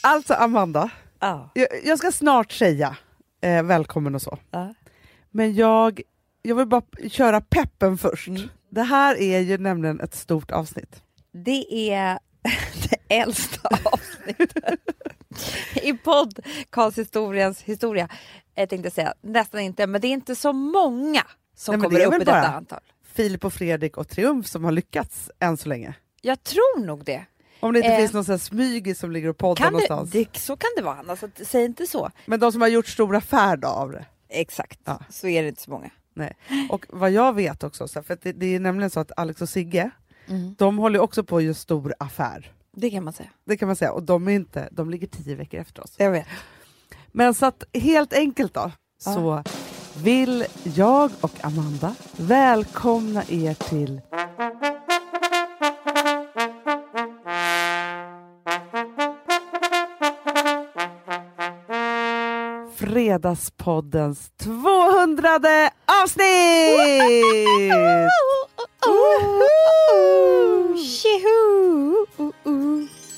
Alltså 0.00 0.34
Amanda, 0.34 0.90
Ja. 1.20 1.50
jag, 1.54 1.68
jag 1.84 1.98
ska 1.98 2.12
snart 2.12 2.52
säga 2.52 2.96
eh, 3.40 3.62
välkommen 3.62 4.14
och 4.14 4.22
så. 4.22 4.38
Ja. 4.50 4.74
Men 5.30 5.54
jag, 5.54 6.00
jag 6.42 6.56
vill 6.56 6.66
bara 6.66 6.82
köra 7.08 7.40
peppen 7.40 7.98
först. 7.98 8.28
Mm. 8.28 8.48
Det 8.70 8.82
här 8.82 9.16
är 9.20 9.38
ju 9.40 9.58
nämligen 9.58 10.00
ett 10.00 10.14
stort 10.14 10.50
avsnitt. 10.50 11.02
Det 11.32 11.90
är 11.92 12.18
det 12.90 13.14
äldsta 13.14 13.68
avsnittet 13.84 14.74
i 15.82 15.92
podcasthistoriens 15.92 17.62
historia. 17.62 18.08
Jag 18.54 18.68
tänkte 18.68 18.90
säga 18.90 19.14
nästan 19.20 19.60
inte, 19.60 19.86
men 19.86 20.00
det 20.00 20.06
är 20.06 20.12
inte 20.12 20.34
så 20.36 20.52
många 20.52 21.22
som 21.56 21.74
Nej, 21.74 21.82
kommer 21.84 22.06
upp 22.06 22.14
i 22.14 22.18
detta 22.18 22.48
antal. 22.48 22.80
Filip 23.12 23.44
och 23.44 23.52
Fredrik 23.52 23.96
och 23.96 24.08
Triumf 24.08 24.46
som 24.46 24.64
har 24.64 24.72
lyckats 24.72 25.30
än 25.38 25.56
så 25.56 25.68
länge. 25.68 25.94
Jag 26.22 26.44
tror 26.44 26.84
nog 26.84 27.04
det. 27.04 27.24
Om 27.60 27.72
det 27.72 27.78
inte 27.78 27.90
Eh, 27.90 27.98
finns 27.98 28.12
någon 28.12 28.24
sån 28.24 28.38
smygis 28.38 28.98
som 28.98 29.10
ligger 29.12 29.28
och 29.28 29.38
poddar 29.38 29.64
Kan 29.64 29.72
någonstans. 29.72 30.10
det, 30.10 30.24
det. 30.32 30.38
Så 30.38 30.56
kan 30.56 30.70
det 30.76 30.82
vara, 30.82 30.98
Anna, 30.98 31.16
så 31.16 31.26
att- 31.26 31.40
säg 31.46 31.64
inte 31.64 31.86
så. 31.86 32.10
Men 32.26 32.40
de 32.40 32.52
som 32.52 32.60
har 32.60 32.68
gjort 32.68 32.86
stor 32.86 33.16
affär 33.16 33.64
av 33.64 33.92
det. 33.92 34.04
Exakt, 34.28 34.80
Ja. 34.84 34.98
så 35.10 35.28
är 35.28 35.42
det 35.42 35.48
inte 35.48 35.62
så 35.62 35.70
många. 35.70 35.90
Nej. 36.14 36.36
Och 36.70 36.86
vad 36.88 37.10
jag 37.10 37.32
vet 37.34 37.64
också, 37.64 37.88
för 37.88 38.18
det, 38.22 38.32
det 38.32 38.54
är 38.54 38.60
nämligen 38.60 38.90
så 38.90 39.00
att 39.00 39.12
Alex 39.16 39.42
och 39.42 39.48
Sigge, 39.48 39.90
Mm. 40.28 40.54
de 40.58 40.78
håller 40.78 40.98
också 41.00 41.24
på 41.24 41.40
göra 41.40 41.54
stor 41.54 41.94
affär. 41.98 42.52
Det 42.76 42.90
kan 42.90 43.04
man 43.04 43.12
säga. 43.12 43.28
Det 43.46 43.56
kan 43.56 43.66
man 43.66 43.76
säga. 43.76 43.92
Och 43.92 44.02
de, 44.02 44.28
är 44.28 44.32
inte, 44.32 44.68
de 44.72 44.90
ligger 44.90 45.06
tio 45.06 45.34
veckor 45.34 45.60
efter 45.60 45.82
oss. 45.84 45.94
Jag 45.96 46.10
vet. 46.10 46.26
Men 47.12 47.34
så 47.34 47.46
att 47.46 47.64
helt 47.74 48.12
enkelt 48.12 48.54
då, 48.54 48.70
Ja. 49.04 49.14
så 49.14 49.42
vill 49.96 50.44
jag 50.62 51.10
och 51.20 51.32
Amanda 51.44 51.94
välkomna 52.16 53.22
er 53.28 53.54
till 53.54 54.00
Fredagspoddens 62.80 64.30
200 64.38 65.28
avsnitt! 66.02 66.80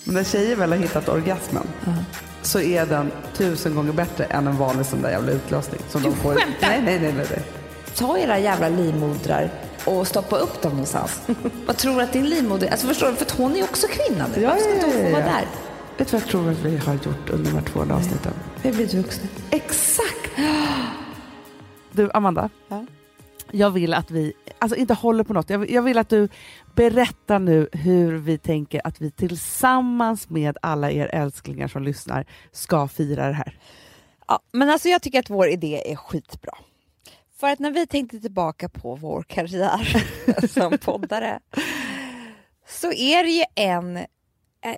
Men 0.05 0.15
när 0.15 0.25
tjejer 0.25 0.57
väl 0.57 0.71
har 0.73 0.79
hittat 0.79 1.09
orgasmen 1.09 1.69
så 2.43 2.61
är 2.61 2.87
den 2.87 3.13
tusen 3.35 3.75
gånger 3.75 3.93
bättre 3.93 4.25
än 4.25 4.47
en 4.47 4.57
vanlig 4.57 4.87
sån 4.87 5.03
där 5.03 5.11
jävla 5.11 5.33
utlösning. 5.33 5.81
Som 5.89 6.03
Du 6.03 6.09
de 6.11 6.17
får. 6.17 6.35
skämtar? 6.35 6.69
Nej, 6.69 6.83
nej, 6.83 7.01
nej, 7.01 7.13
nej, 7.13 7.27
nej. 7.31 7.43
Ta 7.95 8.19
era 8.19 8.39
jävla 8.39 8.69
livmodrar 8.69 9.51
och 9.85 10.07
stoppa 10.07 10.37
upp 10.37 10.63
dem 10.63 10.73
någonstans. 10.73 11.21
Vad 11.67 11.77
tror 11.77 11.97
du 11.97 12.03
att 12.03 12.13
din 12.13 12.29
livmoder... 12.29 12.71
Alltså 12.71 12.87
förstår 12.87 13.07
du? 13.07 13.15
För 13.15 13.25
att 13.25 13.31
hon 13.31 13.57
är 13.57 13.63
också 13.63 13.87
kvinna 13.87 14.27
nu. 14.37 14.43
Ja, 14.43 14.49
Varför 14.49 14.63
ska 14.63 14.71
ja, 14.71 14.75
inte 14.75 14.87
hon 14.87 14.97
ja, 14.97 15.03
få 15.03 15.19
ja. 15.21 15.25
vara 15.25 15.25
där? 15.25 15.45
Vet 15.98 16.09
du 16.09 16.12
vad 16.12 16.23
jag 16.23 16.29
tror 16.29 16.51
att 16.51 16.59
vi 16.59 16.77
har 16.77 16.95
gjort 16.95 17.31
under 17.31 17.51
de 17.51 17.57
här 17.57 17.65
200 17.65 17.97
avsnitten? 17.97 18.33
Vi 18.62 18.69
har 18.69 18.77
blivit 18.77 18.95
vuxna. 18.95 19.29
Exakt! 19.51 20.31
Du, 21.95 22.11
Amanda. 22.15 22.51
Ja. 22.69 22.87
Jag 23.51 23.71
vill 23.71 23.95
att 23.95 24.11
vi, 24.11 24.33
alltså 24.59 24.77
inte 24.77 24.95
håller 24.95 25.25
på 25.25 25.33
något, 25.33 25.51
jag 25.51 25.59
vill, 25.59 25.75
jag 25.75 25.83
vill 25.83 25.98
att 25.98 26.09
du 26.09 26.29
berättar 26.75 27.39
nu 27.39 27.69
hur 27.73 28.19
vi 28.19 28.39
tänker 28.39 28.81
att 28.85 29.01
vi 29.01 29.11
tillsammans 29.11 30.31
med 30.31 30.59
alla 30.63 30.91
er 30.91 31.07
älsklingar 31.07 31.69
som 31.69 31.83
lyssnar 31.83 32.27
ska 32.53 32.89
fira 32.89 33.27
det 33.27 33.33
här. 33.33 33.59
Ja, 34.29 34.41
men 34.53 34.70
alltså 34.70 34.89
jag 34.89 35.03
tycker 35.03 35.19
att 35.19 35.31
vår 35.31 35.48
idé 35.48 35.93
är 35.93 35.97
skitbra. 35.97 36.53
För 37.41 37.48
att 37.48 37.59
när 37.59 37.70
vi 37.70 37.87
tänkte 37.87 38.20
tillbaka 38.20 38.69
på 38.69 38.95
vår 38.95 39.23
karriär 39.23 40.07
som 40.48 40.79
poddare 40.79 41.41
så 42.69 42.93
är 42.93 43.25
det 43.25 43.31
ju 43.31 43.45
en, 43.55 43.98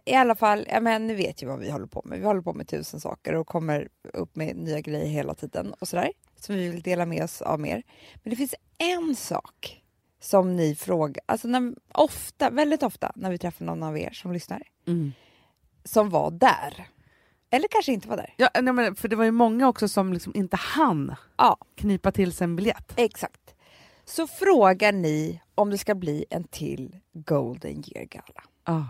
i 0.05 0.15
alla 0.15 0.35
fall, 0.35 0.67
ja, 0.71 0.81
men 0.81 1.07
ni 1.07 1.15
vet 1.15 1.43
ju 1.43 1.47
vad 1.47 1.59
vi 1.59 1.71
håller 1.71 1.87
på 1.87 2.03
med. 2.05 2.19
Vi 2.19 2.25
håller 2.25 2.41
på 2.41 2.53
med 2.53 2.69
tusen 2.69 3.01
saker 3.01 3.35
och 3.35 3.47
kommer 3.47 3.89
upp 4.13 4.37
med 4.37 4.57
nya 4.57 4.81
grejer 4.81 5.07
hela 5.07 5.35
tiden 5.35 5.75
och 5.79 5.89
sådär. 5.89 6.13
Som 6.41 6.55
vi 6.55 6.69
vill 6.69 6.83
dela 6.83 7.07
med 7.07 7.25
oss 7.25 7.43
av 7.43 7.61
mer. 7.61 7.83
Men 8.15 8.31
det 8.31 8.37
finns 8.37 8.55
en 8.79 9.17
sak 9.17 9.83
som 10.21 10.57
ni 10.57 10.75
frågar, 10.75 11.23
alltså 11.27 11.49
när, 11.49 11.75
ofta, 11.93 12.51
väldigt 12.51 12.83
ofta 12.83 13.13
när 13.15 13.31
vi 13.31 13.39
träffar 13.39 13.65
någon 13.65 13.83
av 13.83 13.99
er 13.99 14.11
som 14.11 14.33
lyssnar, 14.33 14.63
som 15.85 16.11
var 16.11 16.31
där. 16.31 16.87
Eller 17.51 17.69
kanske 17.71 17.93
inte 17.93 18.09
var 18.09 18.17
där. 18.17 18.35
Ja, 18.37 18.49
nej, 18.63 18.73
men, 18.73 18.97
för 18.97 19.09
det 19.09 19.17
var 19.17 19.25
ju 19.25 19.31
många 19.31 19.69
också 19.69 19.89
som 19.89 20.13
liksom 20.13 20.33
inte 20.37 20.57
hann 20.57 21.15
Ja, 21.37 21.57
knipa 21.75 22.13
till 22.13 22.33
sig 22.33 22.45
en 22.45 22.57
biljett. 22.57 22.93
Exakt. 22.97 23.55
Så 24.05 24.27
frågar 24.27 24.93
ni 24.93 25.41
om 25.55 25.71
det 25.71 25.79
ska 25.79 25.95
bli 25.95 26.25
en 26.31 26.45
till 26.45 26.97
Golden 27.13 27.85
Year-gala. 27.87 28.43
Ah. 28.65 28.83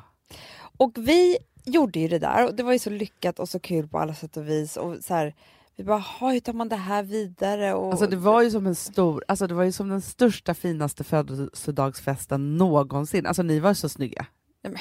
Och 0.76 0.92
vi 0.98 1.38
gjorde 1.64 1.98
ju 2.00 2.08
det 2.08 2.18
där 2.18 2.46
och 2.46 2.54
det 2.54 2.62
var 2.62 2.72
ju 2.72 2.78
så 2.78 2.90
lyckat 2.90 3.38
och 3.38 3.48
så 3.48 3.58
kul 3.60 3.88
på 3.88 3.98
alla 3.98 4.14
sätt 4.14 4.36
och 4.36 4.48
vis. 4.48 4.76
Och 4.76 4.96
så 5.04 5.14
här, 5.14 5.34
vi 5.76 5.84
bara, 5.84 5.98
"Ha, 5.98 6.32
hur 6.32 6.40
tar 6.40 6.52
man 6.52 6.68
det 6.68 6.76
här 6.76 7.02
vidare? 7.02 7.74
Och, 7.74 7.90
Alltså 7.90 8.06
det 8.06 8.16
var 8.16 8.42
ju 8.42 8.50
som 8.50 8.66
en 8.66 8.74
stor, 8.74 9.24
alltså 9.28 9.46
det 9.46 9.54
var 9.54 9.64
ju 9.64 9.72
som 9.72 9.88
den 9.88 10.00
största 10.00 10.54
finaste 10.54 11.04
födelsedagsfesten 11.04 12.56
någonsin. 12.56 13.26
Alltså 13.26 13.42
ni 13.42 13.60
var 13.60 13.74
så 13.74 13.88
snygga. 13.88 14.26
Jag 14.62 14.70
har 14.70 14.78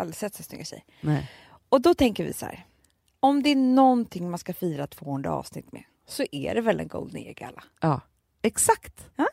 aldrig 0.00 0.16
sett 0.16 0.34
så 0.34 0.42
snygga 0.42 0.64
tjejer. 0.64 0.84
Nej. 1.00 1.30
Och 1.68 1.80
då 1.80 1.94
tänker 1.94 2.24
vi 2.24 2.32
så 2.32 2.46
här, 2.46 2.66
om 3.20 3.42
det 3.42 3.50
är 3.50 3.56
någonting 3.56 4.30
man 4.30 4.38
ska 4.38 4.52
fira 4.54 4.86
200 4.86 5.32
avsnitt 5.32 5.72
med 5.72 5.82
så 6.08 6.24
är 6.32 6.54
det 6.54 6.60
väl 6.60 6.80
en 6.80 6.88
Golden 6.88 7.20
Year-gala. 7.20 7.64
Ja, 7.80 8.00
exakt. 8.42 9.10
Ja. 9.16 9.26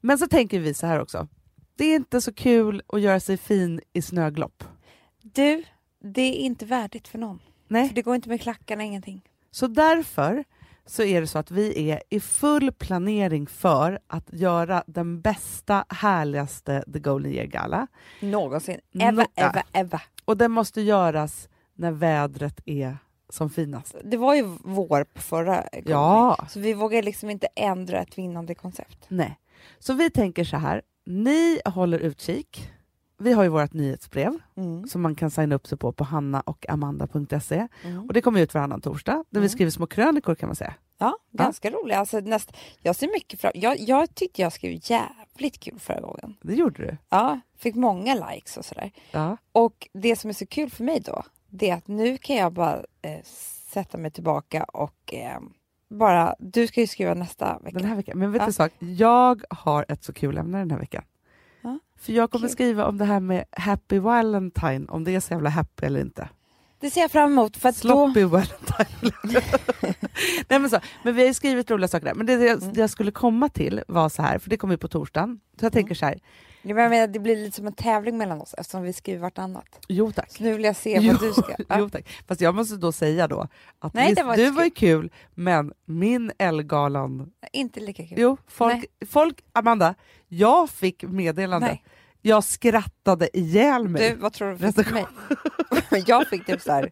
Men 0.00 0.18
så 0.18 0.26
tänker 0.28 0.60
vi 0.60 0.74
så 0.74 0.86
här 0.86 1.00
också. 1.00 1.28
Det 1.76 1.84
är 1.84 1.96
inte 1.96 2.20
så 2.20 2.32
kul 2.32 2.82
att 2.88 3.00
göra 3.00 3.20
sig 3.20 3.36
fin 3.36 3.80
i 3.92 4.02
snöglopp. 4.02 4.64
Du, 5.34 5.64
det 6.00 6.22
är 6.22 6.32
inte 6.46 6.66
värdigt 6.66 7.08
för 7.08 7.18
någon. 7.18 7.40
Nej. 7.68 7.88
För 7.88 7.94
det 7.94 8.02
går 8.02 8.14
inte 8.14 8.28
med 8.28 8.40
klackarna, 8.40 8.82
ingenting. 8.84 9.22
Så 9.50 9.66
därför 9.66 10.44
så 10.86 11.02
är 11.02 11.20
det 11.20 11.26
så 11.26 11.38
att 11.38 11.50
vi 11.50 11.90
är 11.90 12.02
i 12.10 12.20
full 12.20 12.72
planering 12.72 13.46
för 13.46 13.98
att 14.06 14.32
göra 14.32 14.84
den 14.86 15.20
bästa, 15.20 15.84
härligaste 15.88 16.84
The 16.92 16.98
Golden 16.98 17.32
Year 17.32 17.46
Gala. 17.46 17.86
Någonsin. 18.20 18.80
Nå- 18.92 19.04
Eva, 19.04 19.26
ja. 19.34 19.50
Eva, 19.50 19.62
Eva. 19.72 20.02
Och 20.24 20.36
den 20.36 20.50
måste 20.50 20.80
göras 20.80 21.48
när 21.74 21.90
vädret 21.92 22.60
är 22.64 22.96
som 23.28 23.50
finast. 23.50 23.94
Det 24.04 24.16
var 24.16 24.34
ju 24.34 24.42
vår 24.64 25.04
på 25.04 25.20
förra 25.20 25.54
gången. 25.72 25.82
Ja. 25.86 26.46
Så 26.50 26.60
vi 26.60 26.74
vågar 26.74 27.02
liksom 27.02 27.30
inte 27.30 27.46
ändra 27.54 28.00
ett 28.02 28.18
vinnande 28.18 28.54
koncept. 28.54 29.04
Nej. 29.08 29.38
Så 29.78 29.92
vi 29.94 30.10
tänker 30.10 30.44
så 30.44 30.56
här, 30.56 30.82
ni 31.06 31.60
håller 31.64 31.98
utkik. 31.98 32.70
Vi 33.18 33.32
har 33.32 33.42
ju 33.42 33.48
vårt 33.48 33.72
nyhetsbrev 33.72 34.38
som 34.88 35.02
man 35.02 35.14
kan 35.14 35.30
signa 35.30 35.54
upp 35.54 35.66
sig 35.66 35.78
på 35.78 35.92
på 35.92 36.04
hannaochamanda.se. 36.04 37.68
Och 38.06 38.12
det 38.12 38.20
kommer 38.20 38.40
ut 38.40 38.54
varannan 38.54 38.80
torsdag 38.80 39.12
där 39.12 39.24
vi 39.40 39.46
Mm. 39.46 39.48
skriver 39.48 39.70
små 39.70 39.86
krönikor 39.86 40.34
kan 40.34 40.48
man 40.48 40.56
säga. 40.56 40.74
Ja, 40.98 41.18
ganska 41.32 41.70
roligt. 41.70 41.96
Alltså, 41.96 42.20
näst, 42.20 42.52
jag 42.82 42.96
ser 42.96 43.06
mycket 43.08 43.40
fram 43.40 43.52
jag, 43.54 43.78
jag 43.80 44.14
tyckte 44.14 44.42
jag 44.42 44.52
skrev 44.52 44.80
jävligt 44.82 45.60
kul 45.60 45.78
förra 45.78 46.00
gången. 46.00 46.36
Det 46.42 46.54
gjorde 46.54 46.82
du. 46.86 46.96
Ja, 47.08 47.40
fick 47.56 47.74
många 47.74 48.14
likes 48.30 48.56
och 48.56 48.64
sådär. 48.64 48.90
Ja. 49.10 49.36
Och 49.52 49.88
det 49.92 50.16
som 50.16 50.30
är 50.30 50.34
så 50.34 50.46
kul 50.46 50.70
för 50.70 50.84
mig 50.84 51.00
då, 51.00 51.22
det 51.48 51.70
är 51.70 51.74
att 51.76 51.88
nu 51.88 52.18
kan 52.18 52.36
jag 52.36 52.52
bara 52.52 52.76
eh, 53.02 53.20
sätta 53.72 53.98
mig 53.98 54.10
tillbaka 54.10 54.64
och 54.64 55.14
eh, 55.14 55.40
bara, 55.90 56.34
du 56.38 56.66
ska 56.66 56.80
ju 56.80 56.86
skriva 56.86 57.14
nästa 57.14 57.58
vecka. 57.58 57.78
Den 57.78 57.88
här 57.88 57.96
veckan. 57.96 58.18
Men 58.18 58.32
vet 58.32 58.40
du 58.40 58.42
Ja. 58.42 58.46
en 58.46 58.52
sak? 58.52 58.72
Jag 58.80 59.42
har 59.50 59.84
ett 59.88 60.04
så 60.04 60.12
kul 60.12 60.38
ämne 60.38 60.58
den 60.58 60.70
här 60.70 60.78
veckan. 60.78 61.04
För 62.00 62.12
jag 62.12 62.30
kommer 62.30 62.46
kul. 62.46 62.52
skriva 62.52 62.86
om 62.86 62.98
det 62.98 63.04
här 63.04 63.20
med 63.20 63.44
Happy 63.52 63.98
Valentine, 63.98 64.86
om 64.88 65.04
det 65.04 65.14
är 65.14 65.20
så 65.20 65.32
jävla 65.34 65.50
happy 65.50 65.86
eller 65.86 66.00
inte. 66.00 66.28
Det 66.80 66.90
ser 66.90 67.00
jag 67.00 67.10
fram 67.10 67.32
emot. 67.32 67.56
För 67.56 67.68
att 67.68 67.74
då, 67.74 67.80
Sloppy 67.80 68.24
Valentine. 68.24 69.12
Nej, 70.48 70.58
men, 70.60 70.70
så, 70.70 70.80
men 71.04 71.14
vi 71.14 71.20
har 71.22 71.28
ju 71.28 71.34
skrivit 71.34 71.70
roliga 71.70 71.88
saker 71.88 72.06
där. 72.06 72.14
Men 72.14 72.26
det, 72.26 72.36
det, 72.36 72.48
Mm. 72.50 72.60
jag, 72.64 72.74
det 72.74 72.80
jag 72.80 72.90
skulle 72.90 73.10
komma 73.10 73.48
till 73.48 73.82
var 73.88 74.08
så 74.08 74.22
här, 74.22 74.38
för 74.38 74.50
det 74.50 74.56
kommer 74.56 74.74
ju 74.74 74.78
på 74.78 74.88
torsdagen. 74.88 75.40
Så 75.60 75.64
jag 75.64 75.72
tänker 75.72 75.94
så 75.94 76.06
här, 76.06 76.18
jag 76.62 76.74
menar, 76.76 77.06
det 77.06 77.18
blir 77.18 77.36
lite 77.36 77.56
som 77.56 77.66
en 77.66 77.72
tävling 77.72 78.18
mellan 78.18 78.40
oss 78.40 78.54
eftersom 78.58 78.82
vi 78.82 78.92
skriver 78.92 79.20
vartannat. 79.20 79.80
jo 79.88 80.12
tack. 80.12 80.30
Så 80.32 80.42
nu 80.42 80.52
vill 80.52 80.64
jag 80.64 80.76
se 80.76 80.98
Jo, 81.00 81.12
vad 81.12 81.20
du 81.20 81.32
ska... 81.32 81.54
Ja. 81.68 81.78
jo, 81.78 81.90
tack. 81.90 82.08
Fast 82.28 82.40
jag 82.40 82.54
måste 82.54 82.76
då 82.76 82.92
säga 82.92 83.28
då 83.28 83.48
att 83.78 83.94
Nej, 83.94 84.08
visst, 84.10 84.24
var 84.24 84.36
du 84.36 84.50
var 84.50 84.64
ju 84.64 84.70
kul, 84.70 85.12
men 85.34 85.72
min 85.84 86.32
Elgalan... 86.38 87.30
Inte 87.52 87.80
lika 87.80 88.06
kul. 88.06 88.18
Jo, 88.20 88.36
folk, 88.46 88.84
folk, 89.08 89.44
Amanda, 89.52 89.94
jag 90.28 90.70
fick 90.70 91.02
meddelande. 91.02 91.66
Nej. 91.66 91.84
Jag 92.22 92.44
skrattade 92.44 93.38
ihjäl 93.38 93.88
mig. 93.88 94.10
Du, 94.10 94.16
vad 94.16 94.32
tror 94.32 94.50
du 94.58 94.72
fick 94.72 94.90
mig? 94.92 95.06
jag 96.06 96.28
fick 96.28 96.46
typ 96.46 96.62
så 96.62 96.72
här, 96.72 96.90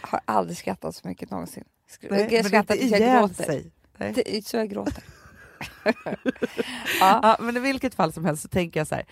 har 0.00 0.20
aldrig 0.24 0.56
skrattat 0.58 0.94
så 0.94 1.08
mycket 1.08 1.30
någonsin. 1.30 1.64
Skr- 1.90 2.06
Nej, 2.10 2.34
jag 2.34 2.46
skrattar 2.46 2.76
tills 2.76 2.92
jag 2.92 3.20
gråter. 3.20 3.44
sig. 3.44 3.70
Nej. 3.96 4.12
Det- 4.12 4.46
Så 4.46 4.56
jag 4.56 4.68
gråter. 4.70 5.04
ja. 7.00 7.20
Ja, 7.22 7.36
men 7.40 7.56
i 7.56 7.60
vilket 7.60 7.94
fall 7.94 8.12
som 8.12 8.24
helst 8.24 8.42
så 8.42 8.48
tänker 8.48 8.80
jag 8.80 8.86
så 8.86 8.94
här. 8.94 9.06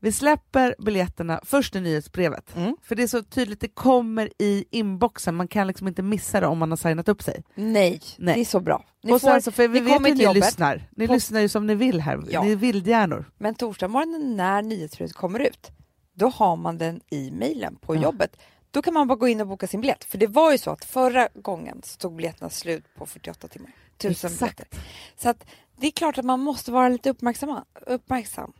Vi 0.00 0.12
släpper 0.12 0.74
biljetterna 0.78 1.40
först 1.44 1.76
i 1.76 1.80
nyhetsbrevet. 1.80 2.56
Mm. 2.56 2.76
För 2.82 2.94
det 2.94 3.02
är 3.02 3.06
så 3.06 3.22
tydligt, 3.22 3.60
det 3.60 3.68
kommer 3.68 4.30
i 4.38 4.64
inboxen. 4.70 5.34
Man 5.34 5.48
kan 5.48 5.66
liksom 5.66 5.88
inte 5.88 6.02
missa 6.02 6.40
det 6.40 6.46
om 6.46 6.58
man 6.58 6.70
har 6.70 6.76
signat 6.76 7.08
upp 7.08 7.22
sig. 7.22 7.42
Nej, 7.54 8.00
Nej. 8.18 8.34
det 8.34 8.40
är 8.40 8.44
så 8.44 8.60
bra. 8.60 8.84
Ni 9.02 9.12
och 9.12 9.20
får, 9.20 9.28
sen 9.30 9.42
så, 9.42 9.52
för 9.52 9.68
vi 9.68 9.80
vet 9.80 9.92
ju 10.08 10.14
ni 10.14 10.22
jobbet, 10.22 10.34
lyssnar. 10.44 10.88
Ni 10.96 11.06
På- 11.06 11.12
lyssnar 11.12 11.40
ju 11.40 11.48
som 11.48 11.66
ni 11.66 11.74
vill 11.74 12.00
här. 12.00 12.22
Ja. 12.30 12.42
Ni 12.42 12.52
är 12.52 12.56
vildhjärnor. 12.56 13.24
men 13.38 13.54
torsdag 13.54 13.88
morgonen 13.88 14.36
när 14.36 14.62
nyhetsbrevet 14.62 15.12
kommer 15.14 15.40
ut, 15.40 15.70
då 16.14 16.28
har 16.28 16.56
man 16.56 16.78
den 16.78 17.00
i 17.10 17.30
mejlen 17.30 17.76
på 17.76 17.94
Ja. 17.96 18.02
jobbet. 18.02 18.36
Då 18.70 18.82
kan 18.82 18.94
man 18.94 19.08
bara 19.08 19.16
gå 19.18 19.28
in 19.28 19.40
och 19.40 19.46
boka 19.46 19.66
sin 19.66 19.80
biljett. 19.80 20.04
För 20.04 20.18
det 20.18 20.26
var 20.26 20.52
ju 20.52 20.58
så 20.58 20.70
att 20.70 20.84
förra 20.84 21.28
gången 21.34 21.80
så 21.84 21.96
tog 21.98 22.16
biljetterna 22.16 22.50
slut 22.50 22.84
på 22.98 23.06
48 23.06 23.48
timmar. 23.48 23.70
Tusen 23.96 24.32
Exakt. 24.32 24.56
biljetter. 24.56 24.78
Så 25.16 25.28
att 25.28 25.44
det 25.82 25.86
är 25.86 25.90
klart 25.90 26.18
att 26.18 26.24
man 26.24 26.40
måste 26.40 26.72
vara 26.72 26.88
lite 26.88 27.10
uppmärksam. 27.10 27.60
uppmärksam. 27.86 28.52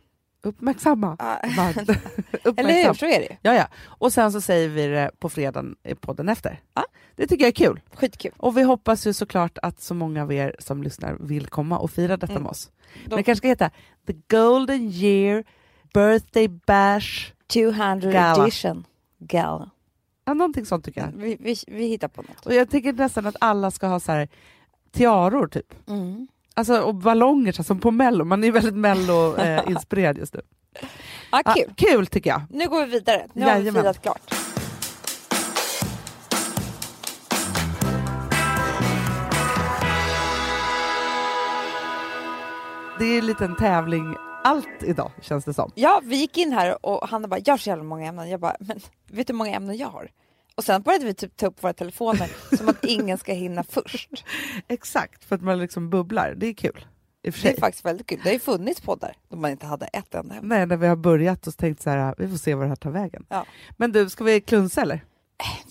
Uppmärksamma. 0.45 1.15
Varmt. 1.57 1.77
Eller 1.89 1.93
hur? 2.43 2.49
Uppmärksam. 2.49 2.95
Så 2.95 3.05
är 3.05 3.19
det 3.19 3.25
ju. 3.29 3.35
Ja, 3.41 3.53
ja. 3.53 3.67
Och 3.85 4.13
sen 4.13 4.31
så 4.31 4.41
säger 4.41 4.69
vi 4.69 4.87
det 4.87 5.11
på 5.19 5.29
fredagen 5.29 5.75
i 5.83 5.95
podden 5.95 6.29
efter. 6.29 6.61
Ja. 6.73 6.85
Det 7.15 7.27
tycker 7.27 7.43
jag 7.43 7.47
är 7.47 7.65
kul. 7.65 7.81
Skitkul. 7.93 8.31
Och 8.37 8.57
vi 8.57 8.61
hoppas 8.63 9.07
ju 9.07 9.13
såklart 9.13 9.57
att 9.61 9.81
så 9.81 9.93
många 9.93 10.23
av 10.23 10.33
er 10.33 10.55
som 10.59 10.83
lyssnar 10.83 11.13
vill 11.19 11.47
komma 11.47 11.77
och 11.79 11.91
fira 11.91 12.17
detta 12.17 12.31
Mm. 12.33 12.43
med 12.43 12.49
oss. 12.49 12.71
Men 13.07 13.17
det 13.17 13.23
kanske 13.23 13.37
ska 13.39 13.47
heta 13.47 13.69
The 14.07 14.13
Golden 14.37 14.81
Year 14.91 15.43
Birthday 15.93 16.47
Bash. 16.47 17.33
200 17.47 18.11
Gala. 18.11 18.43
edition. 18.43 18.85
Gala. 19.19 19.69
Ja, 20.25 20.33
någonting 20.33 20.65
sånt 20.65 20.85
tycker 20.85 21.01
jag. 21.01 21.11
Vi, 21.11 21.37
vi, 21.39 21.55
vi 21.67 21.85
hittar 21.87 22.07
på 22.07 22.21
något. 22.21 22.45
Och 22.45 22.53
jag 22.53 22.69
tycker 22.69 22.93
nästan 22.93 23.25
att 23.27 23.35
alla 23.39 23.71
ska 23.71 23.87
ha 23.87 23.99
så 23.99 24.11
här 24.11 24.27
tiaror 24.91 25.47
typ. 25.47 25.87
Mm. 25.89 26.27
Alltså, 26.53 26.81
och 26.81 26.95
ballonger 26.95 27.51
så 27.51 27.63
som 27.63 27.79
på 27.79 27.91
mello. 27.91 28.25
Man 28.25 28.43
är 28.43 28.51
väldigt 28.51 28.75
mello-inspirerad 28.75 30.17
just 30.17 30.33
nu. 30.33 30.41
Ja, 31.31 31.41
kul. 31.55 31.73
kul 31.75 32.07
tycker 32.07 32.29
jag. 32.29 32.41
Nu 32.49 32.67
går 32.67 32.85
vi 32.85 32.91
vidare. 32.91 33.27
Nu 33.33 33.41
har 33.45 33.51
vi 33.53 33.59
Jajamän. 33.59 33.81
firat 33.83 34.01
klart. 34.01 34.33
Det 42.99 43.05
är 43.05 43.19
en 43.19 43.25
liten 43.25 43.55
tävling 43.55 44.15
allt 44.43 44.83
idag 44.83 45.11
känns 45.21 45.45
det 45.45 45.53
som. 45.53 45.71
Ja, 45.75 46.01
vi 46.03 46.15
gick 46.15 46.37
in 46.37 46.51
här 46.51 46.85
och 46.85 47.07
Hanna 47.09 47.27
bara, 47.27 47.39
jag 47.45 47.53
har 47.53 47.57
så 47.57 47.69
jävla 47.69 47.83
många 47.83 48.07
ämnen. 48.07 48.29
Jag 48.29 48.39
bara, 48.39 48.55
men 48.59 48.79
vet 49.11 49.27
du 49.27 49.33
hur 49.33 49.37
många 49.37 49.51
ämnen 49.55 49.77
jag 49.77 49.87
har? 49.87 50.09
Och 50.55 50.63
sen 50.63 50.81
började 50.81 51.05
vi 51.05 51.13
typ 51.13 51.37
ta 51.37 51.47
upp 51.47 51.63
våra 51.63 51.73
telefoner 51.73 52.31
som 52.57 52.69
att 52.69 52.85
ingen 52.85 53.17
ska 53.17 53.33
hinna 53.33 53.63
först. 53.63 54.25
Exakt, 54.67 55.23
för 55.25 55.35
att 55.35 55.41
man 55.41 55.59
liksom 55.59 55.89
bubblar. 55.89 56.33
Det 56.37 56.47
är 56.47 56.53
kul. 56.53 56.85
Det 57.21 57.45
är 57.45 57.59
faktiskt 57.59 57.85
väldigt 57.85 58.07
kul. 58.07 58.19
Det 58.23 58.29
har 58.29 58.33
ju 58.33 58.39
funnits 58.39 58.81
poddar 58.81 59.15
då 59.29 59.37
man 59.37 59.51
inte 59.51 59.65
hade 59.65 59.85
ett 59.85 60.15
enda 60.15 60.35
ämne. 60.35 60.55
Nej, 60.57 60.65
när 60.65 60.77
vi 60.77 60.87
har 60.87 60.95
börjat 60.95 61.47
och 61.47 61.57
tänkt 61.57 61.81
så 61.81 61.89
här, 61.89 62.15
vi 62.17 62.27
får 62.27 62.37
se 62.37 62.55
var 62.55 62.63
det 62.63 62.69
här 62.69 62.75
tar 62.75 62.91
vägen. 62.91 63.25
Ja. 63.29 63.45
Men 63.77 63.91
du, 63.91 64.09
ska 64.09 64.23
vi 64.23 64.41
klunsa 64.41 64.81
eller? 64.81 65.05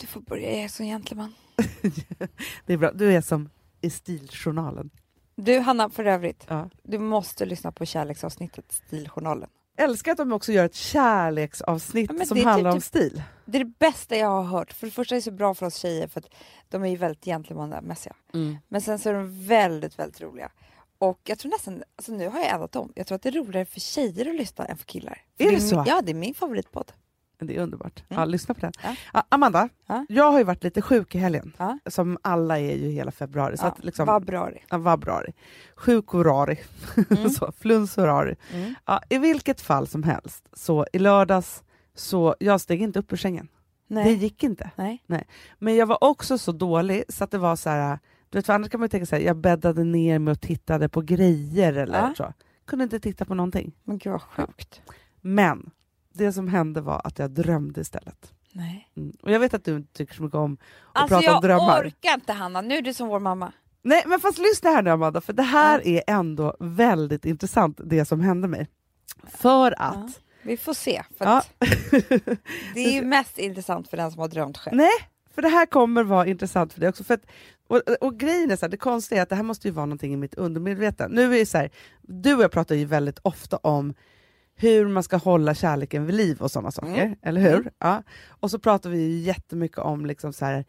Du 0.01 0.07
får 0.07 0.21
börja, 0.21 0.51
jag 0.51 0.61
är 0.65 0.69
så 0.69 0.83
gentleman. 0.83 1.35
Det 2.67 2.73
är 2.73 2.77
bra, 2.77 2.93
du 2.93 3.13
är 3.13 3.21
som 3.21 3.51
i 3.81 3.91
Stiljournalen. 3.91 4.91
Du 5.37 5.59
Hanna, 5.59 5.91
för 5.91 6.05
övrigt, 6.05 6.45
Ja. 6.49 6.71
du 6.83 6.99
måste 6.99 7.47
lyssna 7.47 7.73
på 7.73 7.87
kärleksavsnittet 7.87 8.65
Stiljournalen. 8.73 9.49
Älskar 9.77 10.13
att 10.13 10.19
de 10.19 10.33
också 10.33 10.53
gör 10.53 10.65
ett 10.65 10.75
kärleksavsnitt 10.75 12.11
Ja, 12.19 12.25
som 12.25 12.39
det 12.39 12.45
handlar 12.45 12.71
typ- 12.71 12.75
om 12.75 12.81
stil. 12.81 13.23
Det 13.45 13.59
är 13.59 13.65
det 13.65 13.73
bästa 13.79 14.17
jag 14.17 14.29
har 14.29 14.43
hört. 14.43 14.73
För 14.73 14.87
det 14.87 14.91
första 14.91 15.15
är 15.15 15.17
det 15.17 15.23
så 15.23 15.31
bra 15.31 15.55
för 15.55 15.67
oss 15.67 15.77
tjejer 15.77 16.09
för 16.09 16.21
att 16.21 16.29
de 16.69 16.85
är 16.85 16.89
ju 16.89 16.97
väldigt 16.97 17.25
gentlemanmässiga. 17.25 18.15
Men 18.69 18.81
sen 18.81 18.99
så 18.99 19.09
är 19.09 19.15
de 19.15 19.47
väldigt, 19.47 19.99
väldigt 19.99 20.21
roliga. 20.21 20.51
Och 20.99 21.21
jag 21.25 21.39
tror 21.39 21.51
nästan, 21.53 21.83
alltså 21.97 22.13
nu 22.13 22.29
har 22.29 22.39
jag 22.39 22.49
ändrat 22.51 22.77
om. 22.77 22.93
Jag 22.97 23.07
tror 23.07 23.17
att 23.17 23.23
det 23.23 23.29
är 23.29 23.33
roligare 23.33 23.67
för 23.67 23.81
tjejer 23.81 24.29
att 24.31 24.35
lyssna 24.37 24.65
än 24.65 24.77
för 24.79 24.85
killar. 24.85 25.23
För 25.37 25.45
Är 25.45 25.49
det 25.51 25.57
min- 25.57 25.69
så? 25.69 25.85
Ja, 25.87 26.03
det 26.03 26.13
är 26.13 26.15
min 26.15 26.35
favoritpodd. 26.35 26.93
Det 27.47 27.57
är 27.57 27.61
underbart. 27.63 28.05
Mm. 28.09 28.21
Ja, 28.21 28.25
lyssna 28.25 28.55
på 28.55 28.61
den. 28.61 28.73
Ja. 29.13 29.23
Amanda, 29.29 29.69
Ja. 29.87 30.07
jag 30.09 30.33
har 30.33 30.39
ju 30.39 30.45
varit 30.45 30.65
lite 30.65 30.83
sjuk 30.83 31.15
i 31.15 31.19
helgen. 31.19 31.53
Ja. 31.59 31.79
Som 31.87 32.19
alla 32.23 32.59
är 32.59 32.77
ju 32.77 32.89
hela 32.91 33.11
februari. 33.11 33.57
Så 33.57 33.67
att 33.67 33.85
liksom, 33.85 34.07
Vad 34.07 34.25
bra 34.25 34.47
det 34.51 34.59
ja, 34.69 34.85
februari. 34.85 35.33
Sjukorari. 35.77 36.59
Mm. 37.11 37.31
så, 37.31 37.53
flunsorari. 37.59 38.37
mm. 38.53 38.75
I 39.09 39.19
vilket 39.19 39.61
fall 39.61 39.87
som 39.87 40.03
helst, 40.03 40.49
så 40.53 40.87
i 40.93 40.99
lördags, 40.99 41.63
så 41.95 42.35
jag 42.39 42.61
steg 42.61 42.83
inte 42.83 42.99
upp 42.99 43.13
ur 43.13 43.17
sängen. 43.17 43.49
Det 43.89 43.95
Nej. 43.95 44.15
gick 44.15 44.43
inte. 44.43 44.71
Nej. 44.77 45.03
Men 45.59 45.77
jag 45.77 45.87
var 45.87 46.05
också 46.05 46.39
så 46.39 46.53
dålig 46.53 47.05
så 47.09 47.25
att 47.25 47.31
det 47.31 47.39
var 47.39 47.57
så 47.57 47.71
här, 47.71 47.99
du 48.31 48.39
vet 48.39 48.47
för 48.47 48.53
annars 48.53 48.71
kan 48.71 48.81
man 48.81 48.85
ju 48.85 48.89
tänka 48.89 49.17
här, 49.17 49.23
jag 49.23 49.37
bäddade 49.37 49.85
ner 49.85 50.19
mig 50.19 50.33
och 50.33 50.41
tittade 50.41 50.89
på 50.89 51.01
grejer 51.01 51.73
eller 51.73 52.15
så. 52.15 52.33
Kunde 52.67 52.83
inte 52.83 53.01
titta 53.01 53.25
på 53.25 53.35
någonting. 53.35 53.73
Men 53.85 53.99
gud 53.99 54.13
vad 54.13 54.23
sjukt. 54.23 54.83
Men 55.21 55.71
det 56.15 56.33
som 56.33 56.49
hände 56.49 56.81
var 56.81 57.01
att 57.05 57.19
jag 57.19 57.31
drömde 57.31 57.81
istället. 57.81 58.33
Nej. 58.53 58.89
Mm. 58.97 59.13
Och 59.23 59.31
jag 59.31 59.41
vet 59.41 59.55
att 59.55 59.65
du 59.65 59.77
inte 59.77 59.93
tycker 59.93 60.15
så 60.15 60.23
mycket 60.23 60.37
om 60.37 60.53
att 60.93 61.03
Alltså 61.03 61.15
prata 61.15 61.25
jag 61.27 61.37
om 61.37 61.43
drömmar. 61.43 61.81
orkar 61.87 62.15
inte 62.15 62.33
Hanna, 62.33 62.61
nu 62.61 62.75
är 62.77 62.83
du 62.83 62.95
som 62.95 63.09
vår 63.09 63.21
mamma. 63.21 63.53
Nej 63.83 64.03
men 64.07 64.21
fast 64.21 64.39
lyssna 64.39 64.71
här 64.71 64.83
nu 64.83 64.91
Amanda, 64.91 65.21
för 65.21 65.33
det 65.33 65.43
här 65.43 65.87
är 65.87 66.03
ändå 66.07 66.57
väldigt 66.61 67.25
intressant 67.25 67.81
det 67.85 68.05
som 68.05 68.21
hände 68.21 68.49
mig. 68.49 68.69
För 69.29 69.75
att 69.83 69.95
Ja. 69.95 70.09
Vi 70.43 70.57
får 70.57 70.75
se. 70.75 71.03
Ja. 71.19 71.43
det 72.75 72.81
är 72.87 72.93
ju 72.93 73.03
mest 73.03 73.39
intressant 73.39 73.89
för 73.89 73.97
den 73.97 74.11
som 74.13 74.21
har 74.21 74.29
drömt 74.29 74.59
själv. 74.59 74.77
Nej, 74.77 74.91
för 75.35 75.43
det 75.43 75.49
här 75.49 75.67
kommer 75.67 76.03
vara 76.05 76.27
intressant 76.27 76.73
för 76.73 76.81
dig 76.81 76.89
också. 76.89 77.05
För 77.05 77.15
att, 77.15 77.27
och, 77.69 77.81
och 78.01 78.19
grejen 78.19 78.51
är 78.51 78.57
så 78.57 78.65
här, 78.67 78.71
det 78.71 78.77
konstiga 78.77 79.19
är 79.19 79.23
att 79.23 79.29
det 79.29 79.37
här 79.37 79.43
måste 79.43 79.69
ju 79.69 79.75
vara 79.75 79.87
någonting 79.87 80.13
i 80.13 80.17
mitt 80.17 80.35
undermedvetna. 80.35 81.09
Nu 81.09 81.35
är 81.35 81.39
det 81.39 81.47
så 81.47 81.59
här, 81.59 81.71
du 82.03 82.35
och 82.35 82.43
jag 82.43 82.53
pratar 82.53 82.75
ju 82.75 82.85
väldigt 82.85 83.19
ofta 83.23 83.57
om 83.57 83.95
hur 84.57 84.89
man 84.89 85.03
ska 85.03 85.17
hålla 85.17 85.55
kärleken 85.55 86.07
vid 86.07 86.15
liv 86.15 86.41
och 86.43 86.51
sådana 86.51 86.71
saker, 86.71 87.03
Mm. 87.05 87.17
eller 87.23 87.41
hur? 87.41 87.55
Mm. 87.55 87.71
Ja. 87.79 88.03
Och 88.29 88.51
så 88.51 88.59
pratar 88.59 88.91
vi 88.91 88.99
ju 89.01 89.19
jättemycket 89.19 89.79
om 89.79 90.07
liksom 90.07 90.33
så 90.33 90.45
här, 90.45 90.65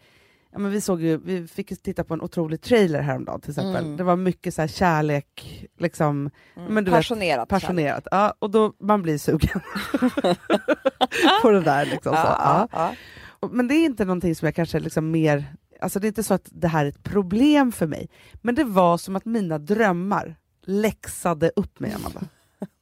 ja, 0.52 0.60
men 0.60 0.72
vi, 0.72 0.82
såg 0.82 1.02
ju, 1.02 1.18
vi 1.18 1.48
fick 1.48 1.84
titta 1.84 2.04
på 2.04 2.14
en 2.14 2.22
otrolig 2.22 2.62
trailer 2.62 3.02
häromdagen 3.02 3.42
till 3.42 3.52
exempel. 3.52 3.84
Mm. 3.86 3.98
Det 3.98 4.04
var 4.04 4.16
mycket 4.16 4.54
så 4.54 4.62
här 4.62 4.68
kärlek, 4.68 5.66
liksom, 5.80 6.30
Mm. 6.58 6.74
Men 6.74 6.84
du 6.86 6.92
vet, 6.92 6.98
Passionerat. 6.98 7.50
passionerat. 7.50 8.08
Ja, 8.12 8.34
och 8.40 8.50
då 8.52 8.74
man 8.80 9.02
blir 9.02 9.18
sugen 9.18 9.62
på 11.42 11.52
det 11.52 11.62
där. 11.62 11.86
Liksom, 11.86 12.12
så. 12.16 12.22
Ja, 12.22 12.68
Ja. 12.72 12.94
ja, 13.42 13.48
Men 13.52 13.68
det 13.68 13.76
är 13.76 13.86
inte 13.86 14.06
någonting 14.06 14.36
som 14.36 14.46
jag 14.46 14.56
kanske 14.56 14.80
liksom 14.80 15.12
mer... 15.12 15.56
Alltså 15.82 16.00
det 16.00 16.06
är 16.06 16.10
inte 16.10 16.24
så 16.24 16.34
att 16.34 16.48
det 16.52 16.68
här 16.68 16.86
är 16.86 16.90
ett 16.90 17.04
problem 17.04 17.72
för 17.72 17.88
mig. 17.88 18.10
Men 18.42 18.56
det 18.56 18.64
var 18.64 18.98
som 18.98 19.16
att 19.16 19.26
mina 19.26 19.58
drömmar 19.58 20.36
läxade 20.66 21.52
upp 21.56 21.80
mig, 21.80 21.94
Amanda. 21.94 22.22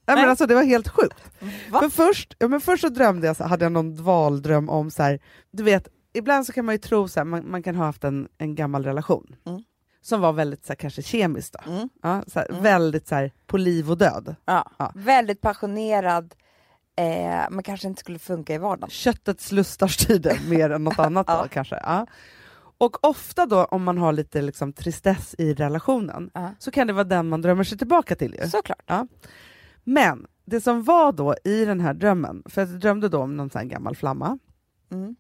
Ja, 0.06 0.16
men 0.16 0.30
alltså, 0.30 0.46
det 0.46 0.56
var 0.56 0.64
helt 0.64 0.88
sjukt. 0.90 1.24
Va? 1.70 1.80
För 1.80 1.90
först, 1.90 2.36
ja, 2.40 2.48
men 2.48 2.62
först 2.62 2.82
så 2.82 2.90
drömde 2.90 3.28
jag, 3.28 3.36
så 3.36 3.44
hade 3.44 3.66
jag 3.66 3.72
någon 3.72 3.96
dvaldröm 3.96 4.70
om 4.70 4.92
så 4.92 5.04
här, 5.04 5.20
du 5.52 5.64
vet, 5.64 5.88
ibland 6.14 6.46
så 6.46 6.54
kan 6.54 6.66
man 6.66 6.76
ju 6.76 6.80
tro 6.80 7.08
här, 7.16 7.24
man, 7.24 7.52
man 7.52 7.64
kan 7.64 7.76
ha 7.76 7.86
haft 7.86 8.04
en, 8.04 8.28
en 8.38 8.56
gammal 8.56 8.84
relation 8.86 9.36
Mm. 9.46 9.62
som 10.02 10.22
var 10.22 10.34
väldigt 10.34 10.66
så 10.66 10.72
här, 10.74 10.76
kanske 10.76 11.02
kemisk. 11.02 11.54
Då. 11.54 11.72
Mm. 11.72 11.90
Ja, 12.02 12.24
så 12.28 12.40
här, 12.40 12.50
Mm. 12.50 12.64
Väldigt 12.64 13.08
så 13.08 13.16
här, 13.16 13.32
på 13.48 13.58
liv 13.58 13.92
och 13.92 13.98
död. 13.98 14.36
Ja. 14.46 14.72
Ja. 14.80 14.92
Väldigt 14.96 15.42
passionerad, 15.42 16.36
eh, 16.98 17.46
men 17.52 17.64
kanske 17.64 17.88
inte 17.88 18.00
skulle 18.00 18.20
funka 18.20 18.54
i 18.54 18.58
vardagen. 18.58 18.90
köttets 18.90 19.52
lustar 19.52 19.88
styrde 19.88 20.38
mer 20.50 20.70
än 20.70 20.84
något 20.84 21.00
annat 21.00 21.28
då, 21.28 21.34
Ja. 21.34 21.48
kanske. 21.52 21.76
Ja. 21.84 22.08
Och 22.78 23.04
ofta 23.08 23.46
då 23.46 23.66
om 23.66 23.84
man 23.84 23.98
har 23.98 24.14
lite 24.14 24.42
liksom, 24.42 24.74
tristess 24.74 25.36
i 25.38 25.54
relationen 25.54 26.30
Ja. 26.34 26.50
så 26.60 26.72
kan 26.72 26.88
det 26.88 26.94
vara 26.94 27.04
den 27.04 27.30
man 27.30 27.42
drömmer 27.42 27.64
sig 27.64 27.78
tillbaka 27.78 28.16
till. 28.16 28.36
Ju. 28.44 28.50
Såklart. 28.50 28.84
Men 29.84 30.28
det 30.46 30.62
som 30.62 30.84
var 30.84 31.12
då 31.12 31.36
i 31.44 31.66
den 31.66 31.80
här 31.80 31.94
drömmen, 31.94 32.44
för 32.46 32.62
jag 32.62 32.80
drömde 32.80 33.10
då 33.10 33.20
om 33.20 33.38
någon 33.38 33.50
sån 33.50 33.60
här 33.60 33.68
gammal 33.68 33.96
flamma, 33.96 34.40
Mm. 34.92 35.16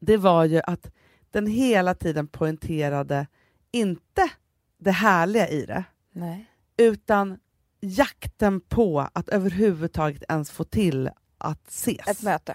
det 0.00 0.16
var 0.16 0.44
ju 0.44 0.60
att 0.64 0.90
den 1.30 1.46
hela 1.46 1.94
tiden 1.94 2.26
poängterade 2.28 3.26
inte 3.70 4.30
det 4.78 4.90
härliga 4.90 5.48
i 5.48 5.66
det, 5.66 5.84
Nej. 6.12 6.50
utan 6.76 7.38
jakten 7.80 8.60
på 8.60 9.08
att 9.12 9.28
överhuvudtaget 9.28 10.22
ens 10.28 10.50
få 10.50 10.64
till 10.64 11.10
att 11.38 11.68
ses. 11.68 12.08
Ett 12.08 12.22
möte. 12.22 12.54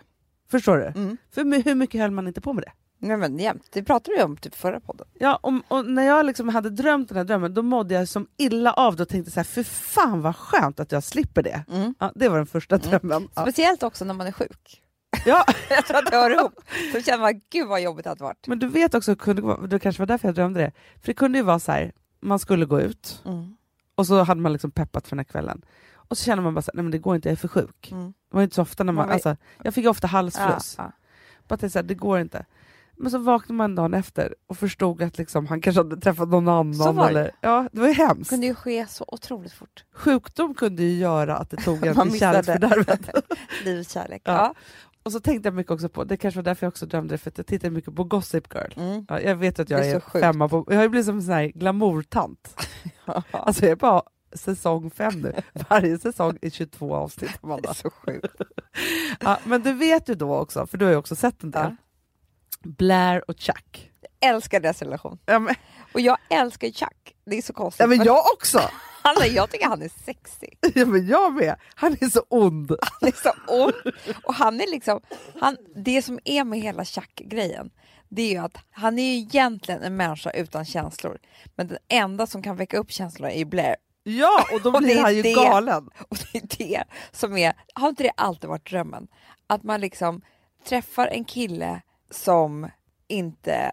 Förstår 0.49 0.77
du? 0.77 0.85
Mm. 0.85 1.17
För 1.31 1.63
hur 1.63 1.75
mycket 1.75 2.01
höll 2.01 2.11
man 2.11 2.27
inte 2.27 2.41
på 2.41 2.53
med 2.53 2.63
det? 2.63 2.71
Nej, 2.99 3.17
men 3.17 3.39
jämt. 3.39 3.67
Det 3.71 3.83
pratade 3.83 4.17
vi 4.17 4.23
om 4.23 4.37
typ 4.37 4.55
förra 4.55 4.79
podden. 4.79 5.07
Ja, 5.13 5.39
och, 5.43 5.53
och 5.67 5.85
när 5.85 6.03
jag 6.03 6.25
liksom 6.25 6.49
hade 6.49 6.69
drömt 6.69 7.09
den 7.09 7.17
här 7.17 7.23
drömmen, 7.25 7.53
då 7.53 7.61
mådde 7.61 7.93
jag 7.93 8.07
som 8.07 8.27
illa 8.37 8.73
av 8.73 8.95
det 8.95 9.03
och 9.03 9.09
tänkte 9.09 9.31
så 9.31 9.39
här, 9.39 9.43
för 9.45 9.63
fan 9.63 10.21
vad 10.21 10.35
skönt 10.35 10.79
att 10.79 10.91
jag 10.91 11.03
slipper 11.03 11.43
det. 11.43 11.63
Mm. 11.71 11.95
Ja, 11.99 12.11
det 12.15 12.29
var 12.29 12.37
den 12.37 12.45
första 12.47 12.77
drömmen. 12.77 13.29
Ja. 13.35 13.41
Speciellt 13.41 13.83
också 13.83 14.05
när 14.05 14.13
man 14.13 14.27
är 14.27 14.31
sjuk. 14.31 14.83
Ja, 15.25 15.43
Jag 15.69 15.85
tror 15.85 15.97
att 15.97 16.05
det 16.11 16.15
hör 16.17 16.31
ihop. 16.31 16.53
Så 16.93 17.01
känner 17.01 17.19
man, 17.21 17.41
gud 17.51 17.67
vad 17.67 17.81
jobbigt 17.81 18.03
det 18.03 18.09
hade 18.09 18.23
varit. 18.23 18.47
men 18.47 18.59
du 18.59 18.67
vet 18.67 18.93
också, 18.95 19.11
det 19.11 19.15
kunde 19.21 19.67
det 19.67 19.79
kanske 19.79 20.01
var 20.01 20.07
därför 20.07 20.27
jag 20.27 20.35
drömde 20.35 20.59
det, 20.59 20.71
för 21.01 21.07
det 21.07 21.13
kunde 21.13 21.37
ju 21.37 21.43
vara 21.43 21.59
så 21.59 21.71
här, 21.71 21.91
man 22.21 22.39
skulle 22.39 22.65
gå 22.65 22.81
ut 22.81 23.21
Mm. 23.25 23.55
och 23.95 24.07
så 24.07 24.23
hade 24.23 24.41
man 24.41 24.53
liksom 24.53 24.71
peppat 24.71 25.07
för 25.07 25.15
den 25.15 25.19
här 25.19 25.23
kvällen. 25.31 25.61
Och 25.93 26.17
så 26.17 26.23
känner 26.23 26.43
man 26.43 26.53
bara 26.53 26.61
så 26.61 26.71
här, 26.71 26.75
nej 26.75 26.83
men 26.83 26.91
det 26.91 26.97
går 26.97 27.15
inte, 27.15 27.29
jag 27.29 27.33
är 27.33 27.37
för 27.37 27.47
sjuk. 27.47 27.89
Mm. 27.91 28.05
Det 28.29 28.35
var 28.35 28.43
inte 28.43 28.55
så 28.55 28.61
ofta 28.61 28.83
när 28.83 28.93
man, 28.93 29.05
Man 29.05 29.13
alltså, 29.13 29.35
jag 29.63 29.73
fick 29.73 29.87
ofta 29.87 30.07
Ja, 30.07 30.09
halsfluss. 30.11 30.75
ja. 30.77 30.91
Bara 31.47 31.57
tänkte 31.57 31.69
så 31.73 31.79
här, 31.79 31.83
det 31.83 31.95
går 31.95 32.19
inte. 32.19 32.45
Men 32.99 33.11
så 33.11 33.17
vaknade 33.17 33.53
man 33.57 33.75
dagen 33.75 33.93
efter 33.93 34.35
och 34.47 34.57
förstod 34.57 35.01
att 35.01 35.17
liksom, 35.17 35.47
han 35.47 35.61
kanske 35.61 35.79
hade 35.79 35.97
träffat 35.97 36.29
någon 36.29 36.47
annan. 36.47 36.73
Så 36.73 36.91
var 36.91 37.03
det. 37.03 37.09
eller, 37.09 37.31
ja, 37.41 37.69
det 37.71 37.79
var 37.79 37.87
ju 37.87 37.93
Det 37.93 38.03
hemskt. 38.07 38.29
kunde 38.29 38.45
ju 38.47 38.55
ske 38.55 38.85
så 38.87 39.05
otroligt 39.07 39.53
fort. 39.53 39.85
Sjukdom 39.93 40.53
kunde 40.53 40.83
ju 40.83 40.97
göra 40.99 41.37
att 41.37 41.49
det 41.49 41.57
tog 41.57 41.85
en 41.87 42.09
till 42.09 42.19
kärleksfördärvet. 42.19 43.09
Liv, 43.65 43.83
kärlek. 43.83 44.21
Ja. 44.25 44.33
Ja. 44.33 44.53
Och 45.03 45.11
så 45.11 45.19
tänkte 45.19 45.47
jag 45.47 45.53
mycket 45.53 45.71
också 45.71 45.89
på, 45.89 46.03
det 46.03 46.17
kanske 46.17 46.37
var 46.37 46.43
därför 46.43 46.65
jag 46.65 46.71
också 46.71 46.85
drömde 46.85 47.13
det, 47.13 47.17
för 47.17 47.29
att 47.31 47.37
jag 47.37 47.47
tittade 47.47 47.71
mycket 47.71 47.95
på 47.95 48.03
Gossip 48.03 48.53
Girl. 48.53 48.71
Mm. 48.89 49.05
Ja, 49.09 49.19
jag 49.21 49.35
vet 49.35 49.59
att 49.59 49.69
jag 49.69 49.81
Det 49.81 49.87
är 49.87 49.95
är, 49.95 50.21
femma 50.21 50.49
på, 50.49 50.65
jag 50.67 50.75
har 50.75 50.83
ju 50.83 50.89
blivit 50.89 51.05
som 51.05 51.15
en 51.15 51.23
sån 51.23 51.33
här 51.33 51.47
glamourtant. 51.47 52.67
Alltså 53.31 53.63
jag 53.63 53.71
är 53.71 53.75
bara 53.75 54.01
säsong 54.35 54.89
fem 54.91 55.13
nu. 55.21 55.33
Varje 55.69 55.97
säsong 55.97 56.37
är 56.41 56.49
22 56.49 56.95
avsnitt. 56.95 57.31
det 57.33 57.39
Amanda. 57.47 57.69
är 57.69 57.73
så 57.73 57.89
sjukt. 57.89 58.35
Ja, 59.19 59.37
men 59.43 59.61
du 59.61 59.73
vet 59.73 60.09
ju 60.09 60.15
då 60.15 60.35
också, 60.35 60.67
för 60.67 60.77
du 60.77 60.85
har 60.85 60.91
ju 60.91 60.97
också 60.97 61.15
sett 61.15 61.43
en 61.43 61.51
del. 61.51 61.75
Blair 62.77 63.24
och 63.29 63.39
Chuck. 63.39 63.91
Älskar 64.19 64.59
deras 64.59 64.81
relation. 64.81 65.19
Ja 65.25 65.39
men, 65.39 65.55
Och 65.93 66.01
jag 66.01 66.17
älskar 66.29 66.67
Chuck. 66.67 67.15
Det 67.25 67.38
är 67.38 67.41
så 67.41 67.53
konstigt. 67.53 67.79
ja, 67.79 67.88
men 67.88 68.03
jag 68.03 68.19
också! 68.33 68.62
Han, 69.03 69.17
är- 69.21 69.36
jag 69.36 69.50
tycker 69.51 69.65
han 69.67 69.81
är 69.81 69.91
sexig. 70.05 70.57
Ja, 70.75 70.86
men 70.86 71.07
jag 71.07 71.33
med. 71.33 71.55
Han 71.75 71.93
är 72.01 72.09
så 72.09 72.24
ond. 72.29 72.71
Han 73.01 73.09
är 73.09 73.21
så 73.24 73.31
ond. 73.47 73.74
Och 74.24 74.33
han 74.33 74.62
är 74.62 74.71
liksom, 74.71 75.00
han, 75.41 75.57
det 75.75 76.01
som 76.01 76.19
är 76.25 76.43
med 76.43 76.59
hela 76.59 76.86
Chuck-grejen, 76.86 77.69
det 78.09 78.21
är 78.21 78.29
ju 78.31 78.38
att 78.38 78.57
han 78.71 79.00
är 79.00 79.03
ju 79.03 79.17
egentligen 79.17 79.83
en 79.83 79.95
människa 79.95 80.29
utan 80.31 80.65
känslor. 80.65 81.17
Men 81.55 81.67
den 81.67 81.77
enda 81.88 82.27
som 82.27 82.41
kan 82.43 82.55
väcka 82.55 82.77
upp 82.77 82.91
känslorna 82.91 83.31
är 83.31 83.45
Blair. 83.45 83.75
Ja, 84.03 84.45
och 84.53 84.62
då 84.62 84.69
Och 84.74 84.81
det 84.81 84.86
blir 84.88 84.97
är 84.97 85.01
han 85.01 85.15
ju 85.15 85.21
det. 85.21 85.33
galen. 85.33 85.89
Och 86.09 86.17
det 86.33 86.38
är 86.38 86.57
det 86.57 86.83
som 87.12 87.38
är, 87.38 87.53
har 87.74 87.89
inte 87.89 88.03
det 88.03 88.12
alltid 88.17 88.50
varit 88.50 88.69
drömmen? 88.69 89.07
Att 89.47 89.63
man 89.63 89.81
liksom 89.81 90.21
träffar 90.67 91.07
en 91.07 91.25
kille 91.25 91.81
som 92.09 92.69
inte, 93.07 93.71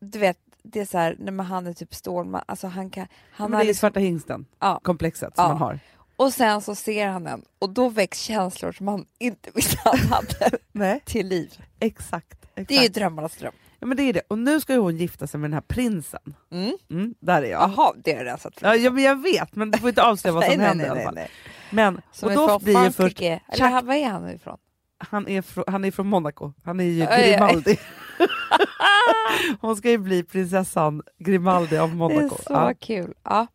du 0.00 0.18
vet, 0.18 0.38
det 0.62 0.80
är 0.80 0.84
så 0.86 0.98
här, 0.98 1.16
när 1.18 1.32
man, 1.32 1.46
han 1.46 1.66
är 1.66 1.72
typ 1.72 1.94
Stålman, 1.94 2.42
alltså 2.46 2.66
han 2.66 2.90
kan, 2.90 3.06
han 3.30 3.50
Men 3.50 3.58
det 3.58 3.64
är 3.64 3.66
liksom, 3.66 3.80
svarta 3.80 4.00
hingsten, 4.00 4.46
Ja. 4.60 4.80
komplexet 4.82 5.36
som 5.36 5.42
Ja. 5.44 5.48
man 5.48 5.58
har. 5.58 5.78
och 6.16 6.32
sen 6.32 6.60
så 6.60 6.74
ser 6.74 7.06
han 7.08 7.26
en 7.26 7.44
och 7.58 7.70
då 7.70 7.88
väcks 7.88 8.18
känslor 8.20 8.72
som 8.72 8.86
man 8.86 9.06
inte 9.18 9.50
visste 9.54 9.78
han 9.84 9.98
hade 9.98 10.50
Nej, 10.72 11.00
till 11.04 11.26
liv. 11.28 11.64
exakt. 11.80 12.32
exakt. 12.44 12.68
Det 12.68 12.76
är 12.76 12.82
ju 12.82 12.88
drömmarnas 12.88 13.36
dröm. 13.36 13.52
ja, 13.78 13.86
men 13.86 13.96
det 13.96 14.02
är 14.02 14.12
det. 14.12 14.22
Och 14.28 14.38
nu 14.38 14.60
ska 14.60 14.72
ju 14.72 14.78
hon 14.78 14.96
gifta 14.96 15.26
sig 15.26 15.40
med 15.40 15.50
den 15.50 15.54
här 15.54 15.60
prinsen. 15.60 16.34
Mm. 16.50 16.76
Mm, 16.90 17.14
där 17.20 17.42
är 17.42 17.46
jag. 17.50 17.70
Jaha, 17.76 17.92
det 18.04 18.12
har 18.16 18.24
jag 18.24 18.40
sett 18.40 18.58
Ja, 18.62 18.76
ja, 18.76 18.90
men 18.90 19.04
jag 19.04 19.22
vet, 19.22 19.56
men 19.56 19.70
du 19.70 19.78
får 19.78 19.88
inte 19.88 20.02
avslöja 20.02 20.34
vad 20.34 20.44
som 20.52 20.60
händer 20.60 20.86
i 20.86 20.88
alla 20.88 21.02
fall. 21.02 21.14
nej. 21.14 21.30
Men, 21.70 22.00
Som 22.12 22.28
och 22.28 22.34
då 22.34 22.58
blir 22.58 22.84
ju 22.84 22.90
först. 22.92 23.20
Eller 23.20 23.82
vad 23.82 23.96
är 23.96 24.08
han 24.08 24.30
ifrån? 24.30 24.58
Han 25.10 25.28
är, 25.28 25.42
från, 25.42 25.64
han 25.66 25.84
är 25.84 25.90
från 25.90 26.06
Monaco, 26.06 26.52
han 26.64 26.80
är 26.80 26.84
ju. 26.84 27.06
Grimaldi. 27.06 27.78
Hon 29.60 29.76
ska 29.76 29.90
ju 29.90 29.98
bli 29.98 30.22
prinsessan 30.22 31.02
Grimaldi 31.18 31.78
av 31.78 31.88
Det 31.88 31.94
är 31.94 31.96
Monaco. 31.96 32.28
så 32.36 32.52
Ja. 32.52 32.72
kul. 32.80 33.14
Ja. 33.22 33.46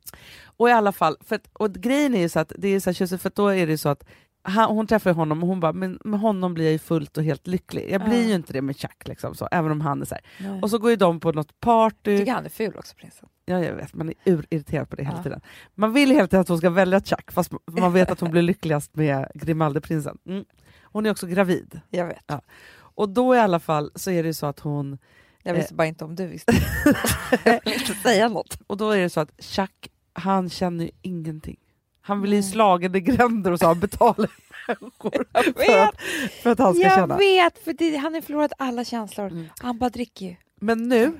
Och 0.58 0.70
i 0.70 0.72
alla 0.72 0.92
fall, 0.92 1.18
för 1.22 1.36
att, 1.36 1.50
och 1.54 1.74
grejen 1.74 2.16
är 2.16 2.20
ju 2.20 2.30
så 2.30 2.40
att, 2.40 2.52
det 2.58 2.68
är 2.68 2.80
så 2.80 2.90
här, 2.90 3.18
för 3.18 3.32
då 3.36 3.48
är 3.48 3.66
det 3.66 3.72
ju 3.72 3.78
så 3.78 3.90
att 3.90 4.04
han, 4.42 4.70
hon 4.76 4.88
träffar 4.88 5.14
honom 5.14 5.44
och 5.44 5.50
hon 5.50 5.60
bara, 5.60 5.74
men 5.74 6.00
med 6.06 6.20
honom 6.20 6.54
blir 6.54 6.66
jag 6.66 6.72
ju 6.72 6.80
fullt 6.80 7.18
och 7.18 7.24
helt 7.24 7.48
lycklig. 7.48 7.90
Jag 7.92 8.04
blir 8.06 8.22
Ja. 8.22 8.28
ju 8.28 8.34
inte 8.36 8.54
det 8.54 8.62
med 8.62 8.78
Chuck, 8.78 9.08
liksom, 9.08 9.36
så, 9.36 9.48
även 9.52 9.72
om 9.72 9.82
han 9.82 10.02
är 10.02 10.06
så. 10.06 10.16
Och 10.62 10.70
så 10.70 10.78
går 10.78 10.90
ju 10.90 10.96
de 10.96 11.20
på 11.20 11.32
något 11.32 11.60
party. 11.60 12.12
Jag 12.12 12.20
tycker 12.20 12.32
han 12.34 12.46
är 12.46 12.50
ful 12.50 12.74
också, 12.78 12.96
prinsen. 12.96 13.30
Ja, 13.46 13.60
jag 13.64 13.74
vet, 13.76 13.94
man 13.94 14.10
är 14.10 14.16
urirriterad 14.26 14.90
på 14.90 14.96
det 14.96 15.04
hela 15.04 15.18
Ja. 15.18 15.24
tiden. 15.24 15.42
Man 15.76 15.94
vill 15.94 16.10
hela 16.12 16.28
tiden 16.28 16.42
att 16.42 16.48
hon 16.48 16.58
ska 16.58 16.70
välja 16.70 17.02
Chuck, 17.02 17.32
fast 17.32 17.52
man 17.80 17.94
vet 17.94 18.12
att 18.12 18.20
hon 18.20 18.32
blir 18.32 18.42
lyckligast 18.42 18.96
med 18.96 19.32
Grimaldi-prinsen. 19.36 20.18
Mm. 20.28 20.46
Hon 20.92 21.06
är 21.06 21.12
också 21.12 21.28
gravid. 21.28 21.80
Jag 21.90 22.06
vet. 22.08 22.24
Ja. 22.28 22.42
Och 22.78 23.10
då 23.10 23.36
i 23.36 23.40
alla 23.40 23.60
fall 23.60 23.92
så 23.96 24.12
är 24.12 24.24
det 24.24 24.34
så 24.34 24.46
att 24.46 24.60
hon, 24.60 24.98
Jag 25.44 25.52
Eh. 25.54 25.58
visste 25.60 25.74
bara 25.74 25.88
inte 25.88 26.06
om 26.06 26.16
du 26.16 26.28
visste. 26.28 26.54
jag 27.46 27.60
vill 27.66 27.74
inte 27.74 27.94
säga 27.94 28.30
något. 28.30 28.58
och 28.68 28.78
då 28.78 28.92
är 28.92 28.98
det 29.00 29.10
så 29.10 29.20
att 29.20 29.32
Chuck, 29.40 29.88
han 30.14 30.50
känner 30.50 30.86
ju 30.86 30.92
ingenting. 31.02 31.58
Han 32.02 32.22
blir 32.22 32.32
ju 32.34 32.42
Nej. 32.42 32.52
slagen 32.52 32.96
i 32.96 33.00
gränder 33.02 33.52
och 33.52 33.60
så 33.60 33.66
han 33.68 33.80
betalar 33.80 34.30
människor 34.68 35.26
Jag 35.34 35.56
för 35.56 35.80
att, 35.84 35.96
för 36.44 36.50
att 36.52 36.60
han 36.60 36.74
ska 36.74 36.84
jag 36.84 36.96
känna. 36.96 37.18
vet 37.18 37.60
för 37.64 37.74
det, 37.74 37.96
han 37.96 38.14
har 38.14 38.22
förlorat 38.22 38.52
alla 38.58 38.84
känslor. 38.84 39.28
Mm. 39.28 39.46
Han 39.60 39.78
bara 39.78 39.90
dricker 39.90 40.26
ju. 40.26 40.36
Men 40.62 40.88
nu 40.90 41.20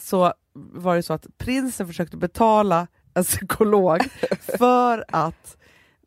så 0.00 0.32
var 0.52 0.96
det 0.96 1.02
så 1.02 1.12
att 1.12 1.26
prinsen 1.38 1.86
försökte 1.86 2.16
betala 2.16 2.86
en 3.14 3.24
psykolog 3.24 3.98
för 4.58 5.04
att 5.08 5.56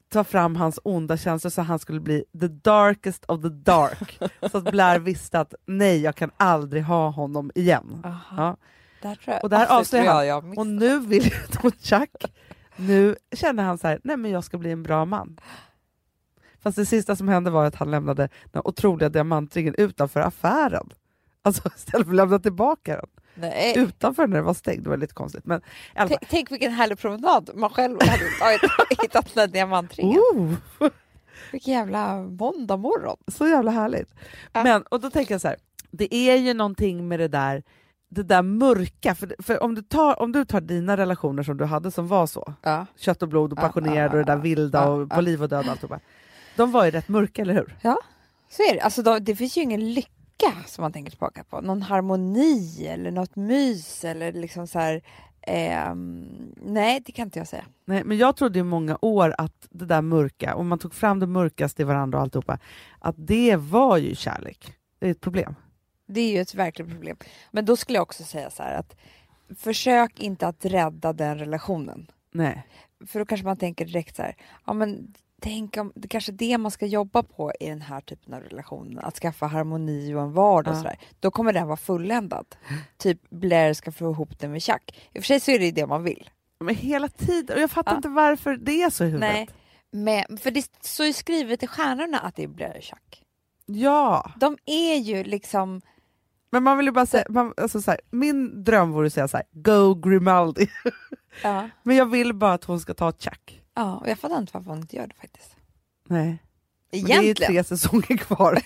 ta 0.10 0.24
fram 0.24 0.56
hans 0.56 0.80
onda 0.84 1.18
känslor 1.18 1.50
så 1.50 1.62
han 1.62 1.80
skulle 1.80 2.00
bli 2.00 2.24
the 2.40 2.48
darkest 2.48 3.26
of 3.26 3.42
the 3.42 3.50
dark. 3.50 4.20
Så 4.52 4.58
att 4.58 4.72
Blair 4.72 5.00
visste 5.00 5.40
att 5.40 5.54
nej, 5.66 6.02
jag 6.02 6.16
kan 6.16 6.32
aldrig 6.38 6.84
ha 6.84 7.10
honom 7.10 7.52
igen. 7.56 8.02
Ja. 8.38 8.58
Där. 9.02 9.40
Och 9.44 9.50
där 9.50 9.84
tror 9.84 10.06
han. 10.08 10.28
jag. 10.28 10.58
Och 10.58 10.68
nu 10.68 11.00
vill 11.00 11.32
Chuck, 11.82 12.34
nu 12.76 13.16
känner 13.36 13.64
han 13.64 13.78
så 13.78 13.88
här, 13.88 14.00
nej 14.04 14.18
men 14.18 14.32
jag 14.32 14.44
ska 14.44 14.58
bli 14.58 14.72
en 14.72 14.84
bra 14.84 15.06
man. 15.06 15.40
Fast 16.60 16.76
det 16.76 16.86
sista 16.86 17.16
som 17.16 17.28
hände 17.28 17.52
var 17.52 17.66
att 17.66 17.76
han 17.76 17.92
lämnade 17.92 18.30
den 18.52 18.62
otroliga 18.66 19.10
diamantringen 19.10 19.76
utanför 19.78 20.20
affären. 20.20 20.90
Alltså 21.41 21.70
istället 21.75 22.06
för 22.06 22.12
att 22.13 22.15
lämna 22.17 22.39
tillbaka 22.39 22.96
den. 22.96 23.06
Nej. 23.36 23.74
Utanför 23.77 24.27
när 24.27 24.36
den 24.38 24.46
var 24.46 24.53
stängd, 24.53 24.84
det 24.84 24.89
var 24.89 24.98
lite 24.98 25.13
konstigt. 25.13 25.46
Men 25.46 25.62
fall, 25.96 26.10
Tänk, 26.29 26.51
vilken 26.51 26.72
härlig 26.72 27.00
promenad 27.00 27.50
man 27.56 27.70
själv 27.70 27.98
hade 28.01 28.24
tagit, 28.39 28.62
hittat 29.01 29.34
den 29.34 29.51
diamantringen. 29.51 30.20
oh, 30.34 30.53
Vilken 31.51 31.74
jävla 31.74 32.15
måndag 32.22 32.77
morgon. 32.77 33.17
så 33.27 33.48
jävla 33.48 33.72
härligt. 33.72 34.13
Ja. 34.53 34.63
Men, 34.63 34.82
och 34.82 35.00
då 35.00 35.10
tänker 35.10 35.34
jag 35.34 35.41
så 35.41 35.48
här, 35.48 35.58
det 35.91 36.15
är 36.15 36.36
ju 36.36 36.53
någonting 36.53 37.08
med 37.08 37.20
det 37.20 37.27
där 37.27 37.63
det 38.10 38.24
där 38.24 38.41
mörka, 38.41 39.15
för, 39.15 39.36
för 39.39 39.63
om, 39.63 39.75
du 39.75 39.82
tar, 39.82 40.22
om 40.22 40.32
du 40.32 40.46
tar 40.46 40.62
dina 40.62 40.98
relationer 40.98 41.44
som 41.44 41.58
du 41.58 41.65
hade 41.65 41.91
som 41.91 42.08
var 42.08 42.27
så, 42.27 42.53
Ja. 42.62 42.86
kött 42.98 43.22
och 43.24 43.29
blod 43.29 43.51
och 43.53 43.60
Ja, 43.60 43.62
passionerad 43.62 44.06
ja, 44.06 44.12
och 44.12 44.17
det 44.17 44.24
där 44.24 44.34
ja, 44.36 44.41
vilda 44.41 44.79
ja, 44.84 44.88
och 44.89 45.01
ja. 45.01 45.15
på 45.15 45.22
liv 45.22 45.44
och 45.44 45.50
död 45.50 45.65
och 45.65 45.72
alltihopa. 45.72 46.00
De 46.56 46.72
var 46.72 46.86
ju 46.86 46.91
rätt 46.91 47.08
mörka, 47.08 47.41
eller 47.41 47.53
hur? 47.53 47.75
Så 48.50 48.63
är 48.63 48.74
det. 48.74 48.79
Alltså, 48.82 49.01
då, 49.01 49.20
det 49.20 49.36
finns 49.36 49.58
ju 49.58 49.62
ingen 49.62 49.94
lycka 49.94 50.12
som 50.65 50.82
man 50.82 50.91
tänker 50.91 51.12
tillbaka 51.12 51.44
på. 51.44 51.62
Någon 51.62 51.82
harmoni 51.82 52.88
eller 52.88 53.12
något 53.12 53.36
mys 53.36 54.06
eller 54.06 54.32
liksom 54.32 54.67
så 54.67 54.79
här. 54.79 55.01
ehm, 55.41 56.53
nej, 56.56 57.01
det 57.06 57.12
kan 57.12 57.25
inte 57.27 57.39
jag 57.39 57.48
säga. 57.48 57.65
Nej, 57.86 58.03
men 58.03 58.17
jag 58.17 58.36
trodde 58.36 58.60
i 58.60 58.63
många 58.63 58.98
år 59.01 59.36
att 59.38 59.67
det 59.70 59.86
där 59.86 60.01
mörka, 60.01 60.56
om 60.56 60.67
man 60.67 60.79
tog 60.79 60.94
fram 60.94 61.20
det 61.20 61.27
mörkaste 61.27 61.82
i 61.82 61.86
varandra 61.86 62.17
och 62.17 62.22
alltihopa, 62.22 62.60
att 63.00 63.15
det 63.17 63.56
var 63.56 63.98
ju 63.98 64.15
kärlek. 64.15 64.74
Det 65.00 65.08
är 65.08 65.12
ett 65.12 65.22
problem. 65.22 65.56
Det 66.08 66.22
är 66.22 66.32
ju 66.32 66.39
ett 66.41 66.56
verkligt 66.56 66.89
problem. 66.89 67.17
Men 67.51 67.65
då 67.65 67.77
skulle 67.77 67.98
jag 67.98 68.03
också 68.03 68.24
säga 68.24 68.50
så 68.50 68.63
här 68.63 68.75
att 68.75 68.96
försök 69.58 70.20
inte 70.20 70.48
att 70.48 70.65
rädda 70.65 71.13
den 71.13 71.39
relationen. 71.39 72.08
Nej. 72.32 72.67
För 73.08 73.20
då 73.20 73.25
kanske 73.25 73.46
man 73.46 73.58
tänker 73.58 73.86
direkt 73.86 74.15
så 74.15 74.22
här, 74.22 74.36
ja 74.65 74.74
men 74.74 75.13
tänk 75.41 75.77
om 75.77 75.91
det 75.96 76.08
kanske 76.08 76.32
är 76.32 76.34
det 76.34 76.58
man 76.58 76.72
ska 76.72 76.86
jobba 76.86 77.24
på 77.24 77.51
i 77.60 77.70
den 77.70 77.82
här 77.82 78.01
typen 78.01 78.34
av 78.34 78.41
relation, 78.41 79.00
att 79.03 79.15
skaffa 79.17 79.46
harmoni 79.48 80.13
och 80.15 80.22
en 80.22 80.34
vardag 80.34 80.72
och 80.72 80.77
Ja. 80.77 80.82
sådär. 80.82 81.00
Då 81.20 81.32
kommer 81.32 81.53
den 81.53 81.67
vara 81.67 81.77
fulländad. 81.77 82.46
Typ 82.98 83.29
Blair 83.29 83.74
ska 83.74 83.91
få 83.91 84.12
ihop 84.12 84.39
det 84.39 84.48
med 84.48 84.63
Chuck. 84.63 85.10
I 85.13 85.20
och 85.20 85.24
för 85.24 85.27
sig 85.27 85.39
så 85.39 85.51
är 85.51 85.60
det 85.60 85.65
ju 85.65 85.72
det 85.72 85.88
man 85.88 86.03
vill. 86.03 86.29
Men 86.60 86.75
hela 86.75 87.08
tiden, 87.08 87.56
och 87.56 87.62
jag 87.62 87.72
fattar 87.72 87.91
Ja. 87.91 87.96
inte 87.96 88.10
varför 88.10 88.58
det 88.58 88.84
är 88.84 88.89
så 88.89 89.03
i 89.03 89.08
huvudet. 89.08 89.29
Nej, 89.34 89.48
men, 90.27 90.38
för 90.38 90.51
det 90.51 90.65
står 90.82 91.06
ju 91.06 91.13
skrivet 91.13 91.63
i 91.63 91.67
stjärnorna 91.67 92.20
att 92.20 92.36
det 92.36 92.44
är 92.44 92.48
Blair 92.48 92.77
och 92.77 92.84
Chuck. 92.84 93.24
Ja, 93.65 94.32
De 94.39 94.58
är 94.65 94.96
ju 94.96 95.24
liksom, 95.24 95.82
men 96.51 96.63
man 96.63 96.77
vill 96.77 96.86
ju 96.86 96.91
bara 96.91 97.06
säga, 97.06 97.25
man, 97.29 97.53
alltså 97.58 97.82
så 97.82 97.91
här, 97.91 98.00
min 98.12 98.63
dröm 98.63 98.91
vore 98.91 99.08
att 99.08 99.13
säga 99.13 99.27
så 99.27 99.38
här, 99.38 99.46
go 99.51 99.94
Grimaldi. 99.96 100.67
ja, 101.44 101.70
Men 101.84 101.96
jag 101.96 102.06
vill 102.06 102.34
bara 102.34 102.53
att 102.53 102.63
hon 102.63 102.79
ska 102.79 102.94
ta 102.94 103.12
Chuck. 103.12 103.62
Ja 103.77 103.98
och 103.98 104.10
jag 104.10 104.19
fattar 104.19 104.38
inte 104.38 104.51
varför 104.53 104.69
hon 104.69 104.79
inte 104.79 104.96
gör 104.96 105.07
det 105.07 105.15
faktiskt. 105.15 105.55
Nej. 106.07 106.38
Men 106.91 107.01
det 107.05 107.12
är 107.12 107.17
ju 107.22 107.24
Egentligen. 107.24 107.51
tre 107.53 107.63
säsonger 107.63 108.17
kvar. 108.17 108.62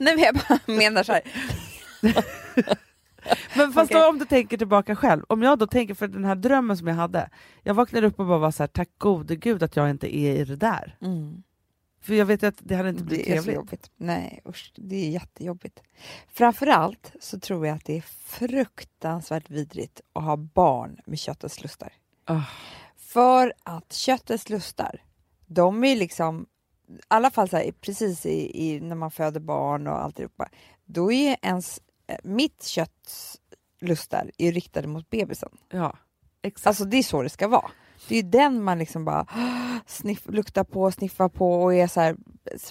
Nej 0.00 0.16
men 0.16 0.18
jag 0.18 0.34
bara 0.34 0.58
menar 0.78 1.02
så 1.02 1.12
här, 1.12 1.22
Men 3.56 3.72
fast 3.72 3.90
Okej. 3.90 4.00
då, 4.02 4.08
om 4.08 4.18
du 4.18 4.24
tänker 4.24 4.56
tillbaka 4.58 4.96
själv, 4.96 5.22
om 5.28 5.42
jag 5.42 5.58
då 5.58 5.66
tänker 5.66 5.94
för 5.94 6.08
den 6.08 6.24
här 6.24 6.34
drömmen 6.34 6.76
som 6.76 6.86
jag 6.86 6.94
hade, 6.94 7.30
jag 7.62 7.74
vaknade 7.74 8.06
upp 8.06 8.20
och 8.20 8.26
bara 8.26 8.38
var 8.38 8.50
så 8.50 8.62
här, 8.62 8.68
tack 8.68 8.88
gode 8.98 9.36
gud 9.36 9.62
att 9.62 9.76
jag 9.76 9.90
inte 9.90 10.16
är 10.16 10.34
i 10.36 10.44
det 10.44 10.56
där. 10.56 10.96
mm. 11.00 11.42
För 12.00 12.14
jag 12.14 12.26
vet 12.26 12.42
ju 12.42 12.46
att 12.46 12.54
det 12.58 12.74
hade 12.76 12.88
inte 12.88 13.04
blivit 13.04 13.26
Det 13.26 13.32
är 13.32 13.36
så 13.36 13.42
trevligt. 13.42 13.56
jobbigt. 13.56 13.90
Nej 13.96 14.40
usch, 14.48 14.72
det 14.76 14.96
är 15.06 15.10
jättejobbigt. 15.10 15.82
Framförallt 16.32 17.12
så 17.20 17.40
tror 17.40 17.66
jag 17.66 17.76
att 17.76 17.84
det 17.84 17.96
är 17.96 18.00
fruktansvärt 18.26 19.50
vidrigt 19.50 20.00
att 20.12 20.22
ha 20.24 20.36
barn 20.36 21.00
med 21.06 21.18
köttets 21.18 21.62
lustar. 21.62 21.92
Ah. 22.24 22.40
För 23.16 23.52
att 23.62 23.92
köttets 23.92 24.48
lustar, 24.48 25.02
de 25.46 25.84
är 25.84 25.96
liksom, 25.96 26.46
i 26.88 26.98
alla 27.08 27.30
fall 27.30 27.48
här, 27.52 27.72
precis 27.80 28.26
i, 28.26 28.66
i, 28.66 28.80
när 28.80 28.96
man 28.96 29.10
föder 29.10 29.40
barn 29.40 29.86
och 29.86 30.04
alltihopa, 30.04 30.48
då 30.84 31.12
är 31.12 31.30
ju 31.30 31.36
ens, 31.42 31.80
eh, 32.06 32.16
mitt 32.24 32.64
kötts 32.64 33.40
lustar 33.80 34.30
är 34.38 34.52
riktade 34.52 34.88
mot 34.88 35.10
bebisen. 35.10 35.48
Ja, 35.70 35.96
exakt. 36.42 36.66
Alltså 36.66 36.84
det 36.84 36.96
är 36.96 37.02
så 37.02 37.22
det 37.22 37.28
ska 37.28 37.48
vara. 37.48 37.70
Det 38.08 38.14
är 38.14 38.22
ju 38.22 38.28
den 38.28 38.62
man 38.62 38.78
liksom 38.78 39.04
bara 39.04 39.26
sniff, 39.86 40.26
luktar 40.28 40.64
på, 40.64 40.90
sniffar 40.90 41.28
på 41.28 41.62
och 41.62 41.74
är 41.74 41.86
så 41.86 42.00
här, 42.00 42.16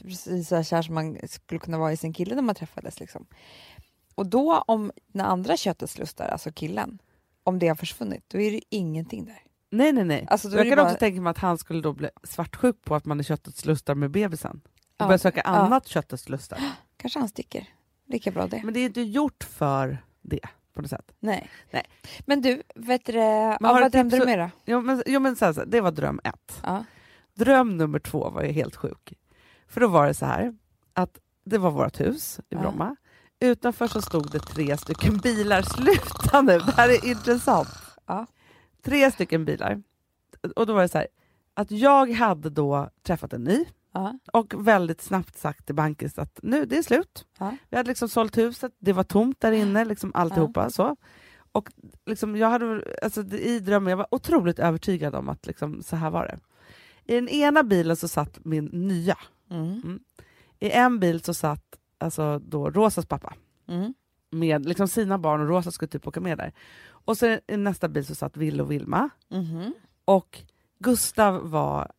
precis 0.03 0.47
så 0.47 0.55
här 0.55 0.63
kär 0.63 0.81
som 0.81 0.95
man 0.95 1.17
skulle 1.27 1.59
kunna 1.59 1.77
vara 1.77 1.91
i 1.91 1.97
sin 1.97 2.13
kille 2.13 2.35
när 2.35 2.41
man 2.41 2.55
träffades. 2.55 2.99
Liksom. 2.99 3.25
Och 4.15 4.27
då 4.27 4.63
om 4.67 4.91
när 5.07 5.25
andra 5.25 5.57
köttets 5.57 5.97
lustar, 5.97 6.27
alltså 6.27 6.51
killen, 6.51 6.99
om 7.43 7.59
det 7.59 7.67
har 7.67 7.75
försvunnit, 7.75 8.23
då 8.27 8.39
är 8.39 8.51
det 8.51 8.61
ingenting 8.69 9.25
där. 9.25 9.44
Nej, 9.77 9.93
nej, 9.93 10.03
nej. 10.05 10.27
Alltså, 10.29 10.49
jag 10.49 10.67
kan 10.67 10.75
bara- 10.75 10.85
också 10.85 10.97
tänka 10.97 11.21
mig 11.21 11.31
att 11.31 11.37
han 11.37 11.57
skulle 11.57 11.81
då 11.81 11.93
bli 11.93 12.09
svartsjuk 12.23 12.81
på 12.83 12.95
att 12.95 13.05
man 13.05 13.19
är 13.19 13.23
köttets 13.23 13.65
lustar 13.65 13.95
med 13.95 14.11
bebisen. 14.11 14.61
Och 14.65 14.71
Ja, 14.97 15.05
börja 15.05 15.17
söka 15.17 15.41
ja. 15.45 15.49
annat 15.51 15.87
köttets 15.87 16.29
lustar. 16.29 16.59
Kanske 16.97 17.19
han 17.19 17.29
sticker. 17.29 17.67
Lika 18.07 18.31
bra 18.31 18.47
det. 18.47 18.61
Men 18.63 18.73
det 18.73 18.79
är 18.79 18.85
inte 18.85 19.01
gjort 19.01 19.43
för 19.43 19.97
det 20.21 20.39
på 20.73 20.81
något 20.81 20.89
sätt. 20.89 21.11
Nej. 21.19 21.49
Nej. 21.71 21.83
Men 22.25 22.41
du, 22.41 22.63
vet 22.75 23.05
du, 23.05 23.13
ja, 23.13 23.57
vad 23.59 23.91
drömde 23.91 24.19
du 24.19 24.25
mer 24.25 24.37
då? 24.37 24.49
Jo, 24.65 24.81
men, 24.81 25.03
jo, 25.05 25.19
men 25.19 25.35
så 25.35 25.45
här, 25.45 25.53
så 25.53 25.59
här, 25.59 25.67
det 25.67 25.81
var 25.81 25.91
dröm 25.91 26.19
ett. 26.23 26.61
Ja. 26.63 26.83
Dröm 27.33 27.77
nummer 27.77 27.99
två 27.99 28.29
var 28.29 28.43
ju 28.43 28.51
helt 28.51 28.75
sjuk. 28.75 29.13
För 29.67 29.81
då 29.81 29.87
var 29.87 30.07
det 30.07 30.13
så 30.13 30.25
här 30.25 30.55
att 30.93 31.17
det 31.45 31.57
var 31.57 31.71
vårt 31.71 31.99
hus 31.99 32.39
i 32.39 32.43
Ja. 32.49 32.59
Bromma. 32.59 32.95
Utanför 33.39 33.87
så 33.87 34.01
stod 34.01 34.31
det 34.31 34.39
tre 34.39 34.77
stycken 34.77 35.17
bilar. 35.17 35.61
Sluta 35.75 36.41
nu, 36.41 36.59
det 36.59 36.71
här 36.77 36.89
är 36.89 37.05
intressant. 37.09 37.67
Ja. 38.05 38.25
Tre 38.85 39.11
stycken 39.11 39.45
bilar. 39.45 39.83
Och 40.55 40.65
då 40.65 40.73
var 40.73 40.81
det 40.81 40.87
så 40.89 40.97
här, 40.97 41.07
att 41.53 41.71
jag 41.71 42.11
hade 42.11 42.49
då 42.49 42.89
träffat 43.03 43.33
en 43.33 43.43
ny 43.43 43.65
Ja. 43.91 44.19
och 44.33 44.67
väldigt 44.67 45.01
snabbt 45.01 45.37
sagt 45.37 45.65
till 45.65 45.75
Bankis 45.75 46.19
att 46.19 46.39
nu, 46.43 46.65
det 46.65 46.77
är 46.77 46.81
slut. 46.83 47.25
Ja. 47.39 47.57
Vi 47.69 47.77
hade 47.77 47.87
liksom 47.89 48.09
sålt 48.09 48.37
huset, 48.37 48.71
det 48.79 48.93
var 48.93 49.03
tomt 49.03 49.39
där 49.41 49.51
inne, 49.51 49.85
liksom 49.85 50.11
alltihopa. 50.15 50.69
Så. 50.69 50.95
Och 51.51 51.69
liksom 52.05 52.35
jag 52.35 52.49
hade, 52.49 52.83
alltså, 53.01 53.21
i 53.23 53.59
drömmen, 53.59 53.89
jag 53.89 53.97
var 53.97 54.07
otroligt 54.11 54.59
övertygad 54.59 55.15
om 55.15 55.29
att 55.29 55.45
liksom, 55.45 55.83
så 55.83 55.95
här 55.95 56.09
var 56.09 56.25
det. 56.27 56.39
I 57.13 57.15
den 57.15 57.29
ena 57.29 57.63
bilen 57.63 57.95
så 57.95 58.07
satt 58.07 58.45
min 58.45 58.65
nya. 58.65 59.17
Mm. 59.51 59.99
I 60.59 60.71
en 60.71 60.99
bil 60.99 61.23
så 61.23 61.33
satt 61.33 61.75
alltså, 61.97 62.39
då 62.39 62.69
Rosas 62.69 63.05
pappa 63.05 63.33
Mm. 63.67 63.93
med 64.31 64.65
liksom, 64.65 64.87
sina 64.87 65.17
barn 65.17 65.41
och 65.41 65.47
Rosa 65.47 65.71
skulle 65.71 65.89
typ 65.89 66.07
åka 66.07 66.19
med 66.21 66.37
där. 66.37 66.53
Och 67.05 67.17
så 67.17 67.39
i 67.47 67.57
nästa 67.57 67.87
bil 67.87 68.05
så 68.05 68.15
satt 68.15 68.37
Will 68.37 68.61
och 68.61 68.71
Vilma. 68.71 69.09
Mhm. 69.29 69.73
Och 70.05 70.41
Gustav 70.79 71.49
var, 71.49 71.91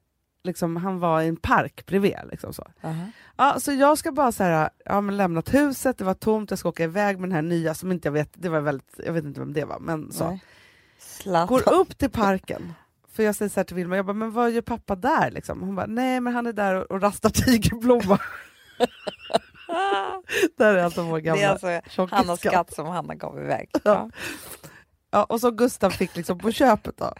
liksom, 0.45 0.77
han 0.77 0.99
var 0.99 1.23
i 1.23 1.29
en 1.29 1.37
park 1.37 1.87
bredvid. 1.87 2.17
Liksom, 2.31 2.53
så. 2.53 2.65
Aha. 2.83 3.05
Ja, 3.37 3.61
så 3.61 3.73
jag 3.73 3.99
ska 3.99 4.13
bara 4.13 4.33
så 4.33 4.45
här, 4.45 4.71
ja, 4.85 5.01
men 5.01 5.17
lämnat 5.17 5.55
huset, 5.55 5.99
det 5.99 6.05
var 6.05 6.15
tomt, 6.15 6.51
jag 6.51 6.59
ska 6.59 6.69
åka 6.69 6.85
iväg 6.85 7.19
med 7.19 7.29
den 7.29 7.35
här 7.35 7.43
nya 7.43 7.75
som 7.75 7.93
inte 7.93 8.09
jag 8.09 8.13
vet, 8.13 8.31
det 8.35 8.49
var 8.49 8.61
väldigt, 8.61 9.01
jag 9.07 9.13
vet 9.13 9.25
inte 9.25 9.41
vem 9.41 9.53
det 9.53 9.65
var. 9.65 9.79
Men 9.79 10.13
så. 10.13 10.39
Går 11.47 11.73
upp 11.73 11.99
till 11.99 12.11
parken, 12.11 12.73
för 13.13 13.23
jag 13.23 13.35
säger 13.35 13.49
så 13.49 13.61
här 13.61 13.65
till 13.65 13.77
Vilma, 13.77 13.97
jag 13.97 14.07
bara, 14.07 14.13
men 14.13 14.33
vad 14.33 14.51
gör 14.51 14.63
pappa 14.63 14.97
där? 14.97 15.31
Liksom. 15.31 15.61
Hon 15.63 15.75
bara, 15.75 15.87
nej 15.87 16.21
men 16.21 16.35
han 16.35 16.47
är 16.47 16.53
där 16.53 16.75
och, 16.75 16.91
och 16.91 17.03
rastar 17.03 17.31
tigerblomma. 17.31 18.19
där 20.57 20.75
är 20.75 20.85
alltså 20.85 21.03
vår 21.03 21.19
gamla 21.19 21.41
Det 21.41 21.73
är 21.73 21.83
alltså 21.83 22.07
Hannas 22.17 22.41
katt 22.41 22.75
som 22.75 22.87
Hanna 22.87 23.15
gav 23.15 23.39
iväg. 23.39 23.71
Ja. 23.85 24.11
Ja, 25.17 25.25
och 25.25 25.41
så 25.41 25.51
Gustav 25.51 25.91
fick 25.91 26.17
liksom 26.17 26.39
på 26.39 26.53
köpet 26.53 26.97
då. 26.97 27.13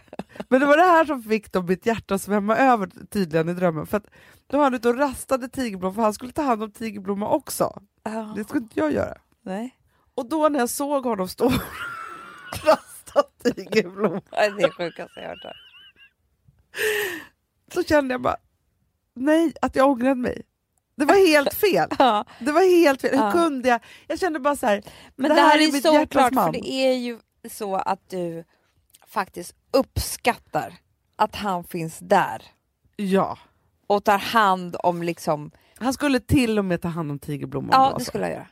Men 0.49 0.59
det 0.59 0.65
var 0.65 0.77
det 0.77 0.83
här 0.83 1.05
som 1.05 1.23
fick 1.23 1.51
då 1.51 1.61
mitt 1.61 1.85
hjärta 1.85 2.15
att 2.15 2.21
svämma 2.21 2.57
över 2.57 2.89
tydligen 3.09 3.49
i 3.49 3.53
drömmen. 3.53 3.87
För 3.87 3.97
att 3.97 4.05
då 4.47 4.57
var 4.57 4.63
han 4.63 4.73
ute 4.73 4.89
och 4.89 4.97
rastade 4.97 5.49
tigerblomma, 5.49 5.93
för 5.95 6.01
han 6.01 6.13
skulle 6.13 6.31
ta 6.31 6.41
hand 6.41 6.63
om 6.63 6.71
tigerblomma 6.71 7.29
också. 7.29 7.81
Ja. 8.03 8.33
Det 8.35 8.43
skulle 8.43 8.59
inte 8.59 8.79
jag 8.79 8.91
göra. 8.93 9.17
Nej. 9.41 9.75
Och 10.15 10.29
då 10.29 10.49
när 10.49 10.59
jag 10.59 10.69
såg 10.69 11.03
honom 11.05 11.27
stå 11.27 11.45
och 11.45 11.51
rasta 12.65 13.23
tigerblomma, 13.43 14.21
Det 14.31 14.37
är 14.37 14.51
det 14.51 14.71
sjukaste 14.71 15.19
jag 15.19 15.29
hört. 15.29 15.43
här. 15.43 15.55
så 17.73 17.83
kände 17.83 18.13
jag 18.13 18.21
bara, 18.21 18.37
nej, 19.15 19.53
att 19.61 19.75
jag 19.75 19.89
ångrade 19.89 20.15
mig. 20.15 20.41
Det 20.95 21.05
var 21.05 21.27
helt 21.27 21.53
fel. 21.53 21.89
Ja. 21.99 22.25
Det 22.39 22.51
var 22.51 22.79
helt 22.81 23.01
fel. 23.01 23.11
Hur 23.17 23.23
Ja. 23.25 23.31
kunde 23.31 23.69
jag? 23.69 23.81
Jag 24.07 24.19
kände 24.19 24.39
bara 24.39 24.55
så 24.55 24.65
här, 24.67 24.83
Men 25.15 25.29
det 25.29 25.35
det, 25.35 25.41
här 25.41 25.49
här 25.49 25.59
är 25.59 25.67
är 25.67 25.71
mitt 25.71 25.85
hjärtas 25.85 26.31
man. 26.31 26.53
för 26.53 26.61
det 26.61 26.71
är 26.71 26.93
ju 26.93 27.19
så 27.49 27.75
att 27.75 28.09
du 28.09 28.43
faktiskt 29.07 29.55
uppskattar 29.71 30.73
att 31.15 31.35
han 31.35 31.63
finns 31.63 31.99
där 31.99 32.41
ja. 32.95 33.37
och 33.87 34.03
tar 34.03 34.17
hand 34.17 34.75
om 34.83 35.03
liksom... 35.03 35.51
Han 35.79 35.93
skulle 35.93 36.19
till 36.19 36.59
och 36.59 36.65
med 36.65 36.81
ta 36.81 36.87
hand 36.87 37.11
om 37.11 37.19
tigerblomman. 37.19 37.69
Ja, 37.73 37.87
det 37.89 37.93
alltså. 37.93 38.09
skulle 38.09 38.23
jag 38.23 38.33
göra. 38.33 38.47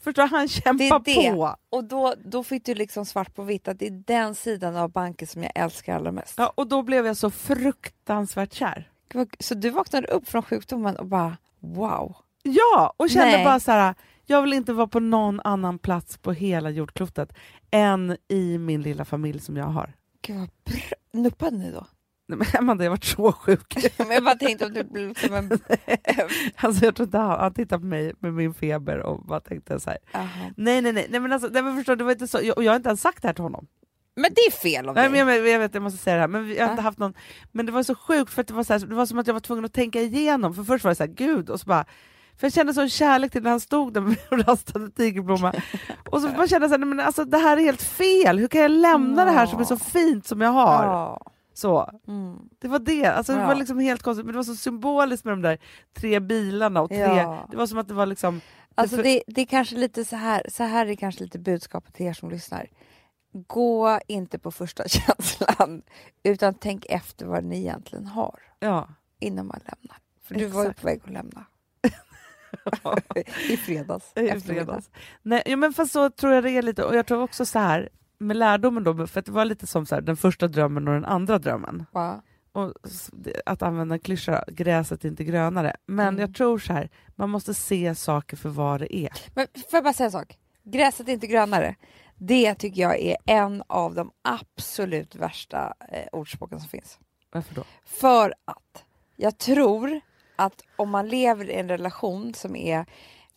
Förstår 0.00 0.22
du? 0.22 0.28
Han 0.28 0.42
Det 0.42 0.48
kämpar 0.48 0.84
är 1.10 1.22
det. 1.24 1.30
på. 1.32 1.56
Och 1.70 1.84
då, 1.84 2.14
då 2.24 2.44
fick 2.44 2.64
du 2.64 2.74
liksom 2.74 3.04
svart 3.06 3.34
på 3.34 3.42
vitt 3.42 3.68
att 3.68 3.78
det 3.78 3.86
är 3.86 4.02
den 4.06 4.34
sidan 4.34 4.76
av 4.76 4.90
banken 4.90 5.28
som 5.28 5.42
jag 5.42 5.52
älskar 5.54 5.96
allra 5.96 6.12
mest. 6.12 6.34
Ja, 6.36 6.52
och 6.54 6.66
då 6.68 6.82
blev 6.82 7.06
jag 7.06 7.16
så 7.16 7.30
fruktansvärt 7.30 8.52
kär. 8.52 8.90
Gud, 9.08 9.18
vad- 9.18 9.36
Så 9.38 9.54
du 9.54 9.70
vaknade 9.70 10.06
upp 10.08 10.28
från 10.28 10.42
sjukdomen 10.42 10.96
och 10.96 11.06
bara 11.06 11.36
wow. 11.60 12.16
Ja, 12.42 12.94
och 12.96 13.10
kände 13.10 13.30
Nej. 13.36 13.44
bara 13.44 13.60
så 13.60 13.72
här. 13.72 13.94
Jag 14.30 14.42
vill 14.42 14.52
inte 14.52 14.72
vara 14.72 14.86
på 14.86 15.00
någon 15.00 15.40
annan 15.44 15.78
plats 15.78 16.18
på 16.18 16.32
hela 16.32 16.70
jordklotet 16.70 17.32
än 17.70 18.16
i 18.28 18.58
min 18.58 18.82
lilla 18.82 19.04
familj 19.04 19.40
som 19.40 19.56
jag 19.56 19.66
har. 19.66 19.92
Gud 20.22 20.36
vad 20.38 20.48
bra. 20.64 20.74
Nuppade 21.22 21.56
ni 21.56 21.70
då? 21.72 21.86
Nej, 22.28 22.38
men 22.38 22.46
Amanda, 22.58 22.84
jag 22.84 22.90
har 22.90 22.96
varit 22.96 23.04
så 23.04 23.32
sjuk. 23.32 23.76
Men 23.98 24.10
jag 24.10 24.24
bara 24.24 24.34
tänkte 24.34 24.66
om 24.66 24.72
du 24.72 24.84
blev 24.84 25.14
som 25.14 25.34
en... 25.34 25.50
alltså, 26.56 26.84
jag 26.84 26.94
tror 26.94 27.06
inte 27.06 27.18
han, 27.18 27.40
han 27.40 27.54
tittade 27.54 27.80
på 27.80 27.86
mig 27.86 28.12
med 28.18 28.34
min 28.34 28.54
feber 28.54 28.98
och 28.98 29.22
bara 29.24 29.40
tänkte 29.40 29.80
så 29.80 29.90
här. 29.90 29.98
Jaha. 30.12 30.26
Nej, 30.56 30.82
nej, 30.82 30.92
nej, 30.92 31.06
nej 31.10 31.20
men 31.20 31.32
alltså, 31.32 31.48
nej, 31.52 31.62
men 31.62 31.76
förstår, 31.76 31.96
det 31.96 32.04
var 32.04 32.12
inte 32.12 32.26
så, 32.28 32.40
jag, 32.42 32.56
och 32.58 32.64
jag 32.64 32.72
har 32.72 32.76
inte 32.76 32.88
ens 32.88 33.00
sagt 33.00 33.22
det 33.22 33.28
här 33.28 33.34
till 33.34 33.42
honom. 33.42 33.66
Men 34.16 34.30
det 34.34 34.40
är 34.40 34.50
fel 34.50 34.88
av 34.88 34.94
Nej, 34.94 35.10
dig. 35.10 35.24
men 35.24 35.34
jag, 35.36 35.48
jag 35.48 35.58
vet, 35.58 35.74
jag 35.74 35.82
måste 35.82 35.98
säga 35.98 36.14
det 36.16 36.20
här, 36.20 36.28
men 36.28 36.48
jag 36.48 36.64
har 36.64 36.70
inte 36.70 36.80
Ja. 36.80 36.84
haft 36.84 36.98
någon, 36.98 37.14
men 37.52 37.66
det 37.66 37.72
var 37.72 37.82
så 37.82 37.94
sjukt 37.94 38.32
för 38.32 38.40
att 38.40 38.48
det 38.48 38.54
var, 38.54 38.64
så 38.64 38.72
här, 38.72 38.80
det 38.80 38.94
var 38.94 39.06
som 39.06 39.18
att 39.18 39.26
jag 39.26 39.34
var 39.34 39.40
tvungen 39.40 39.64
att 39.64 39.72
tänka 39.72 40.00
igenom, 40.00 40.54
för 40.54 40.64
först 40.64 40.84
var 40.84 40.90
det 40.90 40.94
så 40.94 41.02
här, 41.02 41.12
gud, 41.12 41.50
och 41.50 41.60
så 41.60 41.66
bara 41.66 41.84
för 42.38 42.46
jag 42.46 42.52
kände 42.52 42.74
sån 42.74 42.88
kärlek 42.88 43.32
till 43.32 43.42
när 43.42 43.50
han 43.50 43.60
stod 43.60 43.92
där 43.92 44.00
med 44.00 44.16
och 44.30 44.46
rastade 44.48 44.90
tigerblomma. 44.90 45.54
Och 46.10 46.20
så 46.20 46.28
bara 46.28 46.46
kände 46.48 46.68
så 46.68 46.72
här, 46.74 46.78
men 46.84 47.00
alltså, 47.00 47.24
det 47.24 47.38
här 47.38 47.56
är 47.56 47.60
helt 47.62 47.82
fel, 47.82 48.38
hur 48.38 48.48
kan 48.48 48.60
jag 48.60 48.70
lämna 48.70 49.24
det 49.24 49.30
här 49.30 49.46
som 49.46 49.60
är 49.60 49.64
så 49.64 49.76
fint 49.78 50.26
som 50.26 50.40
jag 50.40 50.50
har? 50.50 51.18
Så, 51.54 51.90
Mm. 52.08 52.36
det 52.58 52.68
var 52.68 52.78
det, 52.78 53.06
alltså, 53.06 53.32
det 53.32 53.40
Ja. 53.40 53.46
var 53.46 53.54
liksom 53.54 53.78
helt 53.78 54.02
konstigt, 54.02 54.26
men 54.26 54.32
det 54.32 54.36
var 54.38 54.44
så 54.44 54.54
symboliskt 54.56 55.24
med 55.24 55.32
de 55.32 55.42
där 55.42 55.58
tre 55.96 56.20
bilarna 56.20 56.80
och 56.80 56.88
tre, 56.88 56.98
Ja. 56.98 57.46
det 57.50 57.56
var 57.56 57.66
som 57.66 57.78
att 57.78 57.88
det 57.88 57.94
var 57.94 58.06
liksom 58.06 58.40
Alltså 58.74 58.96
för- 58.96 59.02
det, 59.02 59.22
det 59.26 59.40
är 59.40 59.46
kanske 59.46 59.76
lite 59.76 60.04
så 60.04 60.16
här, 60.16 60.42
så 60.48 60.62
här 60.64 60.86
är 60.86 60.94
kanske 60.94 61.24
lite 61.24 61.38
budskapet 61.38 61.94
till 61.94 62.06
er 62.06 62.12
som 62.12 62.30
lyssnar. 62.30 62.66
Gå 63.46 63.98
inte 64.06 64.38
på 64.38 64.50
första 64.50 64.84
känslan 64.88 65.82
utan 66.22 66.54
tänk 66.54 66.86
efter 66.88 67.26
vad 67.26 67.44
ni 67.44 67.58
egentligen 67.58 68.06
har 68.06 68.40
ja, 68.60 68.88
innan 69.20 69.46
man 69.46 69.60
lämnar. 69.64 69.96
För 70.22 70.34
du 70.34 70.46
var 70.46 70.64
ju 70.64 70.72
på 70.72 70.86
väg 70.86 71.00
att 71.04 71.10
lämna. 71.12 71.44
I 73.48 73.56
fredags. 73.56 74.12
i 74.16 74.40
fredags. 74.40 74.90
Nej, 75.22 75.42
ja, 75.46 75.56
men 75.56 75.72
fast 75.72 75.92
så 75.92 76.10
tror 76.10 76.32
jag 76.32 76.44
det 76.44 76.50
är 76.50 76.62
lite, 76.62 76.84
och 76.84 76.96
jag 76.96 77.06
tror 77.06 77.22
också 77.22 77.46
så 77.46 77.58
här 77.58 77.88
med 78.18 78.36
lärdomen 78.36 78.84
då, 78.84 79.06
för 79.06 79.20
att 79.20 79.26
det 79.26 79.32
var 79.32 79.44
lite 79.44 79.66
som 79.66 79.86
så 79.86 79.94
här, 79.94 80.02
den 80.02 80.16
första 80.16 80.48
drömmen 80.48 80.88
och 80.88 80.94
den 80.94 81.04
andra 81.04 81.38
drömmen. 81.38 81.86
Ja. 81.92 82.22
Och 82.52 82.72
att 83.46 83.62
använda 83.62 83.94
en 83.94 84.00
klyscha, 84.00 84.44
gräset 84.48 85.04
är 85.04 85.08
inte 85.08 85.24
grönare. 85.24 85.76
Men 85.86 86.08
Mm. 86.08 86.20
jag 86.20 86.34
tror 86.34 86.58
så 86.58 86.72
här, 86.72 86.88
man 87.16 87.30
måste 87.30 87.54
se 87.54 87.94
saker 87.94 88.36
för 88.36 88.48
vad 88.48 88.80
det 88.80 88.96
är. 88.96 89.10
Men 89.34 89.46
får 89.54 89.76
jag 89.76 89.84
bara 89.84 89.92
säga 89.92 90.04
en 90.04 90.12
sak? 90.12 90.38
Gräset 90.64 91.08
är 91.08 91.12
inte 91.12 91.26
grönare. 91.26 91.74
Det 92.16 92.54
tycker 92.54 92.82
jag 92.82 93.00
är 93.00 93.16
en 93.26 93.62
av 93.66 93.94
de 93.94 94.10
absolut 94.22 95.14
värsta 95.14 95.74
eh, 95.92 96.06
ordspråken 96.12 96.60
som 96.60 96.68
finns. 96.68 96.98
Varför 97.32 97.54
då? 97.54 97.64
För 97.84 98.34
att 98.44 98.84
jag 99.16 99.38
tror 99.38 100.00
att 100.38 100.62
om 100.76 100.90
man 100.90 101.08
lever 101.08 101.50
i 101.50 101.54
en 101.54 101.68
relation 101.68 102.34
som 102.34 102.56
är 102.56 102.86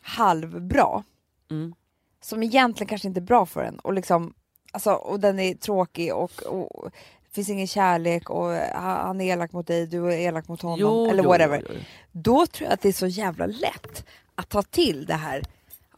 halvbra, 0.01 1.03
Mm. 1.51 1.75
som 2.21 2.43
egentligen 2.43 2.87
kanske 2.89 3.07
inte 3.07 3.19
är 3.19 3.21
bra 3.21 3.45
för 3.45 3.63
en 3.63 3.79
och, 3.79 3.93
liksom, 3.93 4.33
alltså, 4.71 4.91
och 4.93 5.19
den 5.19 5.39
är 5.39 5.53
tråkig 5.53 6.13
och, 6.15 6.43
och 6.43 6.91
finns 7.31 7.49
ingen 7.49 7.67
kärlek 7.67 8.29
och 8.29 8.49
han 8.73 9.21
är 9.21 9.25
elak 9.33 9.51
mot 9.51 9.67
dig, 9.67 9.87
du 9.87 10.13
är 10.13 10.17
elak 10.17 10.47
mot 10.47 10.61
honom 10.61 11.09
eller 11.09 11.23
whatever. 11.23 11.57
Jo, 11.59 11.65
jo, 11.69 11.75
jo. 11.79 11.83
Då 12.11 12.45
tror 12.47 12.65
jag 12.65 12.73
att 12.73 12.81
det 12.81 12.89
är 12.89 12.93
så 12.93 13.07
jävla 13.07 13.45
lätt 13.45 14.05
att 14.35 14.49
ta 14.49 14.61
till 14.61 15.05
det 15.05 15.13
här. 15.13 15.43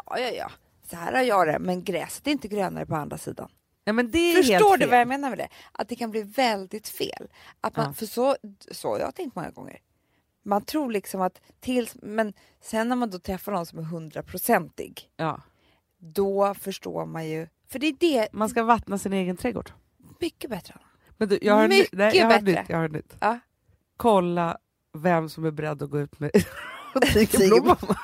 Ja, 0.06 0.20
ja, 0.20 0.30
ja, 0.30 0.52
så 0.90 0.96
här 0.96 1.14
har 1.14 1.22
jag 1.22 1.48
det, 1.48 1.60
men 1.60 1.84
gräset 1.84 2.28
är 2.28 2.32
inte 2.32 2.48
grönare 2.48 2.86
på 2.86 2.96
andra 2.96 3.18
sidan. 3.18 3.50
Ja, 3.86 3.94
men 3.94 4.12
det 4.12 4.18
är 4.18 4.36
Förstår 4.36 4.54
helt 4.54 4.74
du 4.74 4.78
fel. 4.80 4.90
vad 4.90 5.00
jag 5.00 5.08
menar 5.08 5.30
med 5.30 5.38
det? 5.38 5.48
Att 5.72 5.90
det 5.90 5.96
kan 5.96 6.12
bli 6.12 6.22
väldigt 6.24 6.88
fel. 6.88 7.28
Att 7.62 7.76
man, 7.78 7.86
Ja. 7.86 7.94
För 7.94 8.06
så, 8.06 8.36
så 8.72 8.90
har 8.90 9.00
jag 9.00 9.16
tänkt 9.16 9.36
många 9.36 9.50
gånger. 9.50 9.80
Man 10.44 10.62
tror 10.66 10.92
liksom 10.92 11.22
att 11.22 11.42
tills, 11.60 11.96
men 12.02 12.34
sen 12.62 12.90
när 12.90 12.96
man 12.96 13.10
då 13.10 13.20
träffar 13.20 13.52
någon 13.52 13.66
som 13.66 13.80
är 13.80 13.84
hundraprocentig, 13.84 15.10
Ja. 15.16 15.42
då 15.98 16.54
förstår 16.54 17.06
man 17.06 17.30
ju, 17.30 17.48
för 17.70 17.80
det 17.80 17.88
är 17.88 17.96
det, 18.00 18.28
Man 18.34 18.50
ska 18.50 18.64
vattna 18.64 18.98
sin 18.98 19.14
egen 19.14 19.38
trädgård. 19.38 19.72
mycket 20.20 20.50
bättre. 20.50 20.76
Men 21.18 21.30
du, 21.30 21.40
jag 21.42 21.54
har 21.54 21.68
Mycket 21.68 21.94
nej, 21.94 22.18
jag 22.18 22.26
har 22.26 22.30
bättre. 22.42 22.62
nytt. 22.62 22.70
Jag 22.70 22.78
har 22.78 22.88
nytt. 22.90 23.16
Ja. 23.20 23.40
Kolla 23.98 24.58
vem 24.94 25.30
som 25.30 25.46
är 25.46 25.52
beredd 25.52 25.84
att 25.84 25.90
gå 25.90 26.00
ut 26.00 26.20
med 26.20 26.32
tigerblomma. 27.14 27.78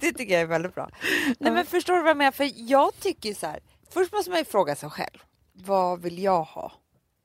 det 0.00 0.12
tycker 0.12 0.32
jag 0.32 0.42
är 0.42 0.46
väldigt 0.46 0.74
bra. 0.74 0.90
Nej 1.38 1.52
men 1.52 1.66
förstår 1.66 1.94
du 1.94 2.00
vad 2.00 2.10
jag 2.10 2.16
menar? 2.16 2.32
För 2.32 2.50
jag 2.56 3.00
tycker 3.00 3.34
så 3.34 3.46
här, 3.46 3.60
först 3.90 4.12
måste 4.12 4.30
man 4.30 4.38
ju 4.38 4.44
fråga 4.44 4.76
sig 4.76 4.90
själv, 4.90 5.18
vad 5.52 6.00
vill 6.02 6.18
jag 6.22 6.42
ha 6.42 6.72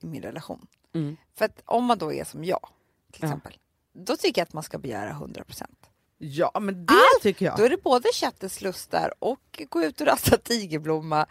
i 0.02 0.08
min 0.08 0.22
relation? 0.22 0.68
Mm. 0.96 1.18
För 1.36 1.46
att 1.46 1.62
om 1.66 1.86
man 1.86 1.98
då 1.98 2.14
är 2.14 2.24
som 2.24 2.44
jag, 2.44 2.70
till 3.12 3.22
Ja. 3.24 3.28
exempel, 3.28 3.58
då 4.06 4.16
tycker 4.18 4.42
jag 4.42 4.46
att 4.46 4.54
man 4.54 4.64
ska 4.64 4.78
begära 4.78 5.12
100%. 5.12 5.64
Ja, 6.18 6.52
men 6.62 6.86
det 6.86 6.94
Allt- 6.94 7.24
tycker 7.24 7.46
jag. 7.46 7.58
Då 7.58 7.64
är 7.64 7.70
det 7.70 7.84
både 7.84 8.10
köttets 8.14 8.62
lustar 8.62 9.14
och 9.20 9.64
gå 9.70 9.84
ut 9.84 10.02
och 10.02 10.08
rasta 10.08 10.38
tigerblomma 10.38 11.26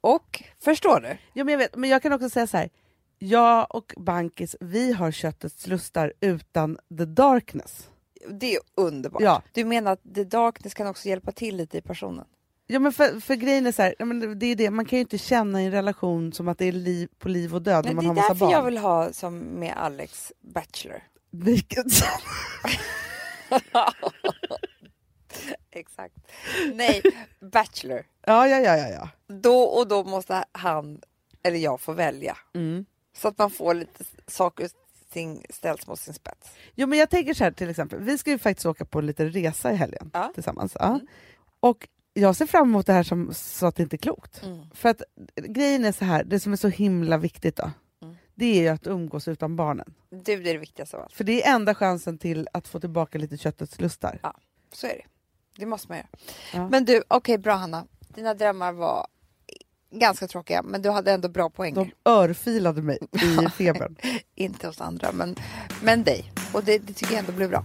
och, 0.00 0.42
förstår 0.64 1.00
du? 1.00 1.08
Ja, 1.32 1.44
men, 1.44 1.52
jag 1.52 1.58
vet, 1.58 1.76
men 1.76 1.90
jag 1.90 2.02
kan 2.02 2.12
också 2.12 2.30
säga 2.30 2.46
så 2.46 2.56
här. 2.56 2.70
Jag 3.18 3.74
och 3.74 3.92
Bankis, 3.96 4.56
vi 4.60 4.92
har 4.92 5.10
köttets 5.10 5.66
lustar 5.66 6.12
utan 6.20 6.78
the 6.98 7.04
darkness. 7.04 7.88
Det 8.30 8.54
är 8.54 8.60
underbart. 8.76 9.22
Ja. 9.22 9.42
Du 9.52 9.64
menar 9.64 9.92
att 9.92 10.14
the 10.14 10.24
darkness 10.24 10.74
kan 10.74 10.86
också 10.86 11.08
hjälpa 11.08 11.32
till 11.32 11.56
lite 11.56 11.78
i 11.78 11.80
personen? 11.82 12.24
Ja, 12.66 12.78
men 12.78 12.92
för, 12.92 13.20
för 13.20 13.34
grejen 13.34 13.66
är 13.66 13.72
så 13.72 13.82
här, 13.82 14.34
det 14.34 14.46
är 14.46 14.56
det, 14.56 14.70
man 14.70 14.84
kan 14.84 14.96
ju 14.96 15.00
inte 15.00 15.18
känna 15.18 15.62
i 15.62 15.66
en 15.66 15.72
relation 15.72 16.32
som 16.32 16.48
att 16.48 16.58
det 16.58 16.64
är 16.66 16.72
liv, 16.72 17.08
på 17.18 17.28
liv 17.28 17.54
och 17.54 17.62
död 17.62 17.84
Men 17.84 17.94
när 17.96 18.02
det 18.02 18.06
man 18.08 18.16
är 18.18 18.22
har 18.22 18.28
massa 18.28 18.28
därför 18.34 18.46
barn. 18.46 18.52
jag 18.52 18.62
vill 18.64 18.78
ha 18.78 19.12
som 19.12 19.38
med 19.38 19.74
Alex 19.76 20.32
Bachelor. 20.40 21.02
Vilket- 21.30 21.86
Exakt. 25.70 26.14
Nej, 26.74 27.02
Bachelor. 27.52 28.02
Ja, 28.26 28.48
ja, 28.48 28.58
ja, 28.58 28.76
ja. 28.76 28.88
ja. 28.88 29.08
Då 29.34 29.62
och 29.62 29.88
då 29.88 30.04
måste 30.04 30.44
han 30.52 31.00
eller 31.42 31.58
jag 31.58 31.80
få 31.80 31.92
välja. 31.92 32.36
Mm. 32.54 32.86
Så 33.16 33.28
att 33.28 33.38
man 33.38 33.50
får 33.50 33.74
lite 33.74 34.04
saker 34.26 34.70
ting 35.12 35.44
ställs 35.50 35.86
mot 35.86 36.00
sin 36.00 36.14
spets. 36.14 36.50
Jo, 36.74 36.86
men 36.86 36.98
jag 36.98 37.10
tänker 37.10 37.34
så 37.34 37.44
här 37.44 37.50
till 37.50 37.70
exempel, 37.70 38.00
vi 38.00 38.18
ska 38.18 38.30
ju 38.30 38.38
faktiskt 38.38 38.66
åka 38.66 38.84
på 38.84 38.98
en 38.98 39.06
liten 39.06 39.30
resa 39.32 39.72
i 39.72 39.76
helgen 39.76 40.10
Ja. 40.14 40.30
tillsammans. 40.34 40.76
Ja. 40.80 41.00
Och 41.60 41.88
jag 42.12 42.36
ser 42.36 42.46
fram 42.46 42.68
emot 42.68 42.86
det 42.86 42.92
här 42.92 43.02
som 43.02 43.34
så 43.34 43.66
att 43.66 43.76
det 43.76 43.82
inte 43.82 43.96
är 43.96 43.98
klokt. 43.98 44.42
Mm. 44.42 44.70
För 44.74 44.88
att 44.88 45.02
grejen 45.36 45.84
är 45.84 45.92
så 45.92 46.04
här, 46.04 46.24
det 46.24 46.40
som 46.40 46.52
är 46.52 46.56
så 46.56 46.68
himla 46.68 47.16
viktigt 47.16 47.56
då, 47.56 47.62
Mm. 47.62 47.74
Det 48.38 48.58
är 48.58 48.62
ju 48.62 48.68
att 48.68 48.86
umgås 48.86 49.28
utan 49.28 49.56
barnen. 49.56 49.94
Du, 50.10 50.16
det 50.18 50.50
är 50.50 50.54
det 50.54 50.58
viktigaste 50.58 50.96
av 50.96 51.02
allt. 51.02 51.12
För 51.12 51.24
det 51.24 51.44
är 51.44 51.54
enda 51.54 51.74
chansen 51.74 52.18
till 52.18 52.48
att 52.52 52.68
få 52.68 52.80
tillbaka 52.80 53.18
lite 53.18 53.36
köttets 53.36 53.80
lustar. 53.80 54.20
Så 54.72 54.86
är 54.86 54.90
det. 54.90 55.04
Det 55.56 55.66
måste 55.66 55.88
man 55.88 55.96
göra. 55.96 56.08
Ja. 56.54 56.68
Men 56.68 56.84
du, 56.84 57.02
okej 57.08 57.38
bra 57.38 57.54
Hanna. 57.54 57.86
Dina 58.14 58.34
drömmar 58.34 58.72
var 58.72 59.06
ganska 59.90 60.28
tråkiga 60.28 60.62
men 60.62 60.82
du 60.82 60.90
hade 60.90 61.12
ändå 61.12 61.28
bra 61.28 61.50
poänger. 61.50 61.74
De 61.76 62.10
örfilade 62.10 62.82
mig 62.82 62.98
i 63.12 63.50
febern. 63.52 63.96
Inte 64.34 64.66
hos 64.66 64.80
andra 64.80 65.12
men, 65.12 65.36
men 65.82 66.04
dig. 66.04 66.32
Och 66.54 66.64
det, 66.64 66.78
det 66.78 66.92
tycker 66.92 67.12
jag 67.12 67.18
ändå 67.18 67.32
blev 67.32 67.48
bra. 67.50 67.64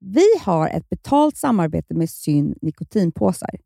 Vi 0.00 0.26
har 0.40 0.68
ett 0.68 0.88
betalt 0.88 1.36
samarbete 1.36 1.94
med 1.94 2.10
Syn 2.10 2.54
nikotinpåsar. 2.62 3.65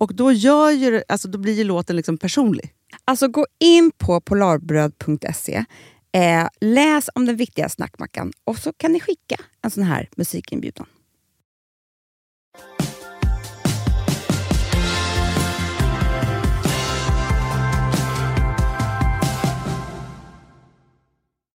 Och 0.00 0.14
då, 0.14 0.32
gör 0.32 0.70
ju, 0.70 1.02
alltså, 1.08 1.28
då 1.28 1.38
blir 1.38 1.52
ju 1.54 1.64
låten 1.64 1.96
liksom 1.96 2.18
personlig. 2.18 2.74
Alltså 3.04 3.28
gå 3.28 3.46
in 3.58 3.90
på 3.98 4.20
polarbröd.se, 4.20 5.64
eh, 6.12 6.48
läs 6.60 7.10
om 7.14 7.26
den 7.26 7.36
viktiga 7.36 7.68
snackmackan 7.68 8.32
och 8.44 8.58
så 8.58 8.72
kan 8.72 8.92
ni 8.92 9.00
skicka 9.00 9.36
en 9.62 9.70
sån 9.70 9.82
här 9.82 10.08
musikinbjudan. 10.16 10.86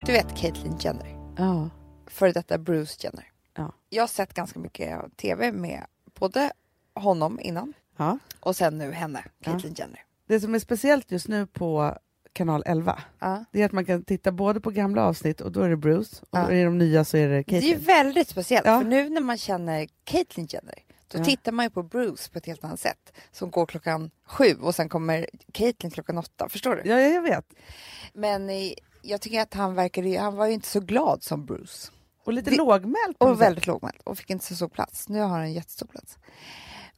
Du 0.07 0.13
vet 0.13 0.37
Caitlyn 0.37 0.79
Jenner, 0.81 1.35
Ja. 1.37 1.71
före 2.07 2.33
detta 2.33 2.59
Bruce 2.59 2.97
Jenner. 3.05 3.31
Ja. 3.57 3.73
Jag 3.89 4.03
har 4.03 4.09
sett 4.09 4.35
ganska 4.35 4.59
mycket 4.59 5.17
tv 5.17 5.53
med 5.53 5.87
både 6.19 6.53
honom 6.95 7.41
innan 7.41 7.73
Ja. 7.97 8.19
och 8.41 8.57
sen 8.57 8.79
nu 8.79 8.93
henne, 8.93 9.25
Caitlyn 9.45 9.75
Jenner. 9.75 10.01
Det 10.29 10.41
som 10.41 10.55
är 10.55 10.59
speciellt 10.59 11.11
just 11.11 11.29
nu 11.29 11.47
på 11.47 11.99
kanal 12.33 12.63
11 12.67 13.03
Ja. 13.19 13.45
det 13.53 13.63
är 13.63 13.67
att 13.67 13.73
man 13.73 13.85
kan 13.85 14.05
titta 14.05 14.33
både 14.33 14.61
på 14.61 14.71
gamla 14.71 15.05
avsnitt 15.07 15.41
och 15.41 15.53
då 15.53 15.61
är 15.61 15.69
det 15.69 15.77
Bruce 15.77 16.17
och 16.31 16.39
Ja. 16.39 16.51
i 16.53 16.63
de 16.65 16.79
nya 16.79 17.05
så 17.05 17.17
är 17.17 17.29
det 17.29 17.35
Det 17.43 17.57
är 17.57 17.61
ju 17.61 17.69
Caitlyn. 17.73 17.87
väldigt 17.87 18.29
speciellt, 18.29 18.67
Ja. 18.67 18.81
för 18.81 18.87
nu 18.89 19.09
när 19.09 19.21
man 19.21 19.39
känner 19.39 19.89
Caitlyn 20.05 20.47
Jenner 20.51 20.75
då 21.09 21.19
Ja. 21.19 21.25
tittar 21.25 21.53
man 21.53 21.65
ju 21.67 21.71
på 21.71 21.83
Bruce 21.83 22.31
på 22.33 22.39
ett 22.39 22.47
helt 22.47 22.65
annat 22.65 22.81
sätt. 22.81 23.13
Som 23.33 23.51
går 23.51 23.67
klockan 23.67 24.11
sju 24.27 24.55
och 24.61 24.75
sen 24.75 24.89
kommer 24.89 25.27
Caitlyn 25.53 25.91
klockan 25.91 26.19
åtta. 26.19 26.49
Förstår 26.49 26.77
du? 26.77 26.91
Ja, 26.91 27.01
ja, 27.01 27.09
jag 27.09 27.23
vet. 27.23 27.53
Men 28.15 28.51
eh, 28.51 28.73
jag 29.03 29.21
tycker 29.21 29.41
att 29.41 29.55
han 29.55 29.75
verkade, 29.75 30.19
han 30.19 30.37
var 30.37 30.47
ju 30.47 30.53
inte 30.53 30.69
så 30.69 30.81
glad 30.81 31.23
som 31.23 31.47
Bruce. 31.47 31.91
Och 32.25 32.33
lite 32.33 32.51
Det- 32.51 32.57
lågmäld. 32.57 33.17
Och 33.19 33.41
väldigt 33.41 33.67
lågmäld 33.67 33.97
och 34.05 34.19
fick 34.19 34.31
inte 34.31 34.45
så 34.45 34.57
stor 34.57 34.69
plats. 34.69 35.09
Nu 35.09 35.21
har 35.21 35.29
han 35.29 35.41
en 35.41 35.53
jättestor 35.53 35.87
plats. 35.87 36.19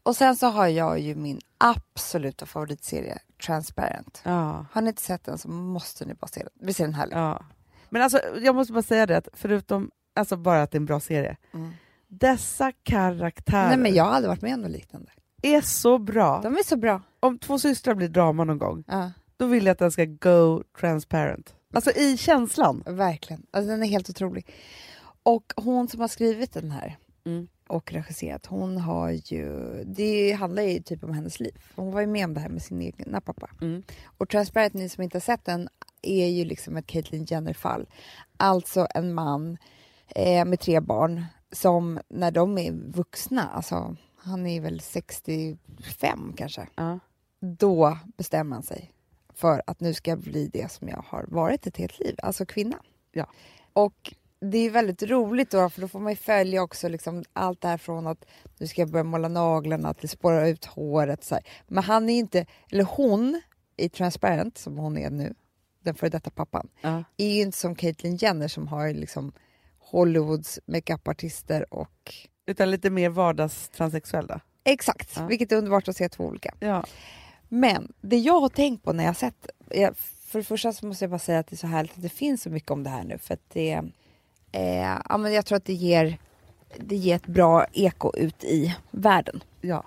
Och 0.05 0.17
sen 0.17 0.37
så 0.37 0.47
har 0.47 0.67
jag 0.69 0.99
ju 1.01 1.15
min 1.15 1.41
absoluta 1.59 2.47
favoritserie 2.47 3.19
Transparent. 3.47 4.21
Ja. 4.25 4.67
Har 4.73 4.83
ni 4.83 4.89
inte 4.89 5.03
sett 5.03 5.25
den 5.25 5.39
så 5.39 5.49
måste 5.49 6.05
ni 6.05 6.15
bara 6.15 6.27
se 6.27 6.41
den. 6.41 6.67
Vi 6.67 6.73
ser 6.75 6.85
den 6.85 6.95
här. 6.95 7.09
Ja. 7.11 7.45
Men 7.91 8.03
alltså, 8.03 8.21
jag 8.43 8.55
måste 8.55 8.73
bara 8.73 8.83
säga 8.83 9.07
det, 9.07 9.17
att 9.17 9.29
förutom 9.33 9.91
alltså 10.15 10.37
bara 10.37 10.63
att 10.63 10.71
det 10.71 10.77
är 10.77 10.81
en 10.81 10.87
bra 10.87 11.01
serie, 11.01 11.37
Mm. 11.55 11.73
dessa 12.09 12.73
karaktärer 12.83 13.69
Nej 13.69 13.77
men 13.79 13.95
jag 13.95 14.05
har 14.05 14.11
aldrig 14.13 14.29
varit 14.29 14.43
med 14.43 14.55
om 14.55 14.61
något 14.61 14.71
liknande. 14.71 15.11
är 15.43 15.61
så 15.61 15.99
bra. 15.99 16.41
De 16.43 16.55
är 16.57 16.63
så 16.65 16.77
bra. 16.77 17.01
Om 17.21 17.39
två 17.39 17.59
systrar 17.59 17.95
blir 17.95 18.09
drama 18.09 18.45
någon 18.45 18.59
gång, 18.59 18.85
Ja, 18.87 19.11
då 19.37 19.47
vill 19.47 19.67
jag 19.67 19.73
att 19.73 19.79
den 19.79 19.93
ska 19.93 20.05
go 20.05 20.63
transparent. 20.81 21.55
Alltså 21.75 21.91
i 21.91 22.17
känslan. 22.17 22.83
verkligen. 22.87 23.47
Alltså, 23.51 23.69
den 23.71 23.83
är 23.83 23.87
helt 23.87 24.11
otrolig. 24.11 24.53
Och 25.23 25.53
hon 25.57 25.89
som 25.89 26.01
har 26.01 26.09
skrivit 26.09 26.53
den 26.53 26.71
här 26.71 26.97
Mm. 27.27 27.49
Och 27.69 27.93
regisserat, 27.93 28.47
hon 28.47 28.77
har 28.79 29.11
ju... 29.11 29.75
Det 29.85 30.33
handlar 30.33 30.63
ju 30.63 30.83
typ 30.83 31.05
om 31.05 31.13
hennes 31.13 31.41
liv. 31.41 31.59
Hon 31.77 31.93
var 31.93 32.01
ju 32.01 32.07
med 32.07 32.25
om 32.25 32.35
det 32.35 32.41
här 32.41 32.49
med 32.49 32.63
sin 32.63 32.83
egna 32.83 33.21
pappa. 33.21 33.51
Mm. 33.61 33.83
Och 34.19 34.29
Transparent, 34.29 34.75
ni 34.75 34.89
som 34.89 35.03
inte 35.03 35.17
har 35.17 35.21
sett 35.21 35.45
den, 35.45 35.69
är 36.03 36.27
ju 36.27 36.45
liksom 36.45 36.77
ett 36.77 36.87
Caitlyn 36.87 37.25
Jenner-fall. 37.25 37.87
Alltså 38.37 38.87
en 38.95 39.15
man 39.15 39.59
eh, 40.09 40.45
med 40.45 40.61
tre 40.61 40.81
barn 40.81 41.25
som 41.53 42.01
när 42.09 42.31
de 42.31 42.59
är 42.59 42.73
vuxna, 42.73 43.49
alltså 43.49 43.97
han 44.17 44.47
är 44.47 44.61
väl 44.61 44.81
65 44.81 46.33
kanske, 46.37 46.69
Ja. 46.77 46.99
då 47.41 47.99
bestämmer 48.17 48.57
han 48.57 48.63
sig 48.63 48.93
för 49.35 49.63
att 49.67 49.81
nu 49.81 49.95
ska 49.95 50.11
jag 50.11 50.21
bli 50.21 50.49
det 50.53 50.73
som 50.73 50.89
jag 50.89 51.05
har 51.07 51.27
varit 51.29 51.67
ett 51.67 51.77
helt 51.77 51.99
liv, 51.99 52.15
alltså 52.23 52.47
kvinna. 52.47 52.77
Ja. 53.13 53.27
Och 53.73 54.15
det 54.51 54.59
är 54.59 54.71
väldigt 54.71 55.03
roligt 55.03 55.51
då, 55.51 55.71
för 55.71 55.81
då 55.81 55.89
får 55.89 56.01
man 56.01 56.13
ju 56.13 56.17
följa 56.17 56.63
också 56.63 56.89
liksom 56.89 57.25
allt 57.33 57.61
det 57.61 57.69
här 57.69 57.79
från 57.79 58.07
att 58.07 58.25
nu 58.59 58.67
ska 58.67 58.81
jag 58.81 58.91
börja 58.91 59.05
måla 59.05 59.29
naglarna 59.29 59.95
till 59.95 60.09
spåra 60.09 60.49
ut 60.49 60.65
håret. 60.65 61.25
Så 61.25 61.35
här. 61.35 61.45
Men 61.67 61.85
han 61.85 62.09
är 62.11 62.19
inte, 62.19 62.47
eller 62.71 62.85
hon 62.85 63.43
i 63.77 63.89
Transparent, 63.89 64.59
som 64.59 64.79
hon 64.79 64.99
är 64.99 65.11
nu, 65.11 65.35
den 65.83 65.95
före 65.95 66.11
detta 66.11 66.31
pappan, 66.31 66.69
Ja. 66.81 67.05
är 67.17 67.29
ju 67.29 67.41
inte 67.41 67.59
som 67.59 67.75
Caitlyn 67.75 68.17
Jenner 68.17 68.49
som 68.49 68.69
har 68.69 68.93
liksom 68.93 69.33
Hollywoods 69.79 70.61
makeupartister 70.67 71.75
och 71.75 72.15
Utan 72.47 72.71
lite 72.71 72.91
mer 72.91 73.09
vardagstranssexuella. 73.09 74.41
Exakt, 74.65 75.13
Ja. 75.17 75.27
vilket 75.27 75.53
är 75.53 75.57
underbart 75.57 75.89
att 75.89 75.97
se 75.97 76.09
två 76.09 76.25
olika. 76.25 76.55
Ja. 76.59 76.85
Men 77.49 77.93
det 78.01 78.19
jag 78.19 78.41
har 78.41 78.49
tänkt 78.49 78.85
på 78.85 78.93
när 78.93 79.05
jag 79.05 79.09
har 79.09 79.15
sett... 79.15 79.47
Jag, 79.71 79.97
för 79.97 80.39
det 80.39 80.45
första 80.45 80.73
så 80.73 80.87
måste 80.87 81.05
jag 81.05 81.11
bara 81.11 81.19
säga 81.19 81.39
att 81.39 81.47
det 81.47 81.55
är 81.55 81.57
så 81.57 81.67
härligt 81.67 81.93
att 81.97 82.03
det 82.03 82.09
finns 82.09 82.43
så 82.43 82.51
mycket 82.51 82.71
om 82.71 82.83
det 82.83 82.91
här 82.91 83.05
nu. 83.05 83.19
För 83.19 83.35
att 83.35 83.51
det, 83.53 83.83
eh, 84.55 84.99
ja, 85.09 85.19
men 85.19 85.33
jag 85.33 85.47
tror 85.47 85.57
att 85.57 85.65
det 85.65 85.73
ger, 85.73 86.19
det 86.77 86.97
ger 86.97 87.17
ett 87.17 87.27
bra 87.27 87.67
eko 87.73 88.17
ut 88.17 88.45
i 88.45 88.77
världen 88.91 89.43
ja. 89.61 89.85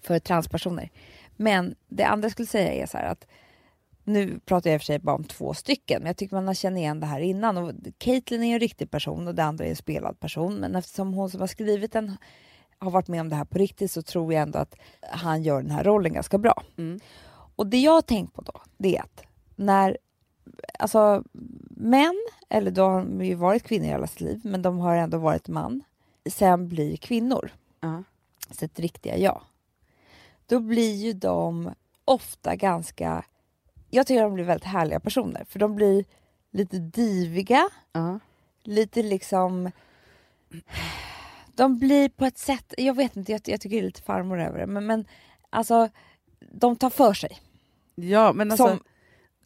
för 0.00 0.18
transpersoner. 0.18 0.90
Men 1.36 1.74
det 1.88 2.04
andra 2.04 2.24
jag 2.24 2.32
skulle 2.32 2.46
säga 2.46 2.72
är 2.72 2.86
så 2.86 2.98
här 2.98 3.04
att 3.04 3.26
nu 4.04 4.40
pratar 4.44 4.70
jag 4.70 4.74
i 4.74 4.78
och 4.78 4.80
för 4.80 4.86
sig 4.86 4.98
bara 4.98 5.16
om 5.16 5.24
två 5.24 5.54
stycken, 5.54 6.02
men 6.02 6.06
jag 6.06 6.16
tycker 6.16 6.36
man 6.36 6.46
har 6.46 6.54
känt 6.54 6.76
igen 6.78 7.00
det 7.00 7.06
här 7.06 7.20
innan. 7.20 7.56
Och 7.56 7.72
Caitlyn 7.98 8.42
är 8.42 8.54
en 8.54 8.60
riktig 8.60 8.90
person 8.90 9.28
och 9.28 9.34
det 9.34 9.44
andra 9.44 9.64
är 9.64 9.70
en 9.70 9.76
spelad 9.76 10.20
person. 10.20 10.54
Men 10.54 10.76
eftersom 10.76 11.14
hon 11.14 11.30
som 11.30 11.40
har 11.40 11.46
skrivit 11.46 11.92
den 11.92 12.16
har 12.78 12.90
varit 12.90 13.08
med 13.08 13.20
om 13.20 13.28
det 13.28 13.36
här 13.36 13.44
på 13.44 13.58
riktigt 13.58 13.90
så 13.90 14.02
tror 14.02 14.32
jag 14.32 14.42
ändå 14.42 14.58
att 14.58 14.74
han 15.00 15.42
gör 15.42 15.62
den 15.62 15.70
här 15.70 15.84
rollen 15.84 16.12
ganska 16.12 16.38
bra. 16.38 16.62
Mm. 16.78 17.00
Och 17.56 17.66
det 17.66 17.78
jag 17.78 17.92
har 17.92 18.02
tänkt 18.02 18.34
på 18.34 18.42
då, 18.42 18.60
det 18.76 18.96
är 18.96 19.02
att 19.02 19.24
när 19.56 19.96
alltså, 20.78 21.24
män, 21.70 22.26
eller 22.48 22.70
då 22.70 22.82
har 22.82 22.98
de 23.00 23.24
ju 23.24 23.34
varit 23.34 23.62
kvinnor 23.62 23.86
i 23.86 23.88
hela 23.88 24.06
sitt 24.06 24.20
liv, 24.20 24.40
men 24.44 24.62
de 24.62 24.78
har 24.78 24.96
ändå 24.96 25.18
varit 25.18 25.48
man, 25.48 25.82
sen 26.30 26.68
blir 26.68 26.96
kvinnor 26.96 27.50
Ja. 27.80 28.02
sitt 28.50 28.78
riktiga 28.78 29.16
jag. 29.16 29.40
Då 30.46 30.60
blir 30.60 30.94
ju 30.94 31.12
de 31.12 31.70
ofta 32.04 32.56
ganska... 32.56 33.24
Jag 33.90 34.06
tycker 34.06 34.22
de 34.22 34.34
blir 34.34 34.44
väldigt 34.44 34.64
härliga 34.68 35.00
personer 35.00 35.44
för 35.48 35.58
de 35.58 35.74
blir 35.74 36.04
lite 36.50 36.78
diviga, 36.78 37.68
Ja. 37.92 38.18
lite 38.62 39.02
liksom... 39.02 39.70
De 41.54 41.78
blir 41.78 42.08
på 42.08 42.24
ett 42.24 42.38
sätt, 42.38 42.74
jag 42.78 42.94
vet 42.94 43.16
inte, 43.16 43.32
jag, 43.32 43.40
jag 43.44 43.60
tycker 43.60 43.76
det 43.76 43.82
är 43.82 43.86
lite 43.86 44.02
farmor 44.02 44.40
över 44.40 44.58
det, 44.58 44.66
men, 44.66 44.86
men 44.86 45.04
alltså 45.50 45.88
de 46.52 46.76
tar 46.76 46.90
för 46.90 47.12
sig. 47.14 47.40
ja, 47.94 48.32
men 48.32 48.50
alltså 48.50 48.68
Som- 48.68 48.82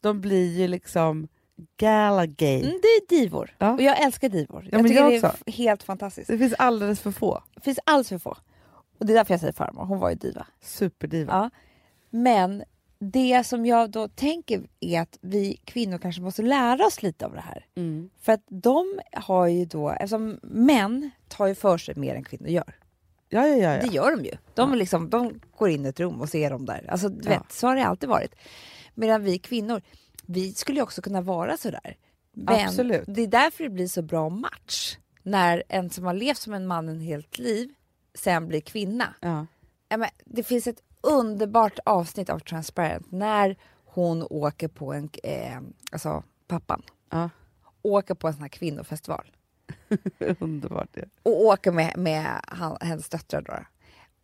de 0.07 0.21
blir 0.21 0.59
ju 0.59 0.69
liksom 0.69 1.29
gala 1.77 2.27
gay. 2.27 2.61
Mm, 2.61 2.81
det 2.83 2.89
är 2.89 3.09
divor. 3.09 3.57
Ja. 3.59 3.73
Och 3.73 3.83
jag 3.83 4.03
älskar 4.03 4.29
divor. 4.29 4.63
Ja, 4.63 4.79
jag 4.79 4.87
tycker 4.87 5.01
jag 5.01 5.11
det 5.11 5.17
är 5.17 5.27
också. 5.27 5.51
helt 5.51 5.83
fantastiskt. 5.83 6.29
Det 6.29 6.39
finns 6.39 6.55
alldeles 6.59 7.01
för 7.01 7.11
få. 7.11 7.43
Det 7.55 7.61
finns 7.61 7.79
alldeles 7.85 8.09
för 8.09 8.19
få. 8.19 8.37
Och 8.99 9.07
det 9.07 9.13
är 9.13 9.15
därför 9.15 9.35
jag 9.35 9.41
säger 9.41 9.53
farmor, 9.53 9.85
hon 9.85 9.99
var 9.99 10.11
ju 10.11 10.17
diva. 10.17 10.47
Superdiva. 10.63 11.33
Ja. 11.33 11.51
Men 12.11 12.65
det 12.99 13.47
som 13.47 13.67
jag 13.67 13.91
då 13.91 14.09
tänker 14.09 14.63
är 14.81 15.01
att 15.01 15.19
vi 15.21 15.61
kvinnor 15.65 15.99
kanske 15.99 16.23
måste 16.23 16.43
lära 16.43 16.87
oss 16.87 17.03
lite 17.03 17.27
av 17.27 17.33
det 17.33 17.41
här. 17.41 17.67
Mm. 17.75 18.11
För 18.21 18.33
att 18.33 18.45
de 18.49 19.01
har 19.13 19.47
ju 19.47 19.65
då, 19.65 19.91
eftersom 19.91 20.39
män 20.43 21.11
tar 21.29 21.47
ju 21.47 21.55
för 21.55 21.79
sig 21.79 21.95
mer 21.95 22.15
än 22.15 22.25
kvinnor 22.25 22.49
gör. 22.49 22.75
Ja, 23.29 23.47
ja, 23.47 23.57
ja. 23.57 23.71
Det 23.81 23.87
ja. 23.87 23.93
gör 23.93 24.17
de 24.17 24.25
ju. 24.25 24.37
De, 24.55 24.75
liksom, 24.75 25.11
de 25.11 25.41
går 25.57 25.71
in 25.71 25.87
i 25.87 25.89
ett 25.89 26.01
rum 26.01 26.21
och 26.21 26.29
ser 26.29 26.51
dem 26.51 26.67
där. 26.67 26.87
Alltså, 26.91 27.09
du 27.09 27.29
vet, 27.29 27.53
så 27.53 27.67
har 27.67 27.77
det 27.77 27.87
alltid 27.87 28.09
varit. 28.09 28.35
Medan 28.97 29.23
vi 29.23 29.39
kvinnor, 29.39 29.83
vi 30.27 30.55
skulle 30.55 30.79
ju 30.79 30.83
också 30.83 31.03
kunna 31.03 31.21
vara 31.21 31.57
sådär. 31.57 31.97
Men 32.33 32.67
Absolut. 32.67 33.05
det 33.07 33.23
är 33.23 33.27
därför 33.27 33.65
det 33.65 33.71
blir 33.71 33.89
så 33.89 34.03
bra 34.03 34.29
match. 34.29 34.97
När 35.23 35.63
en 35.69 35.91
som 35.91 36.05
har 36.05 36.15
levt 36.15 36.39
som 36.39 36.55
en 36.55 36.67
man 36.67 36.89
en 36.89 37.01
helt 37.01 37.39
liv 37.39 37.75
sen 38.15 38.49
blir 38.49 38.61
kvinna. 38.61 39.15
ja. 39.21 39.47
Ja, 39.89 39.97
men 39.97 40.09
det 40.25 40.43
finns 40.43 40.67
ett 40.67 40.83
underbart 41.01 41.79
avsnitt 41.85 42.31
av 42.31 42.39
Transparent 42.39 43.13
när 43.13 43.57
hon 43.85 44.27
åker 44.31 44.69
på 44.69 44.93
en, 44.93 45.11
eh, 45.23 45.61
alltså 45.93 46.23
pappan, 46.47 46.83
ja. 47.11 47.31
åker 47.83 48.15
på 48.15 48.27
en 48.27 48.33
sån 48.33 48.43
här 48.43 48.49
kvinnofestival. 48.49 49.31
Underbart. 50.39 50.89
Ja. 50.93 51.03
Och 51.23 51.45
åker 51.45 51.73
med, 51.73 51.97
med 51.97 52.41
han, 52.47 52.77
hennes 52.81 53.09
döttrar 53.09 53.43
då. 53.43 53.55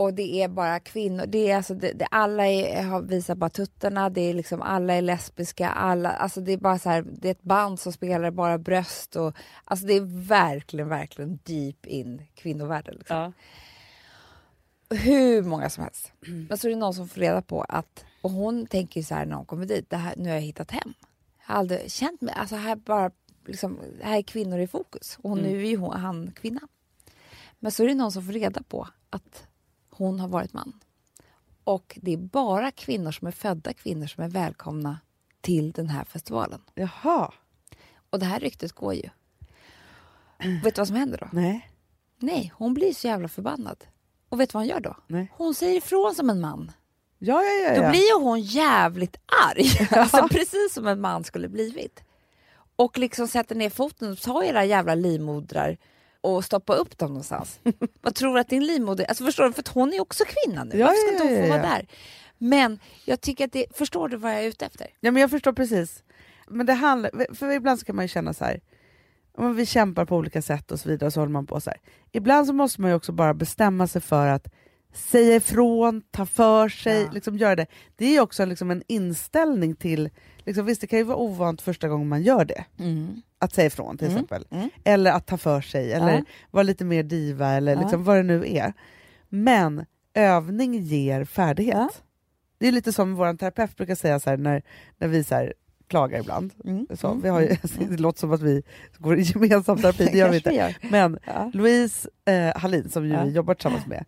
Och 0.03 0.15
det 0.15 0.43
är 0.43 0.49
bara 0.49 0.81
kvinnor, 0.81 1.27
det 1.27 1.51
är 1.51 1.57
alltså, 1.57 1.75
det, 1.75 1.93
det, 1.93 2.07
alla 2.11 2.47
är, 2.47 2.83
har, 2.83 3.03
visar 3.03 3.35
bara 3.35 3.51
tuttarna, 3.51 4.11
det 4.11 4.21
är 4.21 4.35
liksom, 4.35 4.62
alla 4.62 4.95
är 4.95 5.03
lesbiska, 5.03 5.69
alla, 5.69 6.11
alltså 6.11 6.41
det 6.41 6.53
är 6.53 6.57
bara 6.57 6.79
så 6.79 6.88
här, 6.91 7.05
det 7.12 7.29
är 7.29 7.33
ett 7.33 7.43
band 7.43 7.81
som 7.81 7.93
spelar 7.93 8.31
bara 8.31 8.59
bröst 8.59 9.17
och 9.17 9.35
alltså 9.65 9.87
det 9.87 9.95
är 9.95 10.27
verkligen, 10.29 10.88
verkligen 10.88 11.38
deep 11.45 11.87
in 11.87 12.23
kvinnovärlden. 12.35 12.95
Liksom. 12.99 13.17
Ja. 13.17 13.33
hur 14.97 15.43
många 15.43 15.71
som 15.71 15.85
helst. 15.85 16.12
Men 16.49 16.59
så 16.59 16.67
är 16.67 16.71
det 16.71 16.77
någon 16.77 16.95
som 16.95 17.09
får 17.09 17.21
reda 17.21 17.43
på 17.43 17.62
att, 17.69 18.05
och 18.23 18.31
hon 18.31 18.67
tänker 18.67 19.01
ju 19.01 19.05
så 19.05 19.15
här 19.15 19.27
när 19.27 19.37
hon 19.37 19.47
kommer 19.47 19.67
dit, 19.67 19.91
det 19.91 19.97
här, 19.97 20.15
nu 20.17 20.29
har 20.29 20.35
jag 20.35 20.43
hittat 20.43 20.71
hem. 20.71 20.95
Jag 21.47 21.55
har 21.55 21.61
aldrig 21.61 21.91
känt 21.93 22.21
mig, 22.21 22.35
alltså 22.35 22.57
här 22.57 22.77
bara, 22.77 23.11
liksom, 23.47 23.79
här 24.03 24.19
är 24.19 24.23
kvinnor 24.23 24.59
i 24.59 24.67
fokus. 24.67 25.19
Och 25.23 25.31
hon, 25.31 25.38
Mm. 25.38 25.51
nu 25.53 25.62
är 25.65 25.69
ju 25.69 25.77
hon, 25.77 26.01
han 26.01 26.33
kvinna. 26.33 26.61
Men 27.59 27.73
så 27.73 27.83
är 27.83 27.87
det 27.88 27.95
någon 27.95 28.12
som 28.12 28.23
får 28.25 28.33
reda 28.33 28.62
på 28.62 28.88
att 29.11 29.47
hon 30.03 30.21
har 30.21 30.29
varit 30.29 30.53
man. 30.53 30.73
Och 31.65 31.99
det 32.03 32.12
är 32.12 32.17
bara 32.17 32.71
kvinnor 32.71 33.12
som 33.12 33.27
är 33.29 33.33
födda 33.33 33.73
kvinnor 33.73 34.07
som 34.07 34.25
är 34.25 34.29
välkomna 34.29 34.99
till 35.41 35.73
den 35.73 35.88
här 35.88 36.05
festivalen. 36.05 36.61
Jaha. 36.75 37.33
Och 38.11 38.19
det 38.19 38.27
här 38.27 38.41
ryktet 38.41 38.73
går 38.73 38.95
ju. 38.95 39.09
vet 40.65 40.75
du 40.75 40.81
vad 40.81 40.87
som 40.87 40.97
händer 40.97 41.19
då? 41.19 41.29
Nej. 41.33 41.69
Nej, 42.19 42.53
hon 42.57 42.75
blir 42.75 42.93
så 42.93 43.07
jävla 43.07 43.29
förbannad. 43.29 43.85
Och 44.29 44.41
vet 44.41 44.51
du 44.51 44.53
vad 44.53 44.62
hon 44.62 44.69
gör 44.69 44.81
då? 44.81 44.97
Nej. 45.07 45.33
Hon 45.37 45.55
säger 45.55 45.77
ifrån 45.77 46.15
som 46.15 46.31
en 46.31 46.41
man. 46.41 46.73
Ja, 47.19 47.43
ja, 47.43 47.69
ja. 47.69 47.77
Då 47.77 47.83
ja. 47.83 47.91
blir 47.91 48.01
ju 48.01 48.25
hon 48.25 48.41
jävligt 48.41 49.17
arg. 49.51 49.88
Alltså 50.01 50.29
precis 50.29 50.75
som 50.75 50.87
en 50.87 51.01
man 51.01 51.25
skulle 51.25 51.49
blivit. 51.49 52.05
Och 52.77 52.99
liksom 52.99 53.29
sätter 53.29 53.55
ner 53.55 53.71
foten 53.71 54.12
och 54.12 54.19
tar 54.19 54.43
era 54.43 54.65
jävla 54.65 54.95
livmodrar 54.95 55.79
och 56.23 56.45
stoppa 56.45 56.75
upp 56.75 56.99
dem 56.99 57.09
någonstans. 57.09 57.61
Vad 58.01 58.15
tror 58.15 58.35
du 58.35 58.41
att 58.41 58.49
din 58.49 58.67
livmoder... 58.67 59.05
Alltså 59.05 59.25
förstår 59.25 59.45
du? 59.45 59.53
För 59.53 59.61
att 59.63 59.69
hon 59.69 59.93
är 59.93 60.01
också 60.01 60.25
kvinna 60.25 60.65
nu. 60.65 60.79
Ja, 60.79 60.87
Varför 60.87 61.01
ska 61.01 61.25
inte 61.25 61.35
hon 61.35 61.45
få 61.45 61.51
vara 61.53 61.63
där? 61.63 61.87
Men 62.39 62.79
jag 63.05 63.21
tycker 63.21 63.45
att 63.45 63.53
det... 63.53 63.67
Förstår 63.77 64.09
du 64.09 64.17
vad 64.17 64.33
jag 64.33 64.41
är 64.45 64.49
ute 64.49 64.67
efter? 64.67 64.87
Ja, 65.01 65.11
men 65.11 65.21
jag 65.21 65.31
förstår 65.31 65.53
precis. 65.53 66.03
Men 66.49 66.67
det 66.67 66.73
handlar, 66.73 67.35
för 67.35 67.51
ibland 67.51 67.79
så 67.81 67.85
kan 67.87 67.97
man 67.97 68.05
ju 68.05 68.09
känna 68.09 68.33
så 68.35 68.45
här, 68.45 68.61
vi 69.57 69.67
kämpar 69.67 70.05
på 70.05 70.17
olika 70.17 70.43
sätt 70.43 70.73
och 70.73 70.81
så 70.81 70.89
vidare, 70.89 71.07
och 71.07 71.13
så 71.13 71.21
håller 71.21 71.33
man 71.33 71.47
på 71.47 71.61
så 71.61 71.71
här. 71.71 71.81
Ibland 72.13 72.47
så 72.47 72.53
måste 72.53 72.81
man 72.81 72.91
ju 72.91 72.97
också 72.97 73.13
bara 73.13 73.35
bestämma 73.35 73.87
sig 73.87 74.01
för 74.03 74.27
att 74.27 74.49
säga 74.95 75.37
ifrån, 75.37 76.03
ta 76.11 76.27
för 76.27 76.69
sig, 76.69 77.03
Ja. 77.03 77.11
liksom 77.13 77.37
göra 77.37 77.57
det. 77.57 77.67
Det 77.97 78.05
är 78.07 78.11
ju 78.11 78.21
också 78.21 78.45
liksom 78.45 78.71
en 78.71 78.83
inställning 78.87 79.77
till, 79.77 80.11
liksom, 80.39 80.67
visst 80.67 80.81
det 80.81 80.87
kan 80.87 80.99
ju 80.99 81.05
vara 81.05 81.17
ovant 81.17 81.63
första 81.63 81.89
gången 81.89 82.09
man 82.09 82.23
gör 82.23 82.45
det, 82.45 82.65
att 83.42 83.52
säga 83.55 83.66
ifrån 83.66 83.98
till 83.98 84.07
Mm. 84.07 84.16
exempel. 84.16 84.46
Mm. 84.50 84.68
Eller 84.85 85.12
att 85.12 85.26
ta 85.26 85.37
för 85.37 85.61
sig, 85.61 85.92
eller 85.92 86.12
Ja. 86.12 86.22
vara 86.50 86.62
lite 86.62 86.85
mer 86.85 87.02
diva, 87.02 87.48
eller 87.50 87.74
Ja. 87.74 87.81
liksom 87.81 88.05
vad 88.05 88.16
det 88.16 88.22
nu 88.22 88.44
är. 88.57 88.72
Men 89.28 89.85
övning 90.14 90.74
ger 90.83 91.24
färdighet. 91.24 91.74
Ja. 91.76 91.90
Det 92.59 92.68
är 92.68 92.72
lite 92.72 92.92
som 92.92 93.14
vår 93.14 93.35
terapeut 93.37 93.76
brukar 93.76 93.94
säga 93.94 94.20
så 94.20 94.31
här, 94.31 94.37
när, 94.37 94.62
när 94.98 95.09
vi 95.09 95.24
så 95.24 95.35
här, 95.35 95.55
klagar 95.88 96.20
ibland. 96.20 96.52
Mm. 96.64 96.87
Så, 96.94 97.07
Mm. 97.09 97.20
vi 97.22 97.28
har 97.28 97.40
ju, 97.40 97.48
det 97.88 97.96
låter 98.00 98.20
som 98.20 98.33
att 98.33 98.42
vi 98.42 98.62
går 98.98 99.18
i 99.18 99.22
gemensam 99.22 99.78
terapi, 99.83 100.09
det 100.12 100.18
gör 100.18 100.28
vi 100.31 100.37
inte. 100.37 100.50
gör. 100.55 100.76
Men 100.90 101.18
Ja. 101.26 101.50
Louise 101.55 102.09
eh, 102.24 102.57
Hallin, 102.61 102.88
som 102.90 103.09
Ja. 103.09 103.24
vi 103.24 103.31
jobbar 103.31 103.55
tillsammans 103.55 103.87
med, 103.87 104.05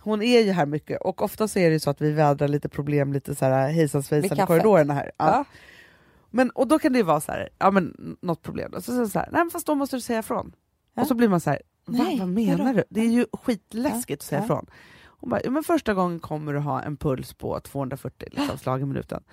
hon 0.00 0.22
är 0.22 0.40
ju 0.40 0.52
här 0.52 0.66
mycket 0.66 1.00
och 1.00 1.22
ofta 1.22 1.48
så 1.48 1.58
är 1.58 1.70
det 1.70 1.80
så 1.80 1.90
att 1.90 2.00
vi 2.00 2.12
vädrar 2.12 2.48
lite 2.48 2.68
problem 2.68 3.12
lite 3.12 3.34
så 3.34 3.44
här 3.44 3.68
hejsan 3.70 4.02
svejsan 4.02 4.38
i 4.38 4.46
korridorerna 4.46 4.94
här. 4.94 5.10
Ja. 6.34 6.40
Ja. 6.40 6.44
Men, 6.44 6.50
och 6.50 6.68
då 6.68 6.78
kan 6.78 6.92
det 6.92 6.98
ju 6.98 7.04
vara 7.04 7.20
så 7.20 7.32
här, 7.32 7.48
ja 7.58 7.70
men 7.70 8.16
något 8.22 8.42
problem. 8.42 8.70
då. 8.72 8.80
Så, 8.80 8.92
så, 8.96 9.08
så 9.08 9.18
här, 9.18 9.28
nej 9.32 9.40
men 9.44 9.50
fast 9.50 9.66
då 9.66 9.74
måste 9.74 9.96
du 9.96 10.00
säga 10.00 10.18
ifrån. 10.18 10.52
Ja. 10.94 11.02
Och 11.02 11.08
så 11.08 11.14
blir 11.14 11.28
man 11.28 11.40
så 11.40 11.50
här, 11.50 11.62
Va, 11.86 12.04
Nej, 12.04 12.18
vad 12.18 12.28
menar 12.28 12.64
vadå? 12.64 12.72
du? 12.72 12.84
Det 12.90 13.00
är 13.00 13.04
ju 13.10 13.26
skitläskigt 13.32 14.22
att 14.22 14.26
säga 14.26 14.40
Ja. 14.40 14.44
ifrån. 14.44 14.66
Hon 15.04 15.30
bara, 15.30 15.40
ja, 15.44 15.50
men 15.50 15.64
första 15.64 15.94
gången 15.94 16.20
kommer 16.20 16.52
du 16.52 16.58
ha 16.58 16.82
en 16.82 16.96
puls 16.96 17.34
på 17.34 17.60
240 17.60 18.28
liksom, 18.32 18.58
slag 18.58 18.80
i 18.80 18.84
minuten. 18.84 19.24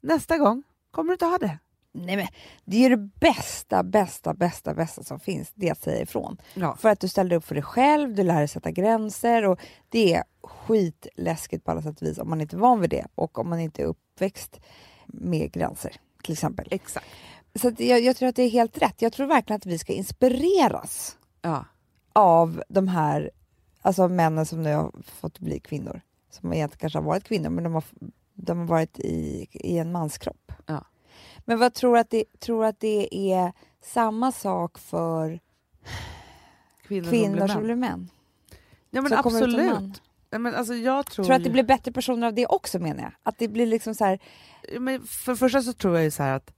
Nästa 0.00 0.38
gång 0.38 0.62
kommer 0.90 1.08
du 1.08 1.12
inte 1.14 1.24
ha 1.26 1.38
det. 1.38 1.58
Nej, 1.92 2.16
men 2.16 2.26
det 2.64 2.76
är 2.76 2.80
ju 2.80 2.96
det 2.96 3.10
bästa, 3.20 3.82
bästa, 3.82 4.34
bästa, 4.34 4.74
bästa 4.74 5.02
som 5.02 5.20
finns. 5.20 5.52
Det 5.54 5.70
att 5.70 5.82
säga 5.82 6.02
ifrån. 6.02 6.36
Ja. 6.54 6.76
För 6.76 6.88
att 6.88 7.00
du 7.00 7.08
ställer 7.08 7.36
upp 7.36 7.44
för 7.44 7.54
dig 7.54 7.64
själv, 7.64 8.14
du 8.14 8.22
lär 8.22 8.38
dig 8.38 8.48
sätta 8.48 8.70
gränser 8.70 9.44
och 9.44 9.60
det 9.88 10.14
är 10.14 10.24
skitläskigt 10.42 11.64
på 11.64 11.70
alla 11.70 11.82
sätt 11.82 12.00
och 12.02 12.06
vis 12.08 12.18
om 12.18 12.28
man 12.30 12.40
inte 12.40 12.56
är 12.56 12.60
van 12.60 12.80
vid 12.80 12.90
det 12.90 13.06
och 13.14 13.38
om 13.38 13.48
man 13.48 13.60
inte 13.60 13.82
är 13.82 13.86
uppväxt 13.86 14.60
med 15.06 15.52
gränser 15.52 15.96
till 16.24 16.32
exempel. 16.32 16.68
Exakt. 16.70 17.06
Så 17.54 17.72
jag, 17.78 18.00
jag 18.00 18.16
tror 18.16 18.28
att 18.28 18.36
det 18.36 18.42
är 18.42 18.50
helt 18.50 18.78
rätt. 18.82 19.02
Jag 19.02 19.12
tror 19.12 19.26
verkligen 19.26 19.56
att 19.56 19.66
vi 19.66 19.78
ska 19.78 19.92
inspireras 19.92 21.18
Ja. 21.42 21.64
av 22.12 22.62
de 22.68 22.88
här 22.88 23.30
alltså 23.82 24.08
männen 24.08 24.46
som 24.46 24.62
nu 24.62 24.74
har 24.74 24.92
fått 25.20 25.38
bli 25.38 25.60
kvinnor. 25.60 26.00
Som 26.30 26.52
egentligen 26.52 26.80
kanske 26.80 26.98
har 26.98 27.04
varit 27.04 27.24
kvinnor 27.24 27.50
men 27.50 27.64
de 27.64 27.74
har, 27.74 27.84
de 28.34 28.58
har 28.58 28.66
varit 28.66 28.98
i, 28.98 29.46
i 29.50 29.78
en 29.78 29.92
manskropp. 29.92 30.52
Ja. 30.66 30.84
Men 31.44 31.58
vad 31.58 31.74
tror 31.74 31.98
att 31.98 32.10
det, 32.10 32.24
tror 32.40 32.64
att 32.64 32.80
det 32.80 33.32
är 33.32 33.52
samma 33.82 34.32
sak 34.32 34.78
för 34.78 35.40
Kvinnor, 36.86 37.10
kvinnor 37.10 37.48
som 37.48 37.62
blir 37.62 37.74
män. 37.76 38.10
Ja, 38.90 39.02
men 39.02 39.08
som 39.08 39.18
absolut. 39.18 40.02
men 40.30 40.54
alltså, 40.54 40.74
jag 40.74 41.06
tror, 41.06 41.24
Tror 41.24 41.36
att 41.36 41.44
det 41.44 41.50
blir 41.50 41.62
bättre 41.62 41.92
personer 41.92 42.26
av 42.26 42.34
det 42.34 42.46
också 42.46 42.78
menar 42.78 43.02
jag? 43.02 43.12
Att 43.22 43.38
det 43.38 43.48
blir 43.48 43.66
liksom 43.66 43.94
så 43.94 44.04
här, 44.04 44.18
men 44.80 45.02
för 45.02 45.32
det 45.32 45.38
första 45.38 45.62
så 45.62 45.72
tror 45.72 45.94
jag 45.94 46.04
ju 46.04 46.10
så 46.10 46.22
här 46.22 46.32
att 46.36 46.52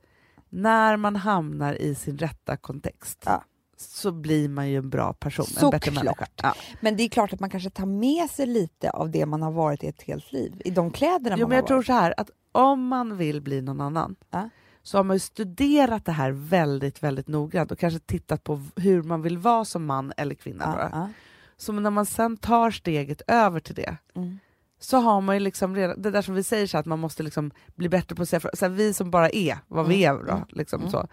när 0.48 0.96
man 0.96 1.16
hamnar 1.16 1.74
i 1.74 1.94
sin 1.94 2.18
rätta 2.18 2.56
kontext 2.56 3.22
Ja. 3.26 3.44
så 3.76 4.12
blir 4.12 4.48
man 4.48 4.68
ju 4.70 4.76
en 4.76 4.90
bra 4.90 5.12
person, 5.12 5.46
en 5.62 5.70
bättre 5.70 5.90
Såklart. 5.90 6.04
människa. 6.04 6.26
Ja. 6.42 6.54
men 6.80 6.96
det 6.96 7.02
är 7.02 7.08
klart 7.08 7.32
att 7.32 7.40
man 7.40 7.50
kanske 7.50 7.70
tar 7.70 7.86
med 7.86 8.30
sig 8.30 8.46
lite 8.46 8.90
av 8.90 9.10
det 9.10 9.26
man 9.26 9.42
har 9.42 9.52
varit 9.52 9.84
i 9.84 9.86
ett 9.86 10.02
helt 10.02 10.32
liv, 10.32 10.62
i 10.64 10.70
de 10.70 10.90
kläderna 10.90 11.36
Jo, 11.38 11.44
man 11.44 11.48
men 11.48 11.56
jag 11.56 11.62
har 11.62 11.66
tror 11.66 11.76
varit. 11.76 11.86
så 11.86 11.92
här 11.92 12.14
att 12.16 12.30
om 12.52 12.86
man 12.86 13.16
vill 13.16 13.40
bli 13.40 13.62
någon 13.62 13.80
annan 13.80 14.16
Ja. 14.30 14.48
så 14.82 14.98
har 14.98 15.04
man 15.04 15.16
ju 15.16 15.20
studerat 15.20 16.04
det 16.04 16.12
här 16.12 16.30
väldigt, 16.30 17.02
väldigt 17.02 17.28
noggrant 17.28 17.72
och 17.72 17.78
kanske 17.78 18.00
tittat 18.00 18.44
på 18.44 18.62
hur 18.76 19.02
man 19.02 19.22
vill 19.22 19.38
vara 19.38 19.64
som 19.64 19.84
man 19.86 20.12
eller 20.16 20.34
kvinna. 20.34 21.10
Så 21.56 21.72
när 21.72 21.90
man 21.90 22.06
sen 22.06 22.36
tar 22.36 22.70
steget 22.70 23.22
över 23.26 23.60
till 23.60 23.74
det 23.74 23.96
Mm. 24.14 24.38
Så 24.78 24.96
har 24.96 25.20
man 25.20 25.36
ju 25.36 25.40
liksom 25.40 25.76
redan, 25.76 26.02
det 26.02 26.10
där 26.10 26.22
som 26.22 26.34
vi 26.34 26.42
säger 26.42 26.66
så 26.66 26.78
att 26.78 26.86
man 26.86 26.98
måste 26.98 27.22
liksom 27.22 27.50
bli 27.74 27.88
bättre 27.88 28.16
på 28.16 28.22
att 28.22 28.28
säga 28.28 28.40
så 28.54 28.64
här, 28.64 28.72
vi 28.72 28.94
som 28.94 29.10
bara 29.10 29.30
är 29.30 29.58
vad 29.68 29.86
vi 29.88 30.04
är 30.04 30.10
Mm, 30.10 30.26
då, 30.26 30.32
mm, 30.32 30.44
liksom 30.48 30.80
mm. 30.80 30.90
så. 30.90 31.08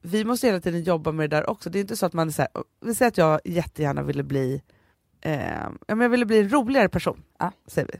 Vi 0.00 0.24
måste 0.24 0.46
hela 0.46 0.60
tiden 0.60 0.82
jobba 0.82 1.12
med 1.12 1.30
det 1.30 1.36
där 1.36 1.50
också. 1.50 1.70
Det 1.70 1.78
är 1.78 1.80
inte 1.80 1.96
så 1.96 2.06
att 2.06 2.12
man 2.12 2.28
är 2.28 2.32
så 2.32 2.42
här, 2.42 2.50
vi 2.80 2.94
säger 2.94 3.08
att 3.08 3.18
jag 3.18 3.40
jättegärna 3.44 4.02
ville 4.02 4.22
bli 4.22 4.62
eh, 5.20 5.50
ja, 5.86 5.94
men 5.94 6.00
jag 6.00 6.08
ville 6.08 6.26
bli 6.26 6.38
en 6.40 6.48
roligare 6.52 6.88
person, 6.88 7.22
Ja. 7.38 7.52
säger 7.66 7.88
vi. 7.92 7.94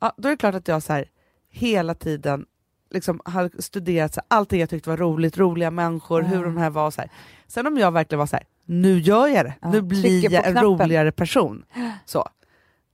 Ja, 0.00 0.12
då 0.16 0.28
är 0.28 0.30
det 0.30 0.36
klart 0.36 0.54
att 0.54 0.68
jag 0.68 0.82
så 0.82 0.92
här, 0.92 1.04
hela 1.50 1.94
tiden 1.94 2.46
liksom 2.90 3.20
har 3.24 3.50
studerat 3.58 4.14
så 4.14 4.20
här, 4.20 4.36
allting 4.38 4.60
jag 4.60 4.70
tyckte 4.70 4.90
var 4.90 4.96
roligt, 4.96 5.38
roliga 5.38 5.70
människor, 5.70 6.22
Ja. 6.22 6.28
hur 6.28 6.44
de 6.44 6.56
här 6.56 6.70
var. 6.70 6.90
Så 6.90 7.00
här. 7.00 7.10
Sen 7.46 7.66
om 7.66 7.78
jag 7.78 7.92
verkligen 7.92 8.18
var 8.18 8.26
så 8.26 8.36
här, 8.36 8.44
nu 8.64 8.98
gör 8.98 9.26
jag 9.28 9.44
det, 9.46 9.54
Ja, 9.62 9.70
nu 9.70 9.82
blir 9.82 10.24
jag 10.32 10.46
en 10.46 10.52
knappen. 10.52 10.62
roligare 10.64 11.12
person. 11.12 11.64
Så, 12.04 12.28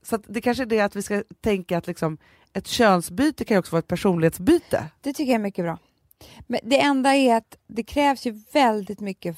så 0.02 0.16
det 0.16 0.40
kanske 0.40 0.62
är 0.62 0.66
det 0.66 0.80
att 0.80 0.96
vi 0.96 1.02
ska 1.02 1.22
tänka 1.40 1.78
att 1.78 1.86
liksom, 1.86 2.18
ett 2.52 2.66
könsbyte 2.66 3.44
kan 3.44 3.54
ju 3.54 3.58
också 3.58 3.72
vara 3.72 3.78
ett 3.78 3.88
personlighetsbyte. 3.88 4.84
Det 5.00 5.12
tycker 5.12 5.32
jag 5.32 5.38
är 5.38 5.42
mycket 5.42 5.64
bra. 5.64 5.78
Men 6.46 6.60
det 6.62 6.80
enda 6.80 7.14
är 7.14 7.36
att 7.36 7.56
det 7.66 7.82
krävs 7.82 8.26
ju 8.26 8.40
väldigt 8.52 9.00
mycket 9.00 9.36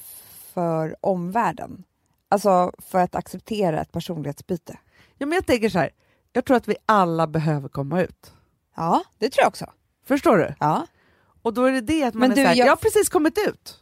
för 0.53 0.95
omvärlden. 1.01 1.83
Alltså 2.29 2.71
för 2.77 2.99
att 2.99 3.15
acceptera 3.15 3.81
ett 3.81 3.91
personlighetsbyte. 3.91 4.77
Ja, 5.17 5.25
men 5.25 5.35
jag 5.35 5.45
tänker 5.45 5.69
så 5.69 5.79
här, 5.79 5.89
jag 6.33 6.45
tror 6.45 6.57
att 6.57 6.67
vi 6.67 6.75
alla 6.85 7.27
behöver 7.27 7.69
komma 7.69 8.01
ut. 8.01 8.33
Ja, 8.75 9.03
det 9.17 9.29
tror 9.29 9.41
jag 9.43 9.47
också. 9.47 9.65
Förstår 10.05 10.37
du? 10.37 10.53
Ja. 10.59 10.87
Och 11.41 11.53
då 11.53 11.63
är 11.65 11.71
det 11.71 11.81
det 11.81 12.03
att 12.03 12.13
man 12.13 12.19
Men 12.29 12.31
är 12.31 12.35
du, 12.35 12.41
så 12.43 12.47
här, 12.47 12.55
jag- 12.55 12.67
jag... 12.67 12.71
har 12.71 12.75
precis 12.77 13.09
kommit 13.09 13.37
ut. 13.47 13.77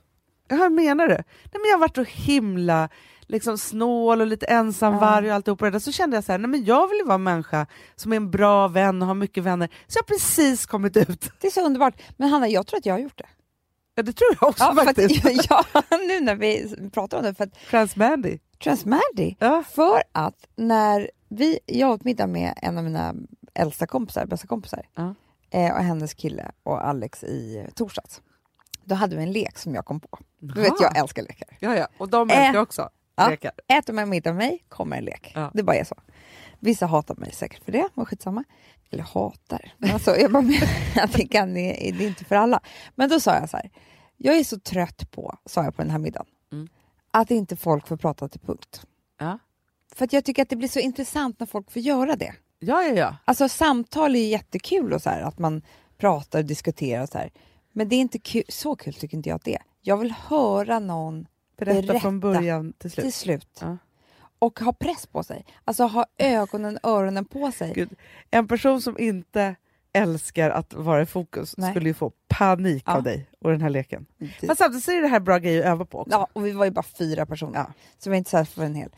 Hur 0.50 0.70
menar 0.70 1.08
du? 1.08 1.14
Nej, 1.14 1.24
men 1.52 1.62
jag 1.70 1.74
har 1.74 1.80
varit 1.80 1.96
så 1.96 2.04
himla 2.04 2.90
liksom, 3.30 3.58
snål 3.58 4.22
och 4.22 4.28
lite 4.28 4.46
ensamvarg 4.46 5.30
och 5.30 5.36
alltihopa 5.36 5.66
det 5.66 5.72
där. 5.72 5.80
Så 5.80 5.92
kände 5.92 6.18
jag 6.18 6.24
så 6.24 6.32
här, 6.32 6.40
nej, 6.40 6.50
men 6.50 6.64
jag 6.66 6.88
vill 6.88 6.98
ju 6.98 7.04
vara 7.06 7.16
en 7.16 7.24
människa 7.24 7.68
som 7.96 8.12
är 8.14 8.18
en 8.18 8.32
bra 8.32 8.68
vän 8.68 9.02
och 9.02 9.08
har 9.08 9.16
mycket 9.16 9.44
vänner. 9.44 9.68
Så 9.88 9.98
jag 9.98 10.04
har 10.04 10.08
precis 10.08 10.66
kommit 10.66 10.98
ut. 10.98 11.32
Det 11.42 11.48
är 11.48 11.52
så 11.52 11.66
underbart. 11.66 12.02
Men 12.18 12.30
Hanna, 12.30 12.48
jag 12.48 12.68
tror 12.68 12.78
att 12.78 12.86
jag 12.86 12.94
har 12.94 13.00
gjort 13.00 13.18
det. 13.18 13.28
Ja, 13.96 14.04
det 14.04 14.14
tror 14.14 14.30
jag 14.40 14.50
också 14.50 14.64
Ja, 14.64 14.84
faktiskt. 14.86 15.26
att, 15.26 15.46
ja, 15.50 15.82
nu 16.08 16.20
när 16.20 16.36
vi 16.36 16.76
pratar 16.94 17.18
om 17.18 17.24
det. 17.24 17.34
För 17.34 17.44
att 17.44 17.54
Transmandy. 17.70 18.38
Transmandy. 18.64 19.36
Ja. 19.40 19.64
För 19.72 20.04
att 20.12 20.48
när 20.56 21.12
vi, 21.30 21.60
jag 21.66 21.90
åt 21.92 22.04
middag 22.04 22.28
med 22.28 22.54
en 22.62 22.78
av 22.78 22.84
mina 22.84 23.14
äldsta 23.54 23.88
kompisar, 23.88 24.26
bästa 24.26 24.48
kompisar, 24.48 24.86
Ja. 24.96 25.16
eh, 25.52 25.74
och 25.76 25.84
hennes 25.84 26.14
kille 26.14 26.52
och 26.64 26.88
Alex 26.88 27.24
i 27.24 27.68
torsdags. 27.76 28.22
Då 28.84 28.96
hade 28.96 29.16
vi 29.16 29.24
en 29.24 29.32
lek 29.32 29.58
som 29.58 29.76
jag 29.76 29.86
kom 29.86 30.00
på. 30.00 30.20
Du 30.40 30.62
vet, 30.62 30.74
jag 30.82 30.98
älskar 30.98 31.22
lekar. 31.22 31.48
Ja, 31.60 31.76
ja. 31.76 31.88
Och 31.98 32.10
de 32.10 32.30
Eh, 32.30 32.40
älskar 32.48 32.62
också 32.62 32.90
ja. 33.20 33.30
lekar. 33.30 33.52
Äter 33.68 33.94
man 33.94 34.10
middag 34.10 34.34
med 34.34 34.38
mig 34.38 34.64
kommer 34.70 34.98
en 34.98 35.06
lek. 35.06 35.32
Ja. 35.36 35.52
Det 35.54 35.64
bara 35.64 35.76
är 35.76 35.84
så. 35.84 35.96
Vissa 36.60 36.86
hatar 36.86 37.16
mig 37.16 37.32
säkert 37.32 37.64
för 37.64 37.72
det, 37.72 37.90
och 37.94 38.08
skitsamma. 38.08 38.44
Eller 38.92 39.04
hatar. 39.04 39.74
Men 39.78 39.92
alltså, 39.92 40.16
jag 40.18 40.32
bara 40.32 40.42
menar 40.44 40.68
att 41.04 41.14
det, 41.14 41.28
kan, 41.28 41.54
det 41.54 41.90
är 41.90 42.02
inte 42.02 42.26
för 42.26 42.36
alla. 42.36 42.60
Men 42.96 43.10
då 43.10 43.20
sa 43.20 43.36
jag 43.36 43.50
så 43.50 43.58
här. 43.58 43.70
Jag 44.18 44.38
är 44.38 44.44
så 44.44 44.60
trött 44.60 45.12
på, 45.12 45.38
sa 45.46 45.64
jag 45.64 45.76
på 45.76 45.82
den 45.82 45.92
här 45.92 46.00
middagen, 46.00 46.26
Mm. 46.52 46.68
att 47.12 47.32
inte 47.32 47.56
folk 47.56 47.88
får 47.88 47.98
prata 47.98 48.28
till 48.28 48.40
punkt. 48.40 48.82
Ja. 49.20 49.40
För 49.96 50.06
att 50.06 50.14
jag 50.14 50.26
tycker 50.26 50.42
att 50.42 50.50
det 50.50 50.56
blir 50.56 50.68
så 50.68 50.80
intressant 50.80 51.40
när 51.40 51.48
folk 51.48 51.72
får 51.72 51.82
göra 51.82 52.16
det. 52.16 52.34
Ja, 52.60 52.84
ja, 52.84 52.94
ja. 52.94 53.16
Alltså 53.26 53.50
samtal 53.50 54.16
är 54.16 54.20
ju 54.20 54.26
jättekul 54.26 54.94
och 54.94 55.02
så 55.02 55.10
här, 55.10 55.22
att 55.22 55.40
man 55.40 55.62
pratar 55.98 56.40
och 56.40 56.46
diskuterar 56.46 57.04
och 57.04 57.10
så 57.10 57.18
här. 57.18 57.32
Men 57.72 57.90
det 57.90 57.96
är 57.96 58.00
inte 58.00 58.20
kul, 58.20 58.44
så 58.50 58.76
kul 58.76 58.94
tycker 58.94 59.18
inte 59.18 59.30
jag 59.30 59.36
att 59.36 59.44
det 59.44 59.56
är. 59.56 59.62
Jag 59.82 59.98
vill 59.98 60.12
höra 60.12 60.80
någon 60.80 61.28
Berätta, 61.60 61.82
Berätta. 61.82 62.00
från 62.00 62.20
början 62.20 62.74
till 62.78 62.92
slut. 62.92 63.04
till 63.06 63.14
slut. 63.14 63.58
Ja. 63.62 63.78
Och 64.40 64.60
ha 64.60 64.74
press 64.74 65.06
på 65.08 65.24
sig. 65.24 65.46
Alltså 65.66 65.84
ha 65.84 66.06
ögonen, 66.18 66.80
öronen 66.84 67.26
på 67.26 67.52
sig. 67.52 67.74
Gud. 67.74 67.90
En 68.32 68.48
person 68.48 68.82
som 68.82 69.00
inte 69.00 69.56
älskar 69.94 70.50
att 70.50 70.74
vara 70.74 71.02
i 71.02 71.06
fokus 71.06 71.56
Nej. 71.58 71.72
skulle 71.72 71.90
ju 71.90 71.94
få 71.94 72.12
panik 72.28 72.84
Ja. 72.88 72.96
av 72.98 73.04
dig 73.04 73.30
och 73.40 73.52
den 73.52 73.62
här 73.62 73.70
leken. 73.70 74.06
Det- 74.18 74.48
Fast 74.48 74.58
samtidigt 74.60 74.84
så 74.86 74.92
är 74.92 75.02
det 75.02 75.08
här 75.08 75.20
bra 75.20 75.38
grejer 75.38 75.60
att 75.60 75.66
öva 75.66 75.86
på 75.86 76.00
också. 76.00 76.12
Ja, 76.12 76.28
och 76.34 76.46
vi 76.46 76.52
var 76.52 76.66
ju 76.66 76.72
bara 76.72 76.84
fyra 76.84 77.26
personer. 77.26 77.60
Ja. 77.60 77.66
Så 77.98 78.10
vi 78.10 78.14
var 78.14 78.18
inte 78.18 78.30
så 78.30 78.46
för 78.46 78.64
en 78.64 78.76
hel. 78.76 78.90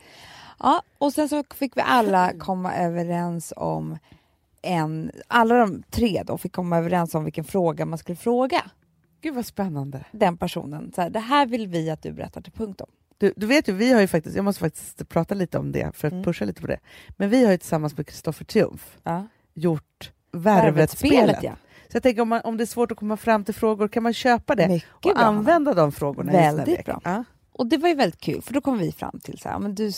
Ja, 0.58 0.82
och 0.98 1.12
sen 1.12 1.28
så 1.28 1.44
fick 1.54 1.76
vi 1.76 1.80
alla 1.80 2.32
komma 2.38 2.74
överens 2.74 3.52
om 3.56 3.98
en... 4.62 5.10
Alla 5.28 5.54
de 5.54 5.82
tre 5.90 6.22
då 6.26 6.38
fick 6.38 6.52
komma 6.52 6.78
överens 6.78 7.14
om 7.14 7.24
vilken 7.24 7.44
fråga 7.44 7.86
man 7.86 7.98
skulle 7.98 8.16
fråga. 8.16 8.62
Gud 9.22 9.34
vad 9.34 9.46
spännande. 9.46 10.04
den 10.12 10.36
personen. 10.36 10.92
Så 10.94 11.00
här, 11.02 11.10
det 11.10 11.18
här 11.20 11.46
vill 11.46 11.66
vi 11.68 11.90
att 11.90 12.02
du 12.02 12.12
berättar 12.12 12.40
till 12.40 12.52
punkt 12.52 12.80
om. 12.80 12.86
Du, 13.18 13.32
du 13.36 13.46
vet 13.46 13.68
ju, 13.68 13.72
vi 13.72 13.92
har 13.92 14.00
ju 14.00 14.06
faktiskt, 14.06 14.36
jag 14.36 14.44
måste 14.44 14.60
faktiskt 14.60 15.08
prata 15.08 15.34
lite 15.34 15.58
om 15.58 15.72
det 15.72 15.96
för 15.96 16.08
att 16.08 16.12
Mm. 16.12 16.24
pusha 16.24 16.44
lite 16.44 16.60
på 16.60 16.66
det. 16.66 16.78
Men 17.16 17.30
vi 17.30 17.44
har 17.44 17.52
ju 17.52 17.58
tillsammans 17.58 17.96
med 17.96 18.06
Kristoffer 18.06 18.44
Triumf 18.44 18.98
Ja. 19.02 19.26
gjort 19.54 20.12
Värvet-spelet. 20.32 21.38
Ja. 21.42 21.52
Så 21.88 21.96
jag 21.96 22.02
tänker 22.02 22.22
om, 22.22 22.28
man, 22.28 22.40
om 22.44 22.56
det 22.56 22.64
är 22.64 22.66
svårt 22.66 22.92
att 22.92 22.98
komma 22.98 23.16
fram 23.16 23.44
till 23.44 23.54
frågor, 23.54 23.88
kan 23.88 24.02
man 24.02 24.12
köpa 24.12 24.54
det 24.54 24.68
Mycket 24.68 24.88
och 24.94 25.14
bra. 25.14 25.22
använda 25.24 25.74
de 25.74 25.92
frågorna 25.92 26.32
Väldigt 26.32 26.84
bra. 26.84 27.00
Ja. 27.04 27.24
Och 27.52 27.66
det 27.66 27.76
var 27.76 27.88
ju 27.88 27.94
väldigt 27.94 28.20
kul 28.20 28.42
för 28.42 28.54
då 28.54 28.60
kom 28.60 28.78
vi 28.78 28.92
fram 28.92 29.20
till 29.20 29.38
så 29.38 29.48
här, 29.48 29.58
men 29.58 29.74
du, 29.74 29.90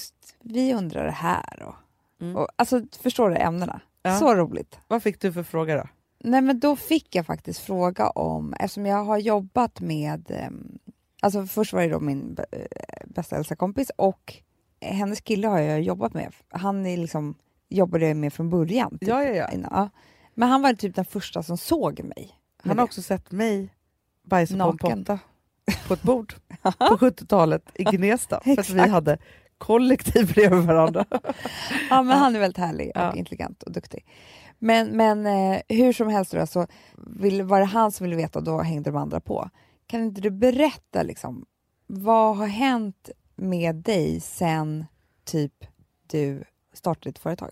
vi 0.42 0.74
undrar 0.74 1.04
det 1.04 1.10
här 1.10 1.62
och, 1.62 1.74
Mm. 2.20 2.36
och 2.36 2.48
alltså 2.56 2.82
förstår 3.02 3.30
du 3.30 3.36
ämnena? 3.36 3.80
Ja. 4.02 4.18
Så 4.18 4.34
roligt. 4.34 4.78
Vad 4.88 5.02
fick 5.02 5.20
du 5.20 5.32
för 5.32 5.42
fråga 5.42 5.76
då? 5.76 5.88
Nej 6.24 6.40
men 6.40 6.60
då 6.60 6.76
fick 6.76 7.14
jag 7.14 7.26
faktiskt 7.26 7.60
fråga 7.60 8.08
om, 8.10 8.54
eftersom 8.60 8.86
jag 8.86 9.04
har 9.04 9.18
jobbat 9.18 9.80
med, 9.80 10.30
ehm, 10.30 10.78
alltså 11.22 11.46
först 11.46 11.72
var 11.72 11.82
det 11.82 11.88
då 11.88 12.00
min 12.00 12.36
eh, 12.52 12.58
bästa 13.06 13.36
äldsta 13.36 13.56
kompis 13.56 13.90
och 13.96 14.34
hennes 14.80 15.20
kille 15.20 15.48
har 15.48 15.58
jag 15.58 15.82
jobbat 15.82 16.14
med. 16.14 16.32
Han 16.48 16.86
är 16.86 16.96
liksom, 16.96 17.34
jobbade 17.68 18.06
jag 18.08 18.16
med 18.16 18.32
från 18.32 18.50
början. 18.50 18.90
typ, 18.98 19.08
Ja, 19.08 19.24
ja, 19.24 19.34
ja. 19.34 19.48
ja. 19.70 19.88
Men 20.34 20.48
han 20.48 20.62
var 20.62 20.72
typ 20.74 20.94
den 20.94 21.04
första 21.04 21.42
som 21.42 21.56
såg 21.56 22.00
mig. 22.04 22.30
Han 22.62 22.78
har 22.78 22.84
också 22.84 23.02
sett 23.02 23.30
mig 23.32 23.68
bajsa 24.24 24.54
på 24.56 24.62
en 24.62 24.68
Naken. 24.68 25.04
potta 25.04 25.18
på 25.88 25.94
ett 25.94 26.02
bord 26.02 26.34
på 26.62 26.96
70-talet 26.96 27.62
i 27.74 27.84
Gnesta 27.84 28.40
för 28.44 28.60
att 28.60 28.70
vi 28.70 28.80
hade 28.88 29.18
kollektiv 29.58 30.32
bredvid 30.34 30.64
varandra. 30.64 31.04
Ja, 31.90 32.02
men 32.02 32.18
han 32.18 32.36
är 32.36 32.40
väldigt 32.40 32.58
härlig 32.58 32.86
och 32.88 33.02
Ja. 33.02 33.14
intelligent 33.14 33.62
och 33.62 33.72
duktig. 33.72 34.06
Men, 34.64 34.96
men 34.96 35.26
eh, 35.26 35.60
hur 35.68 35.92
som 35.92 36.08
helst 36.08 36.32
då, 36.32 36.46
så 36.46 36.66
vill, 36.96 37.42
var 37.42 37.60
det 37.60 37.66
han 37.66 37.92
som 37.92 38.04
ville 38.04 38.16
veta 38.16 38.38
och 38.38 38.44
då 38.44 38.62
hängde 38.62 38.90
de 38.90 38.96
andra 38.96 39.20
på. 39.20 39.50
Kan 39.86 40.02
inte 40.02 40.20
du 40.20 40.30
berätta 40.30 41.02
liksom, 41.02 41.46
vad 41.86 42.36
har 42.36 42.46
hänt 42.46 43.10
med 43.34 43.76
dig 43.76 44.20
sen 44.20 44.84
typ 45.24 45.52
du 46.06 46.44
startade 46.72 47.08
ditt 47.08 47.18
företag? 47.18 47.50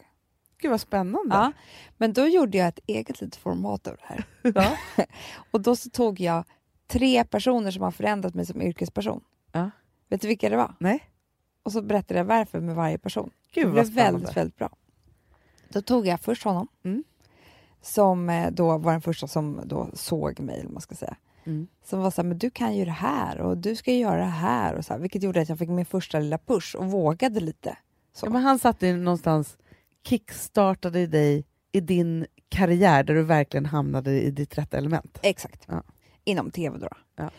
Gud 0.58 0.70
vad 0.70 0.80
spännande. 0.80 1.34
Ja, 1.34 1.52
men 1.96 2.12
då 2.12 2.26
gjorde 2.26 2.58
jag 2.58 2.68
ett 2.68 2.80
eget 2.86 3.20
litet 3.20 3.36
format 3.36 3.86
av 3.86 3.96
det 3.96 4.04
här. 4.04 4.24
Ja. 4.54 4.76
Och 5.50 5.60
då 5.60 5.76
så 5.76 5.90
tog 5.90 6.20
jag 6.20 6.44
tre 6.86 7.24
personer 7.24 7.70
som 7.70 7.82
har 7.82 7.90
förändrat 7.90 8.34
mig 8.34 8.46
som 8.46 8.62
yrkesperson. 8.62 9.24
Ja. 9.52 9.70
Vet 10.08 10.20
du 10.20 10.28
vilka 10.28 10.48
det 10.48 10.56
var? 10.56 10.74
Nej, 10.80 11.04
Och 11.62 11.72
så 11.72 11.82
berättade 11.82 12.20
jag 12.20 12.24
varför 12.24 12.60
med 12.60 12.74
varje 12.74 12.98
person. 12.98 13.30
gud 13.54 13.66
det 13.66 13.72
blev 13.72 13.86
väldigt, 13.86 14.36
väldigt 14.36 14.56
bra. 14.56 14.70
Då 15.72 15.82
tog 15.82 16.06
jag 16.06 16.20
först 16.20 16.42
honom, 16.44 16.68
Mm. 16.84 17.04
som 17.82 18.30
eh, 18.30 18.50
då 18.50 18.78
var 18.78 18.92
den 18.92 19.00
första 19.02 19.26
som 19.26 19.60
då 19.64 19.88
såg 19.94 20.40
mig, 20.40 20.66
man 20.68 20.80
ska 20.82 20.94
säga. 20.94 21.16
Mm. 21.44 21.66
Som 21.84 22.00
var 22.00 22.10
så 22.10 22.22
här, 22.22 22.28
men 22.28 22.38
du 22.38 22.50
kan 22.50 22.76
ju 22.76 22.84
det 22.84 22.90
här 22.90 23.40
och 23.40 23.58
du 23.58 23.76
ska 23.76 23.92
göra 23.92 24.16
det 24.16 24.24
här. 24.24 24.74
Och 24.74 24.84
så 24.84 24.92
här, 24.92 25.00
vilket 25.00 25.22
gjorde 25.22 25.40
att 25.40 25.48
jag 25.48 25.58
fick 25.58 25.68
min 25.68 25.86
första 25.86 26.18
lilla 26.18 26.38
push 26.38 26.76
och 26.76 26.86
vågade 26.86 27.40
lite. 27.40 27.76
Så. 28.12 28.26
Ja, 28.26 28.30
men 28.30 28.42
han 28.42 28.58
satte 28.58 28.92
någonstans, 28.92 29.56
kickstartade 30.06 31.06
dig 31.06 31.44
i 31.72 31.80
din 31.80 32.26
karriär 32.48 33.04
där 33.04 33.14
du 33.14 33.22
verkligen 33.22 33.66
hamnade 33.66 34.20
i 34.20 34.30
ditt 34.30 34.58
rätta 34.58 34.76
element. 34.78 35.18
Exakt. 35.22 35.64
Ja. 35.68 35.82
Inom 36.24 36.50
tv 36.50 36.78
då. 36.78 36.88
Ja. 37.16 37.30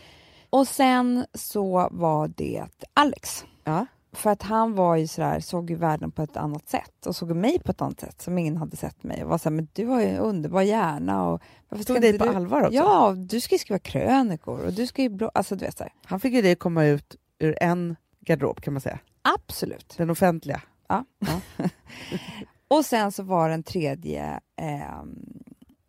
Och 0.49 0.67
sen 0.67 1.25
så 1.33 1.89
var 1.91 2.27
det 2.27 2.65
Alex. 2.93 3.45
Ja. 3.63 3.85
För 4.13 4.29
att 4.29 4.43
han 4.43 4.75
var 4.75 4.95
ju 4.95 5.07
sådär, 5.07 5.39
såg 5.39 5.69
ju 5.69 5.75
världen 5.75 6.11
på 6.11 6.21
ett 6.21 6.37
annat 6.37 6.69
sätt 6.69 7.05
och 7.05 7.15
såg 7.15 7.35
mig 7.35 7.59
på 7.59 7.71
ett 7.71 7.81
annat 7.81 7.99
sätt 7.99 8.21
som 8.21 8.37
ingen 8.37 8.57
hade 8.57 8.77
sett 8.77 9.03
mig. 9.03 9.23
Och 9.23 9.29
var 9.29 9.37
såhär, 9.37 9.55
men 9.55 9.67
du 9.73 9.85
har 9.85 10.01
ju 10.01 10.07
en 10.07 10.17
underbar 10.17 10.61
hjärna 10.61 11.27
och 11.27 11.41
varför 11.69 11.83
ska 11.83 11.93
Tog 11.93 12.01
dig 12.01 12.17
på 12.19 12.25
du... 12.25 12.35
allvar 12.35 12.61
också. 12.61 12.73
Ja, 12.73 13.13
du 13.17 13.41
ska 13.41 13.55
ju 13.55 13.59
skriva 13.59 13.79
krönikor 13.79 14.65
och 14.65 14.73
du 14.73 14.87
ska 14.87 15.01
ju 15.01 15.09
blå... 15.09 15.31
Alltså 15.33 15.55
du 15.55 15.65
vet 15.65 15.77
såhär. 15.77 15.93
Han 16.05 16.19
fick 16.19 16.33
ju 16.33 16.41
dig 16.41 16.55
komma 16.55 16.85
ut 16.85 17.15
ur 17.39 17.57
en 17.61 17.95
garderob 18.19 18.61
kan 18.61 18.73
man 18.73 18.81
säga, 18.81 18.99
Absolut. 19.21 19.93
den 19.97 20.09
offentliga. 20.09 20.61
Och 22.67 22.85
sen 22.85 23.11
så 23.11 23.23
var 23.23 23.49
den 23.49 23.63
tredje 23.63 24.39
ehm, 24.61 25.43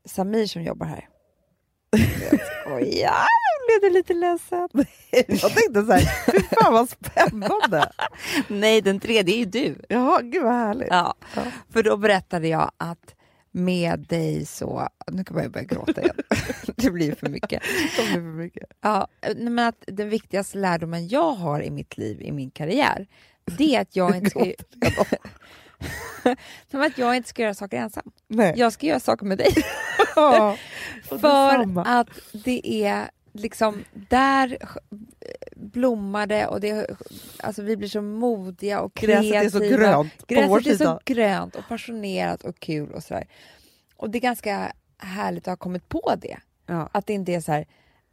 Samir 0.05 0.47
som 0.47 0.62
jobbar 0.62 0.87
här. 0.87 1.09
Oj, 2.77 3.01
ja, 3.01 3.27
blev 3.67 3.81
du 3.91 3.91
lite 3.99 4.15
ledsen? 4.15 4.69
Jag 5.29 5.55
tänkte 5.55 5.85
så 5.87 5.93
här, 5.93 6.33
fy 6.33 6.39
fan 6.57 6.73
vad 6.73 6.89
spännande. 6.91 7.91
Nej, 8.49 8.81
den 8.81 9.01
tredje 9.01 9.35
är 9.35 9.39
ju 9.39 9.45
du. 9.45 9.79
Jaha, 9.89 10.21
gud 10.23 10.43
vad 10.43 10.53
härligt. 10.53 10.89
Ja, 10.91 11.15
Ja. 11.37 11.43
för 11.73 11.83
då 11.83 11.97
berättade 11.97 12.49
jag 12.49 12.71
att 12.77 13.15
med 13.53 14.01
dig 14.09 14.47
så... 14.47 14.89
Nu 15.12 15.25
kan 15.25 15.37
jag 15.43 15.51
börja 15.53 15.67
gråta 15.67 16.01
igen. 16.03 16.17
det 16.77 16.91
blir 16.91 17.15
för 17.15 17.29
mycket. 17.29 17.62
Det 17.97 18.03
blir 18.05 18.12
för 18.12 18.21
mycket. 18.21 18.69
Ja, 18.81 19.09
men 19.37 19.59
att 19.59 19.85
den 19.87 20.09
viktigaste 20.09 20.59
lärdomen 20.59 21.09
jag 21.09 21.33
har 21.33 21.61
i 21.62 21.71
mitt 21.71 21.99
liv, 21.99 22.23
i 22.23 22.33
min 22.33 22.51
karriär, 22.51 23.07
det 23.45 23.77
är 23.77 23.81
att 23.81 23.97
jag 23.97 24.17
inte 24.17 24.31
ska... 24.31 25.05
Men 26.71 26.83
att 26.83 26.99
jag 26.99 27.17
inte 27.17 27.29
ska 27.29 27.43
göra 27.43 27.55
saker 27.55 27.77
ensam. 27.77 28.11
Nej. 28.29 28.55
Jag 28.57 28.73
ska 28.73 28.87
göra 28.87 29.01
saker 29.01 29.27
med 29.27 29.39
dig. 29.39 29.53
Ja, 30.17 30.57
För 31.09 31.83
att 31.87 32.09
det 32.33 32.85
är 32.85 33.11
liksom 33.35 33.85
där 34.09 34.59
blommar 35.57 36.26
det 36.26 36.47
och 36.47 36.61
det, 36.61 36.97
alltså 37.39 37.62
vi 37.62 37.76
blir 37.76 37.89
så 37.89 38.03
modiga 38.03 38.80
och 38.80 38.95
kreativa. 38.95 39.41
Gräset 39.43 39.62
är 39.62 39.68
så 39.68 39.76
grönt 39.76 40.18
på 40.18 40.35
vår 40.49 40.61
Gräset 40.61 40.80
är 40.80 40.85
så 40.85 41.01
grönt 41.05 41.57
och 41.57 41.68
passionerat 41.68 42.45
och 42.45 42.59
kul 42.59 42.93
och 42.93 43.03
sådär. 43.03 43.24
Och 43.97 44.11
det 44.11 44.18
är 44.18 44.20
ganska 44.20 44.72
härligt 44.99 45.49
att 45.49 45.53
ha 45.53 45.57
kommit 45.57 45.89
på 45.89 46.14
det. 46.22 46.39
Ja. 46.66 46.89
Att 46.93 47.07
det 47.07 47.12
inte 47.12 47.32
är 47.32 47.41
så 47.41 47.53
här, 47.53 47.66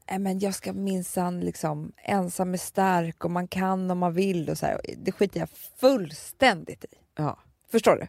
"Nej, 0.09 0.19
men 0.19 0.39
jag 0.39 0.55
ska 0.55 0.73
minsann 0.73 1.39
liksom 1.39 1.91
ensam 1.97 2.53
är 2.53 2.57
stark 2.57 3.25
och 3.25 3.31
man 3.31 3.47
kan 3.47 3.91
om 3.91 3.97
man 3.97 4.13
vill 4.13 4.49
och 4.49 4.57
så 4.57 4.65
här. 4.65 4.81
Det 4.97 5.11
skiter 5.11 5.39
jag 5.39 5.49
fullständigt 5.79 6.85
i. 6.85 6.87
Ja. 7.17 7.39
Förstår 7.71 7.95
du? 7.95 8.07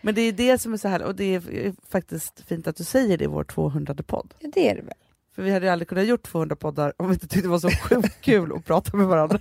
Men 0.00 0.14
det 0.14 0.20
är 0.22 0.32
det 0.32 0.58
som 0.58 0.72
är 0.72 0.76
så 0.76 0.88
här, 0.88 1.02
och 1.02 1.14
det 1.14 1.34
är 1.34 1.74
faktiskt 1.88 2.40
fint 2.40 2.66
att 2.66 2.76
du 2.76 2.84
säger 2.84 3.18
det 3.18 3.24
i 3.24 3.26
vår 3.26 3.44
200 3.44 3.94
podd. 4.06 4.34
Ja, 4.38 4.50
det 4.54 4.70
är 4.70 4.74
det 4.76 4.82
väl. 4.82 4.94
För 5.38 5.42
vi 5.42 5.50
hade 5.50 5.66
ju 5.66 5.72
aldrig 5.72 5.88
kunnat 5.88 6.06
gjort 6.06 6.22
200 6.22 6.56
poddar 6.56 6.92
om 6.96 7.08
vi 7.08 7.14
inte 7.14 7.28
tyckte 7.28 7.46
det 7.46 7.50
var 7.50 7.58
så 7.58 7.70
sjukt 7.70 8.20
kul 8.20 8.52
att 8.56 8.64
prata 8.64 8.96
med 8.96 9.06
varandra. 9.06 9.38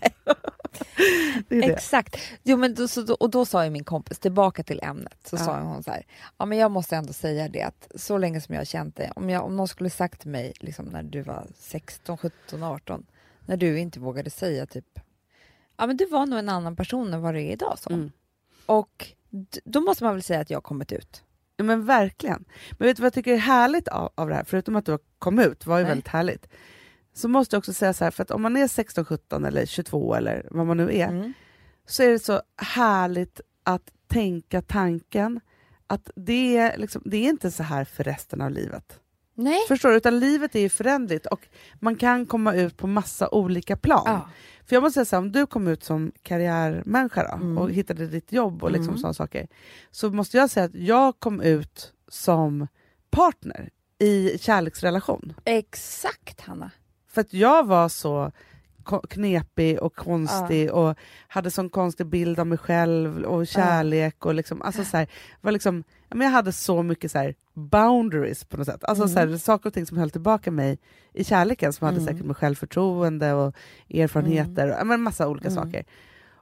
det 1.49 1.61
det. 1.61 1.73
Exakt. 1.73 2.17
Jo, 2.43 2.57
men 2.57 2.73
då, 2.73 2.87
så, 2.87 3.13
och 3.13 3.29
då 3.29 3.45
sa 3.45 3.63
ju 3.63 3.69
min 3.69 3.83
kompis, 3.83 4.19
tillbaka 4.19 4.63
till 4.63 4.79
ämnet, 4.83 5.17
så 5.23 5.35
Ja. 5.35 5.39
sa 5.39 5.59
hon 5.59 5.83
så 5.83 5.91
här, 5.91 6.05
ja 6.37 6.45
men 6.45 6.57
jag 6.57 6.71
måste 6.71 6.95
ändå 6.95 7.13
säga 7.13 7.47
det 7.49 7.61
att 7.61 7.87
så 7.95 8.17
länge 8.17 8.41
som 8.41 8.53
jag 8.55 8.59
har 8.59 8.65
känt 8.65 8.95
dig, 8.95 9.11
om, 9.15 9.29
jag, 9.29 9.45
om 9.45 9.55
någon 9.55 9.67
skulle 9.67 9.89
sagt 9.89 10.21
till 10.21 10.29
mig 10.29 10.53
liksom, 10.59 10.85
när 10.85 11.03
du 11.03 11.21
var 11.21 11.47
16, 11.55 12.17
17, 12.17 12.63
18, 12.63 13.05
när 13.45 13.57
du 13.57 13.79
inte 13.79 13.99
vågade 13.99 14.29
säga 14.29 14.65
typ, 14.65 14.99
ja 15.77 15.87
men 15.87 15.97
du 15.97 16.05
var 16.05 16.25
nog 16.25 16.39
en 16.39 16.49
annan 16.49 16.75
person 16.75 17.13
än 17.13 17.21
vad 17.21 17.33
du 17.33 17.39
är 17.41 17.51
idag. 17.51 17.79
Så. 17.79 17.89
Mm. 17.93 18.11
Och 18.65 19.07
då 19.63 19.81
måste 19.81 20.03
man 20.03 20.13
väl 20.13 20.23
säga 20.23 20.39
att 20.39 20.49
jag 20.49 20.57
har 20.57 20.61
kommit 20.61 20.91
ut. 20.91 21.23
Ja, 21.57 21.63
men 21.63 21.85
verkligen. 21.85 22.45
Men 22.71 22.87
vet 22.87 22.97
du 22.97 23.01
vad 23.01 23.05
jag 23.07 23.13
tycker 23.13 23.33
är 23.33 23.37
härligt 23.37 23.87
av, 23.87 24.09
av 24.15 24.29
det 24.29 24.35
här, 24.35 24.43
förutom 24.43 24.75
att 24.75 24.85
du 24.85 24.97
kom 25.19 25.39
ut, 25.39 25.65
var 25.65 25.77
ju 25.77 25.83
Nej. 25.83 25.91
väldigt 25.91 26.07
härligt. 26.07 26.47
Så 27.13 27.27
måste 27.27 27.55
jag 27.55 27.59
också 27.59 27.73
säga 27.73 27.93
så 27.93 28.03
här, 28.03 28.11
för 28.11 28.23
att 28.23 28.31
om 28.31 28.41
man 28.41 28.57
är 28.57 28.67
16, 28.67 29.05
17 29.05 29.45
eller 29.45 29.65
22 29.65 30.15
eller 30.15 30.47
vad 30.51 30.65
man 30.67 30.77
nu 30.77 30.95
är, 30.97 31.07
Mm. 31.07 31.33
så 31.85 32.03
är 32.03 32.09
det 32.09 32.19
så 32.19 32.41
härligt 32.57 33.41
att 33.63 33.91
tänka 34.07 34.61
tanken 34.61 35.39
att 35.87 36.09
det 36.15 36.57
är, 36.57 36.77
liksom, 36.77 37.01
det 37.05 37.17
är 37.17 37.29
inte 37.29 37.51
så 37.51 37.63
här 37.63 37.83
för 37.85 38.03
resten 38.03 38.41
av 38.41 38.51
livet. 38.51 38.99
Nej. 39.37 39.59
Förstår 39.67 39.89
du? 39.89 39.95
Utan 39.97 40.19
livet 40.19 40.55
är 40.55 40.59
ju 40.59 40.69
förändligt 40.69 41.25
och 41.25 41.47
man 41.79 41.95
kan 41.95 42.25
komma 42.25 42.53
ut 42.53 42.77
på 42.77 42.87
massa 42.87 43.29
olika 43.29 43.77
plan. 43.77 44.03
Ja. 44.05 44.29
För 44.65 44.75
jag 44.75 44.83
måste 44.83 44.93
säga 44.93 45.05
så 45.05 45.15
här, 45.15 45.21
om 45.23 45.31
du 45.31 45.45
kom 45.45 45.67
ut 45.67 45.83
som 45.83 46.11
karriärmänniska 46.23 47.23
då, 47.23 47.33
Mm. 47.35 47.57
och 47.57 47.71
hittade 47.71 48.07
ditt 48.07 48.31
jobb 48.31 48.63
och 48.63 48.71
liksom 48.71 48.89
Mm. 48.89 48.97
sådana 48.97 49.13
saker, 49.13 49.47
så 49.91 50.09
måste 50.09 50.37
jag 50.37 50.49
säga 50.49 50.65
att 50.65 50.75
jag 50.75 51.19
kom 51.19 51.41
ut 51.41 51.93
som 52.07 52.67
partner 53.09 53.69
i 53.99 54.37
kärleksrelation. 54.37 55.33
Exakt 55.45 56.41
Hanna. 56.41 56.71
För 57.09 57.21
att 57.21 57.33
jag 57.33 57.65
var 57.67 57.89
så 57.89 58.31
knepig 59.09 59.79
och 59.81 59.95
konstig 59.95 60.71
och 60.73 60.95
hade 61.27 61.51
sån 61.51 61.69
konstig 61.69 62.05
bild 62.07 62.39
av 62.39 62.47
mig 62.47 62.57
själv 62.57 63.23
och 63.23 63.47
kärlek 63.47 64.25
och 64.25 64.33
liksom, 64.33 64.61
alltså 64.61 64.83
så 64.83 64.97
här, 64.97 65.07
var 65.41 65.51
liksom, 65.51 65.83
ja, 66.09 66.15
men 66.15 66.25
jag 66.27 66.31
hade 66.31 66.51
så 66.51 66.83
mycket 66.83 67.11
så 67.11 67.17
här 67.17 67.35
boundaries 67.53 68.45
på 68.45 68.57
något 68.57 68.65
sätt. 68.67 68.83
Alltså 68.83 69.03
Mm. 69.03 69.13
så 69.13 69.19
här, 69.19 69.37
saker 69.37 69.69
och 69.69 69.73
ting 69.73 69.85
som 69.85 69.97
höll 69.97 70.09
tillbaka 70.11 70.51
mig 70.51 70.79
i 71.13 71.23
kärleken 71.23 71.73
som 71.73 71.85
hade 71.85 71.97
Mm. 71.97 72.07
säkert 72.07 72.25
med 72.25 72.37
självförtroende 72.37 73.33
och 73.33 73.55
erfarenheter 73.89 74.67
och 74.71 74.75
ja, 74.79 74.83
men 74.83 75.01
massa 75.01 75.27
olika 75.27 75.47
Mm. 75.49 75.63
saker. 75.63 75.85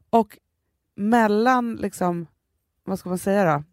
Och 0.10 0.38
mellan, 0.96 1.76
liksom, 1.76 2.28
vad 2.84 3.00
ska 3.00 3.10
man 3.10 3.18
säga 3.18 3.46
då, 3.58 3.64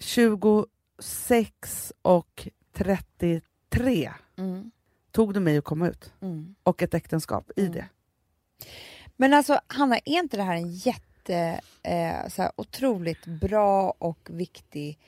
26 0.00 1.92
och 2.02 2.48
33 2.72 4.10
Mm. 4.36 4.70
Tog 5.12 5.34
det 5.34 5.40
mig 5.40 5.58
att 5.58 5.64
komma 5.64 5.88
ut 5.88 6.12
Mm. 6.20 6.54
och 6.62 6.82
ett 6.82 6.94
äktenskap 6.94 7.50
i 7.56 7.60
Mm. 7.60 7.72
det. 7.72 7.88
Men 9.16 9.34
alltså 9.34 9.60
Hanna, 9.66 9.96
är 9.96 10.02
inte 10.18 10.36
det 10.36 10.42
här 10.42 10.54
en 10.54 10.70
jätte, 10.72 11.60
eh, 11.82 12.28
så 12.28 12.42
här, 12.42 12.52
otroligt 12.56 13.26
bra 13.26 13.94
och 13.98 14.28
viktig 14.32 14.98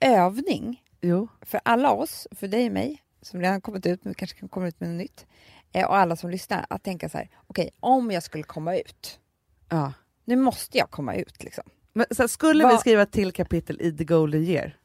övning 0.00 0.82
Jo. 1.00 1.28
för 1.42 1.60
alla 1.64 1.92
oss, 1.92 2.26
för 2.30 2.48
dig 2.48 2.66
och 2.66 2.72
mig, 2.72 3.02
som 3.22 3.40
redan 3.40 3.60
kommit 3.60 3.86
ut 3.86 4.04
men 4.04 4.14
kanske 4.14 4.38
kan 4.40 4.48
komma 4.48 4.68
ut 4.68 4.80
med 4.80 4.88
något 4.90 4.98
nytt. 4.98 5.26
eh, 5.72 5.86
och 5.86 5.96
alla 5.96 6.16
som 6.16 6.30
lyssnar 6.30 6.66
att 6.70 6.82
tänka 6.82 7.08
så 7.08 7.18
här, 7.18 7.30
okej 7.46 7.70
om 7.80 8.10
jag 8.10 8.22
skulle 8.22 8.44
komma 8.44 8.76
ut, 8.76 9.20
Ja. 9.68 9.92
nu 10.24 10.36
måste 10.36 10.78
jag 10.78 10.90
komma 10.90 11.14
ut 11.14 11.42
liksom. 11.44 11.64
Men, 11.92 12.06
så 12.10 12.22
här, 12.22 12.28
skulle 12.28 12.64
vi 12.64 12.70
Vad- 12.70 12.80
skriva 12.80 13.02
ett 13.02 13.12
till 13.12 13.32
kapitel 13.32 13.80
i 13.80 13.92
The 13.96 14.04
Golden 14.04 14.42
Year 14.44 14.76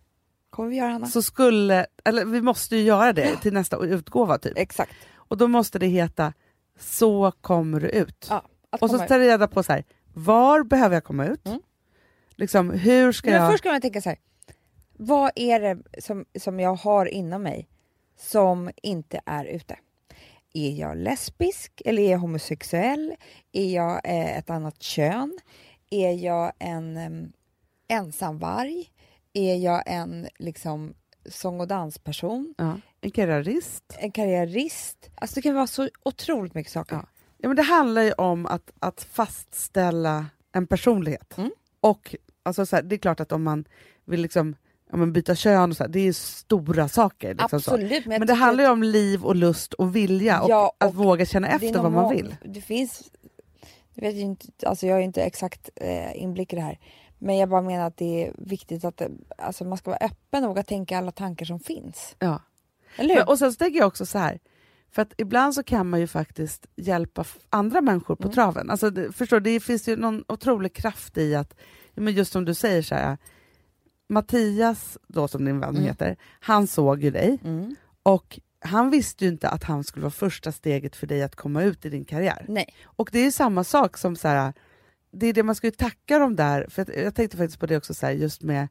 Kommer 0.55 0.69
vi 0.69 0.75
göra 0.75 0.91
Hanna? 0.91 1.05
så 1.05 1.21
skulle, 1.21 1.85
eller 2.03 2.25
vi 2.25 2.41
måste 2.41 2.75
ju 2.75 2.81
göra 2.81 3.13
det 3.13 3.35
till 3.41 3.53
nästa 3.53 3.77
utgåva 3.77 4.37
typ. 4.37 4.57
Exakt. 4.57 4.91
Och 5.15 5.37
då 5.37 5.47
måste 5.47 5.79
det 5.79 5.87
heta 5.87 6.33
Så 6.79 7.31
kommer 7.41 7.79
du 7.79 7.87
ut. 7.89 8.27
Ja, 8.29 8.43
och 8.69 8.89
så 8.89 8.97
komma 8.97 9.07
ta 9.07 9.19
reda 9.19 9.47
på 9.47 9.63
så 9.63 9.73
här, 9.73 9.83
var 10.13 10.63
behöver 10.63 10.95
jag 10.95 11.03
komma 11.03 11.25
ut? 11.25 11.47
Mm. 11.47 11.59
Liksom, 12.29 12.69
hur 12.69 13.11
ska 13.11 13.29
Men 13.29 13.41
jag... 13.41 13.51
först 13.51 13.63
ska 13.63 13.71
man 13.71 13.81
tänka 13.81 14.01
så 14.01 14.09
här, 14.09 14.17
vad 14.93 15.31
är 15.35 15.59
det 15.59 16.01
som, 16.01 16.25
som 16.39 16.59
jag 16.59 16.75
har 16.75 17.05
inom 17.05 17.43
mig 17.43 17.67
som 18.19 18.71
inte 18.81 19.21
är 19.25 19.45
ute? 19.45 19.77
Är 20.53 20.71
jag 20.71 20.97
lesbisk 20.97 21.81
eller 21.85 22.03
är 22.03 22.11
jag 22.11 22.19
homosexuell? 22.19 23.15
Är 23.51 23.75
jag 23.75 24.01
eh, 24.03 24.37
ett 24.37 24.49
annat 24.49 24.81
kön? 24.81 25.39
Är 25.89 26.11
jag 26.11 26.51
en 26.59 26.97
um, 26.97 27.33
ensamvarg? 27.87 28.91
Är 29.37 29.55
jag 29.55 29.83
en 29.85 30.27
liksom 30.39 30.93
sång 31.29 31.59
och 31.59 31.67
dansperson? 31.67 32.53
Ja. 32.57 32.77
En 33.01 33.11
karriärist. 33.11 33.83
En 33.99 34.11
karriärist? 34.11 35.09
Alltså 35.15 35.35
det 35.35 35.41
kan 35.41 35.55
vara 35.55 35.67
så 35.67 35.89
otroligt 36.03 36.53
mycket 36.53 36.71
saker. 36.71 36.95
Ja. 36.95 37.05
Ja, 37.37 37.47
men 37.49 37.55
det 37.55 37.63
handlar 37.63 38.01
ju 38.01 38.11
om 38.11 38.45
att, 38.45 38.71
att 38.79 39.01
fastställa 39.01 40.25
en 40.51 40.67
personlighet. 40.67 41.37
Mm. 41.37 41.51
Och 41.79 42.15
alltså, 42.43 42.65
så 42.65 42.75
här, 42.75 42.83
det 42.83 42.95
är 42.95 42.97
klart 42.97 43.19
att 43.19 43.31
om 43.31 43.43
man 43.43 43.65
vill 44.05 44.21
liksom, 44.21 44.55
ja, 44.91 44.97
men 44.97 45.13
byta 45.13 45.35
kön, 45.35 45.69
och 45.69 45.77
så 45.77 45.83
här, 45.83 45.89
det 45.89 45.99
är 45.99 46.13
stora 46.13 46.87
saker. 46.87 47.29
Liksom 47.29 47.61
så. 47.61 47.71
Absolut. 47.73 48.05
Men, 48.05 48.19
jag 48.19 48.27
det 48.27 48.33
handlar 48.33 48.63
ju 48.63 48.69
att 48.69 48.73
om 48.73 48.83
liv 48.83 49.25
och 49.25 49.35
lust 49.35 49.73
och 49.73 49.95
vilja 49.95 50.41
och, 50.41 50.49
Ja, 50.49 50.73
att 50.77 50.89
och 50.89 50.95
våga 50.95 51.25
känna 51.25 51.47
efter 51.47 51.79
vad 51.79 51.91
man 51.91 52.15
vill. 52.15 52.35
Det 52.45 52.61
finns, 52.61 53.11
jag 53.93 54.01
vet 54.01 54.15
ju 54.15 54.21
inte, 54.21 54.67
alltså 54.67 54.87
jag 54.87 54.93
har 54.93 54.99
ju 54.99 55.05
inte 55.05 55.23
exakt 55.23 55.69
eh, 55.75 56.21
inblick 56.21 56.53
i 56.53 56.55
det 56.55 56.61
här. 56.61 56.79
Men 57.17 57.37
jag 57.37 57.49
bara 57.49 57.61
menar 57.61 57.87
att 57.87 57.97
det 57.97 58.25
är 58.27 58.33
viktigt 58.37 58.85
att 58.85 58.97
det, 58.97 59.11
alltså 59.37 59.65
man 59.65 59.77
ska 59.77 59.89
vara 59.91 60.05
öppen 60.05 60.43
och 60.43 60.49
våga 60.49 60.63
tänka 60.63 60.97
alla 60.97 61.11
tankar 61.11 61.45
som 61.45 61.59
finns. 61.59 62.15
Ja. 62.19 62.41
Eller 62.95 63.09
hur? 63.09 63.21
Men, 63.21 63.27
och 63.27 63.39
sen 63.39 63.53
så 63.53 63.57
tänker 63.57 63.79
jag 63.79 63.87
också 63.87 64.05
så 64.05 64.17
här, 64.17 64.39
för 64.91 65.01
att 65.01 65.13
ibland 65.17 65.53
så 65.55 65.63
kan 65.63 65.89
man 65.89 65.99
ju 65.99 66.07
faktiskt 66.07 66.65
hjälpa 66.75 67.25
andra 67.49 67.81
människor 67.81 68.15
på 68.15 68.23
Mm. 68.23 68.33
traven. 68.35 68.69
Alltså, 68.69 68.89
det, 68.89 69.11
förstår, 69.11 69.39
det 69.39 69.59
finns 69.59 69.87
ju 69.87 69.95
någon 69.95 70.23
otrolig 70.27 70.73
kraft 70.73 71.17
i 71.17 71.35
att, 71.35 71.55
men 71.93 72.13
just 72.13 72.31
som 72.31 72.45
du 72.45 72.53
säger 72.53 72.81
så 72.81 72.95
här, 72.95 73.17
Mattias, 74.07 74.97
då 75.07 75.27
som 75.27 75.45
din 75.45 75.59
vän 75.59 75.69
Mm. 75.69 75.83
heter, 75.83 76.15
han 76.39 76.67
såg 76.67 77.03
ju 77.03 77.11
dig 77.11 77.39
Mm. 77.43 77.75
och 78.03 78.39
han 78.59 78.89
visste 78.89 79.25
ju 79.25 79.31
inte 79.31 79.49
att 79.49 79.63
han 79.63 79.83
skulle 79.83 80.03
vara 80.03 80.11
första 80.11 80.51
steget 80.51 80.95
för 80.95 81.07
dig 81.07 81.23
att 81.23 81.35
komma 81.35 81.63
ut 81.63 81.85
i 81.85 81.89
din 81.89 82.05
karriär. 82.05 82.45
Nej. 82.47 82.73
Och 82.85 83.09
det 83.11 83.19
är 83.19 83.23
ju 83.23 83.31
samma 83.31 83.63
sak 83.63 83.97
som 83.97 84.15
så 84.15 84.27
här, 84.27 84.53
det 85.15 85.27
är 85.27 85.33
det 85.33 85.43
man 85.43 85.55
ska 85.55 85.67
ju 85.67 85.71
tacka 85.71 86.19
dem 86.19 86.35
där, 86.35 86.67
för 86.69 86.99
jag 87.03 87.15
tänkte 87.15 87.37
faktiskt 87.37 87.59
på 87.59 87.65
det 87.65 87.77
också 87.77 87.93
så 87.93 88.05
här, 88.05 88.13
just 88.13 88.41
med 88.41 88.67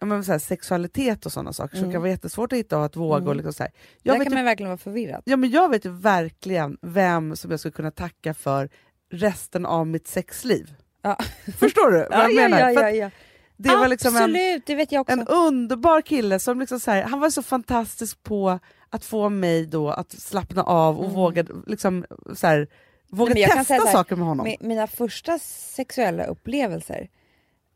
ja, 0.00 0.06
men 0.06 0.24
så 0.24 0.32
här, 0.32 0.38
sexualitet 0.38 1.26
och 1.26 1.32
sådana 1.32 1.52
saker 1.52 1.76
som 1.76 1.84
Mm. 1.84 1.92
kan 1.92 2.00
vara 2.02 2.10
jättesvårt 2.10 2.52
att 2.52 2.58
hitta 2.58 2.78
och 2.78 2.84
att 2.84 2.96
våga. 2.96 3.16
Mm. 3.16 3.28
Och 3.28 3.36
liksom 3.36 3.52
så 3.52 3.62
här. 3.62 3.72
Jag, 4.02 4.14
Där 4.18 4.24
kan 4.24 4.32
ju, 4.32 4.36
man 4.38 4.44
verkligen 4.44 4.70
vara 4.70 4.78
förvirrad. 4.78 5.22
ja, 5.24 5.36
men 5.36 5.50
jag 5.50 5.68
vet 5.70 5.84
ju 5.84 5.90
verkligen 5.90 6.76
vem 6.82 7.36
som 7.36 7.50
jag 7.50 7.60
skulle 7.60 7.72
kunna 7.72 7.90
tacka 7.90 8.34
för 8.34 8.68
resten 9.12 9.66
av 9.66 9.86
mitt 9.86 10.06
sexliv. 10.08 10.74
Ja. 11.02 11.18
Förstår 11.58 11.90
du 11.90 11.98
vad 12.10 12.18
jag 12.20 12.34
menar? 12.34 12.74
För 12.74 12.84
att 12.84 12.96
ja. 12.96 13.10
det 13.56 13.68
var 13.68 13.88
liksom 13.88 14.16
en, 14.16 14.22
Absolut, 14.22 14.66
det 14.66 14.74
vet 14.74 14.92
jag 14.92 15.00
också. 15.00 15.12
en 15.12 15.26
underbar 15.28 16.00
kille 16.00 16.38
som 16.38 16.60
liksom 16.60 16.80
så 16.80 16.90
här, 16.90 17.02
han 17.02 17.20
var 17.20 17.30
så 17.30 17.42
fantastisk 17.42 18.22
på 18.22 18.58
att 18.88 19.04
få 19.04 19.28
mig 19.28 19.66
då 19.66 19.90
att 19.90 20.12
slappna 20.12 20.62
av 20.62 20.98
och 20.98 21.04
Mm. 21.04 21.16
våga, 21.16 21.44
liksom, 21.66 22.04
så 22.34 22.46
här, 22.46 22.68
våga 23.12 23.34
Nej, 23.34 23.42
jag 23.42 23.52
testa 23.52 23.74
här, 23.74 23.92
saker 23.92 24.16
med 24.16 24.26
honom. 24.26 24.46
Mi- 24.46 24.56
Mina 24.60 24.86
första 24.86 25.38
sexuella 25.38 26.24
upplevelser, 26.24 27.08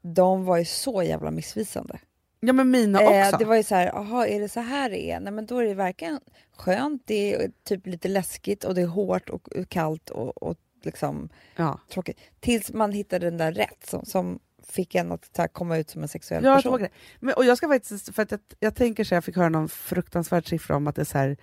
de 0.02 0.44
var 0.44 0.56
ju 0.56 0.64
så 0.64 1.02
jävla 1.02 1.30
missvisande. 1.30 1.98
Ja 2.40 2.52
men 2.52 2.70
mina 2.70 3.00
också. 3.00 3.12
Eh, 3.12 3.38
det 3.38 3.44
var 3.44 3.56
ju 3.56 3.62
så 3.62 3.74
här, 3.74 3.96
aha, 3.96 4.26
är 4.26 4.40
det 4.40 4.48
så 4.48 4.60
här 4.60 4.90
det 4.90 5.10
är? 5.10 5.20
Nej 5.20 5.32
men 5.32 5.46
då 5.46 5.58
är 5.58 5.64
det 5.64 5.74
verkligen 5.74 6.20
skönt, 6.56 7.02
det 7.06 7.34
är 7.34 7.50
typ 7.64 7.86
lite 7.86 8.08
läskigt 8.08 8.64
och 8.64 8.74
det 8.74 8.80
är 8.80 8.86
hårt 8.86 9.28
och 9.28 9.48
kallt 9.68 10.10
och, 10.10 10.42
och 10.42 10.56
liksom 10.82 11.28
ja. 11.56 11.80
tråkigt. 11.92 12.20
Tills 12.40 12.72
man 12.72 12.92
hittade 12.92 13.26
den 13.26 13.36
där 13.38 13.52
rätt 13.52 13.86
som, 13.86 14.04
som 14.04 14.38
fick 14.68 14.94
en 14.94 15.12
att 15.12 15.30
här, 15.36 15.48
komma 15.48 15.76
ut 15.76 15.90
som 15.90 16.02
en 16.02 16.08
sexuell 16.08 16.44
Jag 16.44 16.56
person. 16.56 16.80
det. 16.80 16.88
Men, 17.20 17.34
och 17.34 17.44
jag 17.44 17.56
ska 17.56 17.68
faktiskt, 17.68 18.14
för 18.14 18.22
att 18.22 18.30
jag, 18.30 18.40
jag 18.60 18.74
tänker 18.74 19.04
så 19.04 19.14
här, 19.14 19.16
jag 19.16 19.24
fick 19.24 19.36
höra 19.36 19.48
någon 19.48 19.68
fruktansvärd 19.68 20.48
siffra 20.48 20.76
om 20.76 20.86
att 20.86 20.96
det 20.96 21.02
är 21.02 21.04
så 21.04 21.18
här, 21.18 21.36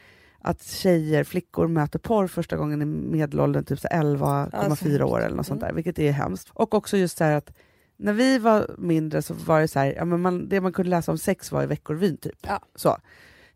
att 0.44 0.64
tjejer, 0.64 1.24
flickor 1.24 1.68
möter 1.68 2.00
porr 2.00 2.28
första 2.28 2.58
gången 2.58 2.82
i 2.82 2.86
medelåldern 2.86 3.64
typ 3.64 3.80
så 3.80 3.88
här 3.91 4.04
11,4 4.04 4.50
Alltså, 4.54 5.04
år 5.04 5.24
eller 5.26 5.36
något 5.36 5.48
sånt 5.48 5.62
mm. 5.62 5.68
där, 5.68 5.76
vilket 5.76 6.00
är 6.00 6.12
hemskt. 6.12 6.50
Och 6.54 6.74
också 6.74 6.98
just 6.98 7.18
så 7.18 7.24
att 7.24 7.54
när 7.98 8.14
vi 8.14 8.39
var 8.39 8.76
mindre 8.78 9.22
så 9.22 9.34
var 9.34 9.62
det 9.62 9.68
så 9.68 9.80
här, 9.80 9.94
ja, 9.98 10.06
men 10.06 10.22
man, 10.22 10.50
det 10.50 10.62
man 10.62 10.74
kunde 10.74 10.89
läsa 10.89 11.12
om 11.12 11.18
sex 11.18 11.52
var 11.52 11.64
i 11.64 11.66
Veckorevyn 11.66 12.18
typ. 12.18 12.38
Ja. 12.41 12.60
Så. 12.76 12.98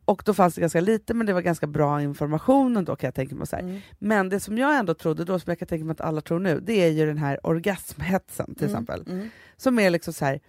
Och 0.06 0.24
då 0.26 0.34
fanns 0.34 0.56
det 0.56 0.62
ganska 0.62 0.82
lite, 0.82 1.14
men 1.14 1.28
det 1.28 1.34
var 1.34 1.42
ganska 1.42 1.68
bra 1.68 2.02
information 2.02 2.78
ändå 2.78 2.96
kan 2.96 3.08
jag 3.08 3.16
tänka 3.16 3.36
mig. 3.36 3.48
Så 3.48 3.56
här. 3.56 3.64
Mm. 3.64 3.80
Men 4.00 4.30
det 4.30 4.40
som 4.40 4.58
jag 4.58 4.78
ändå 4.78 4.94
trodde 4.94 5.26
då, 5.26 5.40
som 5.40 5.52
jag 5.52 5.60
kan 5.60 5.68
tänka 5.68 5.86
mig 5.86 5.92
att 5.92 6.02
alla 6.02 6.22
tror 6.22 6.40
nu, 6.40 6.60
det 6.60 6.74
är 6.74 6.90
ju 6.90 7.06
den 7.06 7.18
här 7.18 7.48
orgasmhetsen 7.48 8.56
till 8.56 8.66
exempel. 8.66 9.04
Mm. 9.08 9.30
Som 9.58 9.80
är 9.80 9.90
liksom 9.90 10.14
så 10.14 10.26
här, 10.26 10.40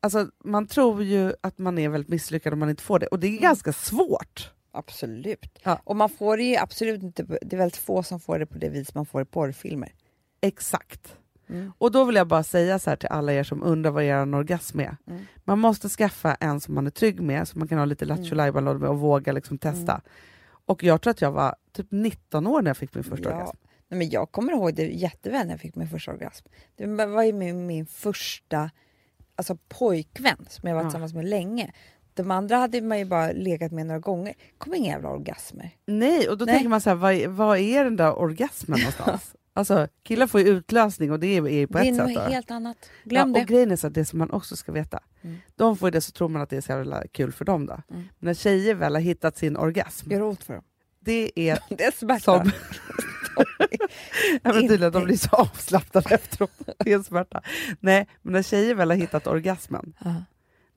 alltså 0.00 0.28
man 0.44 0.66
tror 0.66 1.02
ju 1.02 1.32
att 1.40 1.58
man 1.58 1.78
är 1.78 1.88
väldigt 1.88 2.08
misslyckad 2.08 2.52
om 2.52 2.58
man 2.58 2.70
inte 2.70 2.82
får 2.82 2.98
det, 2.98 3.06
och 3.06 3.20
det 3.20 3.26
är 3.26 3.30
Mm. 3.30 3.42
ganska 3.42 3.72
svårt. 3.72 4.50
Absolut. 4.74 5.58
Ja. 5.62 5.80
Och 5.84 5.96
man 5.96 6.08
får 6.08 6.36
det 6.36 6.42
ju 6.42 6.56
absolut 6.56 7.02
inte, 7.02 7.22
det 7.22 7.52
är 7.52 7.56
väldigt 7.56 7.76
få 7.76 8.02
som 8.02 8.20
får 8.20 8.38
det 8.38 8.46
på 8.46 8.58
det 8.58 8.68
vis 8.68 8.94
man 8.94 9.06
får 9.06 9.22
i 9.22 9.24
porrfilmer. 9.24 9.92
Exakt. 10.40 11.16
Mm. 11.48 11.72
Och 11.78 11.92
då 11.92 12.04
vill 12.04 12.16
jag 12.16 12.26
bara 12.28 12.42
säga 12.42 12.78
så 12.78 12.90
här 12.90 12.96
till 12.96 13.08
alla 13.08 13.32
er 13.32 13.42
som 13.42 13.62
undrar 13.62 13.90
vad 13.90 14.04
er 14.04 14.34
orgasm 14.34 14.80
är. 14.80 14.96
Mm. 15.06 15.22
Man 15.44 15.58
måste 15.58 15.88
skaffa 15.88 16.34
en 16.34 16.60
som 16.60 16.74
man 16.74 16.86
är 16.86 16.90
trygg 16.90 17.20
med, 17.20 17.48
så 17.48 17.58
man 17.58 17.68
kan 17.68 17.78
ha 17.78 17.84
lite 17.84 18.04
lattjo 18.04 18.34
Mm. 18.40 18.64
med 18.64 18.90
och 18.90 18.98
våga 18.98 19.32
liksom 19.32 19.58
testa. 19.58 20.00
Och 20.66 20.82
jag 20.82 21.00
tror 21.02 21.10
att 21.10 21.20
jag 21.20 21.32
var 21.32 21.56
typ 21.72 21.86
19 21.90 22.46
år 22.46 22.62
när 22.62 22.70
jag 22.70 22.76
fick 22.76 22.94
min 22.94 23.04
första 23.04 23.28
Ja. 23.30 23.34
orgasm. 23.36 23.56
Nej, 23.88 23.98
men 23.98 24.10
jag 24.10 24.32
kommer 24.32 24.52
ihåg 24.52 24.74
det 24.74 24.86
jätteväl 24.86 25.46
när 25.46 25.52
jag 25.52 25.60
fick 25.60 25.74
min 25.74 25.88
första 25.88 26.12
orgasm. 26.12 26.46
Det 26.76 26.86
var 27.06 27.22
ju 27.22 27.32
min, 27.32 27.66
min 27.66 27.86
första 27.86 28.70
alltså, 29.36 29.58
pojkvän 29.68 30.46
som 30.48 30.68
jag 30.68 30.74
varit 30.74 30.84
Ja. 30.84 30.88
tillsammans 30.90 31.14
med 31.14 31.24
länge. 31.28 31.72
De 32.14 32.30
andra 32.30 32.56
hade 32.56 32.80
man 32.80 32.98
ju 32.98 33.04
bara 33.04 33.32
legat 33.32 33.72
med 33.72 33.86
några 33.86 34.00
gånger. 34.00 34.34
kom 34.58 34.74
inga 34.74 34.90
jävla 34.92 35.08
orgasmer. 35.08 35.70
Nej, 35.86 36.28
och 36.28 36.38
då 36.38 36.44
Nej. 36.44 36.54
tänker 36.54 36.68
man 36.68 36.80
så 36.80 36.90
här, 36.90 36.96
vad, 36.96 37.12
är- 37.12 37.28
vad 37.28 37.58
är 37.58 37.84
den 37.84 37.96
där 37.96 38.18
orgasmen 38.18 38.78
någonstans? 38.80 39.34
alltså, 39.52 39.88
killar 40.02 40.26
får 40.26 40.40
ju 40.40 40.46
utlösning 40.48 41.12
och 41.12 41.20
det 41.20 41.26
är 41.26 41.46
är 41.48 41.52
ju 41.58 41.66
på 41.66 41.78
det 41.78 41.84
är 41.84 41.90
ett 41.90 41.96
sätt. 41.96 42.06
något 42.06 42.14
då. 42.14 42.20
helt 42.32 42.50
annat. 42.50 42.90
Glöm 43.04 43.28
ja, 43.28 43.34
det. 43.34 43.40
Och 43.42 43.46
grejen 43.48 43.70
är 43.70 43.76
så 43.76 43.86
att 43.86 43.94
det 43.94 44.04
som 44.04 44.18
man 44.18 44.30
också 44.30 44.56
ska 44.56 44.72
veta, 44.72 45.00
Mm. 45.22 45.36
de 45.56 45.76
får 45.76 45.86
ju 45.86 45.90
det 45.90 46.00
så 46.00 46.12
tror 46.12 46.28
man 46.28 46.42
att 46.42 46.50
det 46.50 46.56
är 46.56 46.60
så 46.60 46.72
jävla 46.72 47.06
kul 47.12 47.32
för 47.32 47.44
dem. 47.44 47.66
Då. 47.66 47.72
Mm. 47.72 47.82
Men 47.90 48.06
när 48.18 48.34
tjejer 48.34 48.74
väl 48.74 48.94
har 48.94 49.00
hittat 49.02 49.36
sin 49.36 49.56
orgasm, 49.56 50.10
Gör 50.12 50.22
ont 50.22 50.42
för 50.44 50.54
dem. 50.54 50.64
det 51.00 51.40
är 51.48 51.58
Det 51.76 51.84
är 51.84 51.90
smärta. 51.92 52.20
som... 52.20 52.50
ja, 54.42 54.52
men 54.52 54.68
tydligen, 54.68 54.92
de 54.92 55.04
blir 55.04 55.16
så 55.16 55.28
avslappnade 55.30 56.14
efteråt. 56.14 56.50
Det 56.78 56.92
är 56.92 57.02
smärta. 57.02 57.42
Nej, 57.80 58.08
men 58.22 58.32
när 58.32 58.42
tjejer 58.42 58.74
väl 58.74 58.90
har 58.90 58.96
hittat 58.96 59.26
orgasmen, 59.26 59.94
Ja, 60.04 60.14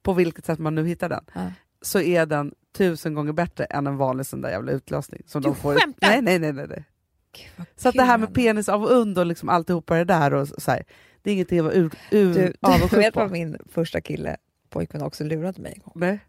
på 0.08 0.14
vilket 0.14 0.46
sätt 0.46 0.60
man 0.60 0.76
nu 0.76 0.88
hittar 0.88 1.10
den, 1.10 1.24
ja. 1.34 1.52
så 1.82 2.00
är 2.02 2.26
den 2.26 2.54
tusen 2.78 3.14
gånger 3.14 3.34
bättre 3.34 3.66
än 3.66 3.88
en 3.88 3.98
vanlig 3.98 4.26
sån 4.26 4.42
där 4.42 4.50
jävla 4.50 4.72
utlösning. 4.72 5.22
Som 5.26 5.42
Du 5.42 5.48
de 5.50 5.56
får. 5.56 5.76
skämtar? 5.76 6.08
Nej, 6.10 6.22
nej, 6.22 6.40
nej. 6.40 6.54
nej, 6.54 6.66
nej. 6.70 6.84
Gud, 7.32 7.66
Så 7.76 7.90
att 7.90 7.96
det 7.96 8.04
här 8.04 8.18
med 8.18 8.34
penis 8.34 8.70
av 8.70 8.84
und 8.84 9.18
och 9.18 9.26
liksom 9.26 9.50
alltihopa 9.50 9.96
det 9.96 10.04
där, 10.04 10.34
och 10.34 10.48
så 10.48 10.72
här, 10.72 10.84
det 11.22 11.30
är 11.30 11.34
ingenting 11.34 11.60
att 11.60 11.66
vara 11.66 11.74
ur, 11.74 11.92
ur, 12.12 12.34
Du, 12.34 12.34
du 12.34 12.54
avundsjuk 12.62 12.94
vet 13.00 13.14
på. 13.14 13.20
vad 13.20 13.32
min 13.32 13.58
första 13.70 14.02
kille, 14.02 14.38
pojkvän 14.70 15.02
också 15.02 15.24
lurade 15.24 15.62
mig 15.62 15.74
en 15.76 15.82
gång. 15.82 15.94
Nej. 15.96 16.20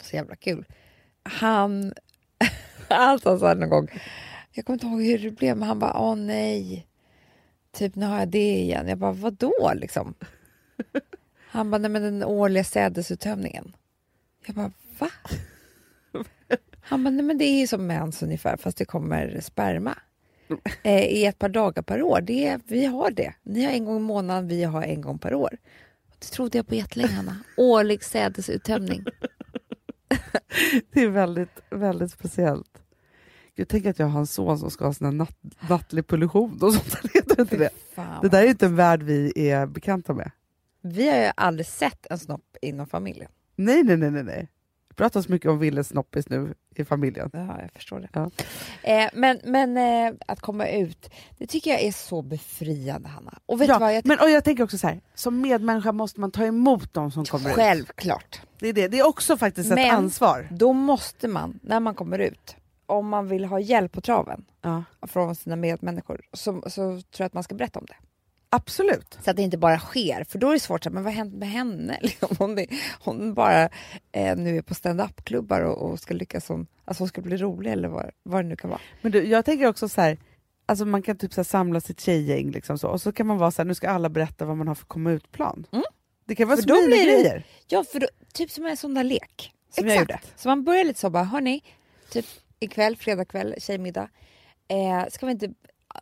Så 0.00 0.16
jävla 0.16 0.36
kul. 0.36 0.64
Han, 1.22 1.92
han 2.88 3.18
sa 3.18 3.38
så 3.38 3.46
här 3.46 3.54
någon 3.54 3.68
gång, 3.68 3.88
jag 4.52 4.64
kommer 4.64 4.74
inte 4.74 4.86
ihåg 4.86 5.02
hur 5.02 5.18
det 5.18 5.30
blev, 5.30 5.56
men 5.56 5.68
han 5.68 5.78
bara, 5.78 6.00
åh 6.00 6.16
nej, 6.16 6.86
typ 7.72 7.94
nu 7.94 8.06
har 8.06 8.18
jag 8.18 8.28
det 8.28 8.54
igen. 8.56 8.88
Jag 8.88 8.98
bara, 8.98 9.12
vadå 9.12 9.72
liksom? 9.74 10.14
Han 11.54 11.70
bara, 11.70 11.78
nej 11.78 11.90
men 11.90 12.02
den 12.02 12.24
årliga 12.24 12.64
sädesuttömningen. 12.64 13.76
Jag 14.46 14.56
bara, 14.56 14.72
va? 14.98 15.10
Han 16.80 17.04
bara, 17.04 17.10
nej 17.10 17.24
men 17.24 17.38
det 17.38 17.44
är 17.44 17.60
ju 17.60 17.66
som 17.66 17.86
mens 17.86 18.22
ungefär, 18.22 18.56
fast 18.56 18.78
det 18.78 18.84
kommer 18.84 19.40
sperma. 19.40 19.98
Eh, 20.82 21.04
I 21.04 21.24
ett 21.24 21.38
par 21.38 21.48
dagar 21.48 21.82
per 21.82 22.02
år. 22.02 22.20
Det 22.20 22.46
är, 22.46 22.60
vi 22.66 22.84
har 22.86 23.10
det. 23.10 23.34
Ni 23.42 23.64
har 23.64 23.72
en 23.72 23.84
gång 23.84 23.96
i 23.96 24.00
månaden, 24.00 24.48
vi 24.48 24.64
har 24.64 24.82
en 24.82 25.00
gång 25.00 25.18
per 25.18 25.34
år. 25.34 25.56
Det 26.18 26.26
trodde 26.26 26.58
jag 26.58 26.66
på 26.66 26.74
jättelänge, 26.74 27.12
Hanna. 27.12 27.36
Årlig 27.56 28.04
sädesuttömning. 28.04 29.04
Det 30.92 31.00
är 31.02 31.08
väldigt, 31.08 31.62
väldigt 31.70 32.10
speciellt. 32.10 32.82
Jag 33.54 33.68
tänker 33.68 33.90
att 33.90 33.98
jag 33.98 34.06
har 34.06 34.20
en 34.20 34.26
son 34.26 34.58
som 34.58 34.70
ska 34.70 34.84
ha 34.86 34.92
sån 34.92 35.18
natt, 35.18 35.36
nattlig 35.68 36.06
pollution 36.06 36.58
och 36.62 36.72
sånt. 36.74 37.02
där. 37.50 37.68
Det 38.22 38.28
där 38.28 38.42
är 38.42 38.46
inte 38.46 38.66
en 38.66 38.76
värld 38.76 39.02
vi 39.02 39.48
är 39.50 39.66
bekanta 39.66 40.12
med. 40.14 40.30
Vi 40.86 41.08
har 41.10 41.16
ju 41.18 41.30
aldrig 41.36 41.66
sett 41.66 42.06
en 42.10 42.18
snopp 42.18 42.56
inom 42.62 42.86
familjen. 42.86 43.30
Nej, 43.56 43.82
nej, 43.82 43.96
nej, 43.96 44.10
nej. 44.10 44.22
nej. 44.24 44.48
Det 44.88 44.94
pratas 44.94 45.28
mycket 45.28 45.50
om 45.50 45.58
Willes 45.58 45.88
snoppis 45.88 46.28
nu 46.28 46.54
i 46.76 46.84
familjen. 46.84 47.30
Ja, 47.32 47.60
jag 47.60 47.72
förstår 47.72 48.00
det. 48.00 48.08
Ja. 48.12 48.30
Eh, 48.82 49.10
men 49.14 49.40
men 49.44 49.76
eh, 49.76 50.14
att 50.26 50.40
komma 50.40 50.68
ut, 50.68 51.10
det 51.38 51.46
tycker 51.46 51.70
jag 51.70 51.82
är 51.82 51.92
så 51.92 52.22
befriande, 52.22 53.08
Hanna. 53.08 53.38
Och 53.46 53.60
vet 53.60 53.68
Ja, 53.68 53.78
vad? 53.78 53.94
Jag 53.96 54.06
Men 54.06 54.18
och 54.20 54.30
jag 54.30 54.44
tänker 54.44 54.64
också 54.64 54.78
så 54.78 54.86
här, 54.86 55.00
som 55.14 55.40
medmänniska 55.40 55.92
måste 55.92 56.20
man 56.20 56.30
ta 56.30 56.44
emot 56.44 56.94
de 56.94 57.10
som 57.10 57.24
kommer 57.24 57.50
ut. 57.50 57.56
Självklart. 57.56 58.40
Det 58.58 58.68
är, 58.68 58.72
det. 58.72 58.88
det 58.88 58.98
är 58.98 59.06
också 59.06 59.36
faktiskt 59.36 59.68
ett 59.70 59.74
Men- 59.74 59.94
ansvar. 59.94 60.48
Då 60.50 60.72
måste 60.72 61.28
man, 61.28 61.60
när 61.62 61.80
man 61.80 61.94
kommer 61.94 62.18
ut, 62.18 62.56
om 62.86 63.08
man 63.08 63.28
vill 63.28 63.44
ha 63.44 63.60
hjälp 63.60 63.92
på 63.92 64.00
traven 64.00 64.44
Ja. 64.62 64.84
från 65.06 65.34
sina 65.36 65.56
medmänniskor, 65.56 66.20
så, 66.32 66.62
så 66.66 66.70
tror 66.70 67.00
jag 67.16 67.26
att 67.26 67.34
man 67.34 67.42
ska 67.42 67.54
berätta 67.54 67.78
om 67.78 67.86
det. 67.86 67.96
Absolut. 68.54 69.18
Så 69.24 69.30
att 69.30 69.36
det 69.36 69.42
inte 69.42 69.58
bara 69.58 69.78
sker, 69.78 70.24
för 70.24 70.38
då 70.38 70.48
är 70.48 70.52
det 70.52 70.60
svårt, 70.60 70.84
men 70.84 70.94
vad 71.04 71.12
har 71.12 71.18
hänt 71.18 71.34
med 71.34 71.48
henne? 71.50 71.98
Liksom, 72.02 72.28
hon, 72.38 72.58
är, 72.58 72.66
hon 73.00 73.34
bara 73.34 73.62
eh, 74.12 74.36
nu 74.36 74.58
är 74.58 74.62
på 74.62 74.74
stand-up-klubbar 74.74 75.60
och, 75.60 75.90
och 75.90 76.00
ska 76.00 76.14
lyckas 76.14 76.46
som, 76.46 76.66
alltså 76.84 77.00
hon 77.02 77.08
ska 77.08 77.20
bli 77.20 77.36
rolig 77.36 77.72
eller 77.72 77.88
vad, 77.88 78.10
vad 78.22 78.44
det 78.44 78.48
nu 78.48 78.56
kan 78.56 78.70
vara. 78.70 78.80
Men 79.02 79.12
du, 79.12 79.24
jag 79.26 79.44
tänker 79.44 79.66
också 79.66 79.88
så 79.88 80.00
här, 80.00 80.18
alltså 80.66 80.84
man 80.84 81.02
kan 81.02 81.16
typ 81.18 81.32
så 81.32 81.38
här 81.40 81.44
samla 81.44 81.80
sitt 81.80 82.00
tjejgäng 82.00 82.50
liksom 82.50 82.78
så, 82.78 82.88
och 82.88 83.00
så 83.00 83.12
kan 83.12 83.26
man 83.26 83.38
vara 83.38 83.50
så 83.50 83.62
här, 83.62 83.66
nu 83.66 83.74
ska 83.74 83.90
alla 83.90 84.08
berätta 84.08 84.44
vad 84.44 84.56
man 84.56 84.68
har 84.68 84.74
för 84.74 84.86
komma 84.86 85.10
ut-plan. 85.12 85.66
Mm. 85.72 85.84
Det 86.26 86.34
kan 86.34 86.48
vara 86.48 86.56
För 86.56 86.66
det- 86.90 87.04
grejer. 87.04 87.46
Ja, 87.68 87.84
för 87.84 88.00
då, 88.00 88.06
typ 88.32 88.50
som 88.50 88.66
en 88.66 88.76
sån 88.76 88.94
där 88.94 89.04
lek 89.04 89.52
som 89.70 89.86
jag 89.88 89.94
Exakt. 89.96 90.10
gjorde. 90.10 90.20
Så 90.36 90.48
man 90.48 90.64
börjar 90.64 90.84
lite 90.84 91.00
så 91.00 91.10
bara, 91.10 91.24
hörni, 91.24 91.62
typ 92.10 92.26
ikväll, 92.60 92.96
fredag 92.96 93.24
kväll, 93.24 93.54
tjejmiddag, 93.58 94.08
eh, 94.68 95.10
ska 95.10 95.26
vi 95.26 95.32
inte, 95.32 95.48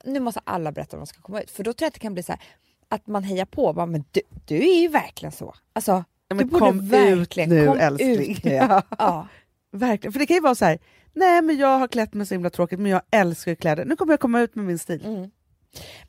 nu 0.05 0.21
måste 0.21 0.41
alla 0.45 0.73
berätta 0.73 0.97
vad 0.97 1.01
de 1.03 1.07
ska 1.07 1.21
komma 1.23 1.41
ut. 1.41 1.51
För 1.51 1.65
då 1.65 1.73
tror 1.73 1.85
jag 1.85 1.89
att 1.89 1.95
det 1.95 2.01
kan 2.01 2.15
bli 2.15 2.23
så 2.23 2.33
här, 2.33 2.41
att 2.89 3.07
man 3.07 3.25
hejar 3.25 3.45
på, 3.45 3.73
bara, 3.73 3.87
men 3.87 4.05
du, 4.11 4.21
du 4.47 4.57
är 4.57 4.81
ju 4.81 4.89
verkligen 4.89 5.33
så. 5.33 5.55
Alltså, 5.73 6.05
Ja, 6.29 6.37
du 6.37 6.45
borde 6.45 6.67
kom 6.67 6.81
ut 6.81 6.91
verkligen, 6.91 7.49
nu 7.51 7.67
kom 7.67 7.79
älskling. 7.79 8.31
ut 8.33 8.45
nu. 8.45 8.51
Ja. 8.55 8.83
ja. 8.99 9.27
Verkligen, 9.73 10.13
för 10.13 10.21
det 10.21 10.27
kan 10.27 10.35
ju 10.37 10.41
vara 10.41 10.55
så 10.55 10.65
här, 10.65 10.79
nej 11.13 11.43
men 11.43 11.57
jag 11.57 11.79
har 11.79 11.89
klätt 11.89 12.15
mig 12.15 12.27
så 12.27 12.35
himla 12.35 12.51
tråkigt 12.51 12.81
men 12.81 12.91
jag 12.91 13.03
älskar 13.11 13.55
kläder, 13.55 13.85
nu 13.85 13.97
kommer 13.97 14.13
jag 14.13 14.21
komma 14.21 14.41
ut 14.41 14.55
med 14.55 14.65
min 14.65 14.79
stil. 14.79 15.05
Mm. 15.07 15.31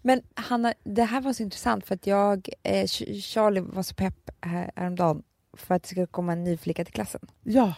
Men 0.01 0.21
Hanna, 0.35 0.73
det 0.83 1.03
här 1.03 1.21
var 1.21 1.33
så 1.33 1.43
intressant 1.43 1.85
för 1.85 1.95
att 1.95 2.07
jag, 2.07 2.49
eh, 2.63 2.83
Ch- 2.83 3.21
Charlie 3.21 3.59
var 3.59 3.83
så 3.83 3.95
pepp 3.95 4.29
här, 4.41 4.71
häromdagen 4.75 5.23
för 5.57 5.75
att 5.75 5.83
det 5.83 5.89
ska 5.89 6.05
komma 6.07 6.33
en 6.33 6.43
ny 6.43 6.57
flicka 6.57 6.85
till 6.85 6.93
klassen. 6.93 7.21
Ja, 7.43 7.73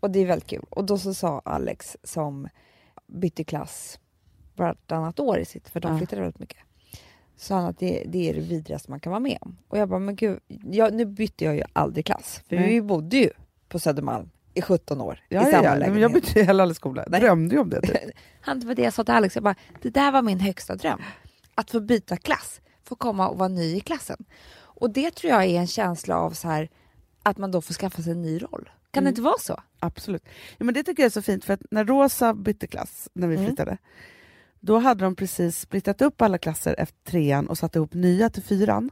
Och 0.00 0.10
det 0.10 0.18
är 0.20 0.26
väldigt 0.26 0.48
kul. 0.48 0.64
Och 0.70 0.84
då 0.84 0.98
så 0.98 1.14
sa 1.14 1.42
Alex 1.44 1.96
som 2.04 2.48
bytte 3.06 3.44
klass 3.44 3.98
vartannat 4.58 5.20
år 5.20 5.38
i 5.38 5.44
sitt, 5.44 5.68
för 5.68 5.80
de 5.80 5.92
Ja. 5.92 5.98
flyttade 5.98 6.22
väldigt 6.22 6.38
mycket. 6.40 6.58
Sa 7.36 7.54
han 7.54 7.64
att 7.64 7.78
det, 7.78 8.04
det 8.06 8.30
är 8.30 8.34
det 8.34 8.40
vidrigaste 8.40 8.90
man 8.90 9.00
kan 9.00 9.10
vara 9.10 9.20
med 9.20 9.38
om. 9.40 9.56
Och 9.68 9.78
jag 9.78 9.88
bara, 9.88 9.98
men 9.98 10.16
gud, 10.16 10.38
jag, 10.64 10.94
nu 10.94 11.04
bytte 11.04 11.44
jag 11.44 11.54
ju 11.56 11.62
aldrig 11.72 12.06
klass. 12.06 12.42
För 12.48 12.56
Nej. 12.56 12.68
vi 12.68 12.82
bodde 12.82 13.16
ju 13.16 13.30
på 13.68 13.78
Södermalm 13.78 14.30
i 14.54 14.62
17 14.62 15.00
år 15.00 15.20
ja, 15.28 15.40
i 15.48 15.50
samma 15.50 15.64
ja. 15.64 15.70
Lägenhet. 15.70 15.92
men 15.92 16.02
jag 16.02 16.12
bytte 16.12 16.42
heller 16.42 16.62
aldrig 16.64 16.76
skola, 16.76 17.04
Nej. 17.08 17.20
drömde 17.20 17.54
ju 17.54 17.60
om 17.60 17.70
det. 17.70 17.80
Typ. 17.80 17.96
Han, 18.40 18.60
det 18.60 18.66
var 18.66 18.74
det 18.74 18.82
jag 18.82 18.92
sa 18.92 19.04
till 19.04 19.14
Alex, 19.14 19.34
jag 19.34 19.44
bara, 19.44 19.54
det 19.82 19.90
där 19.90 20.12
var 20.12 20.22
min 20.22 20.40
högsta 20.40 20.74
dröm. 20.76 21.00
Att 21.54 21.70
få 21.70 21.80
byta 21.80 22.16
klass, 22.16 22.60
få 22.84 22.94
komma 22.94 23.28
och 23.28 23.38
vara 23.38 23.48
ny 23.48 23.76
i 23.76 23.80
klassen. 23.80 24.24
Och 24.58 24.90
det 24.90 25.10
tror 25.14 25.32
jag 25.32 25.44
är 25.44 25.58
en 25.60 25.66
känsla 25.66 26.16
av 26.18 26.30
så 26.30 26.48
här, 26.48 26.68
att 27.22 27.38
man 27.38 27.50
då 27.50 27.60
får 27.60 27.74
skaffa 27.74 28.02
sig 28.02 28.12
en 28.12 28.22
ny 28.22 28.38
roll. 28.42 28.70
Kan 28.90 29.04
det 29.04 29.08
Mm. 29.08 29.08
inte 29.08 29.22
vara 29.22 29.38
så? 29.38 29.60
Absolut. 29.78 30.24
Ja, 30.58 30.64
men 30.64 30.74
det 30.74 30.82
tycker 30.82 31.02
jag 31.02 31.06
är 31.06 31.10
så 31.10 31.22
fint, 31.22 31.44
för 31.44 31.54
att 31.54 31.60
när 31.70 31.84
Rosa 31.84 32.34
bytte 32.34 32.66
klass, 32.66 33.08
när 33.12 33.28
vi 33.28 33.34
Mm. 33.36 33.46
Då 34.66 34.78
hade 34.78 35.04
de 35.04 35.14
precis 35.16 35.60
splittat 35.60 36.02
upp 36.02 36.22
alla 36.22 36.38
klasser 36.38 36.74
efter 36.78 37.10
trean 37.10 37.46
och 37.46 37.58
satt 37.58 37.76
ihop 37.76 37.94
nya 37.94 38.30
till 38.30 38.42
fyran. 38.42 38.90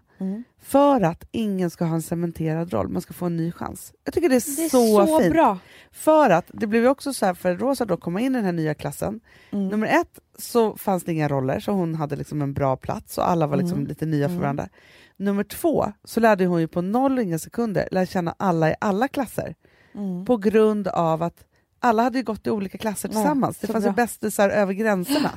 För 0.62 1.00
att 1.00 1.24
ingen 1.32 1.70
ska 1.70 1.84
ha 1.84 1.94
en 1.94 2.02
cementerad 2.02 2.72
roll, 2.72 2.88
man 2.88 3.02
ska 3.02 3.12
få 3.14 3.26
en 3.26 3.36
ny 3.36 3.52
chans. 3.52 3.92
Jag 4.04 4.14
tycker 4.14 4.28
det 4.28 4.34
är, 4.34 4.56
Det 4.56 4.64
är 4.64 4.68
så, 4.68 5.06
så, 5.06 5.18
fint. 5.20 5.32
bra. 5.32 5.58
För 5.92 6.30
att 6.30 6.44
det 6.52 6.66
blev 6.66 6.82
ju 6.82 6.88
också 6.88 7.12
så 7.14 7.26
här 7.26 7.34
för 7.34 7.54
Rosa 7.56 7.84
då 7.84 7.96
komma 7.96 8.20
in 8.20 8.32
i 8.32 8.36
den 8.38 8.44
här 8.44 8.52
nya 8.52 8.74
klassen. 8.74 9.20
Mm. 9.50 9.68
Nummer 9.68 9.86
ett 9.86 10.18
så 10.38 10.76
fanns 10.76 11.04
det 11.04 11.12
inga 11.12 11.28
roller, 11.28 11.60
så 11.60 11.72
hon 11.72 11.94
hade 11.94 12.16
liksom 12.16 12.42
en 12.42 12.52
bra 12.54 12.76
plats 12.76 13.18
och 13.18 13.30
alla 13.30 13.46
var 13.46 13.56
liksom 13.56 13.78
Mm. 13.78 13.88
lite 13.88 14.06
nya 14.06 14.26
för 14.26 14.32
Mm. 14.32 14.42
varandra. 14.42 14.68
Nummer 15.16 15.44
två 15.44 15.92
så 16.04 16.20
lärde 16.20 16.46
hon 16.46 16.60
ju 16.60 16.68
på 16.68 16.80
noll 16.82 17.18
och 17.18 17.24
inga 17.24 17.38
sekunder 17.38 17.88
lära 17.90 18.06
känna 18.06 18.34
alla 18.36 18.70
i 18.70 18.74
alla 18.80 19.08
klasser. 19.08 19.54
Mm. 19.94 20.24
På 20.24 20.36
grund 20.36 20.88
av 20.88 21.22
att 21.22 21.44
alla 21.80 22.02
hade 22.02 22.22
gått 22.22 22.46
i 22.46 22.50
olika 22.50 22.78
klasser 22.78 23.08
tillsammans. 23.08 23.58
Det 23.58 23.66
fanns 23.66 23.84
bra. 23.84 23.92
ju 23.92 23.96
bästisar 23.96 24.50
över 24.50 24.72
gränserna. 24.72 25.30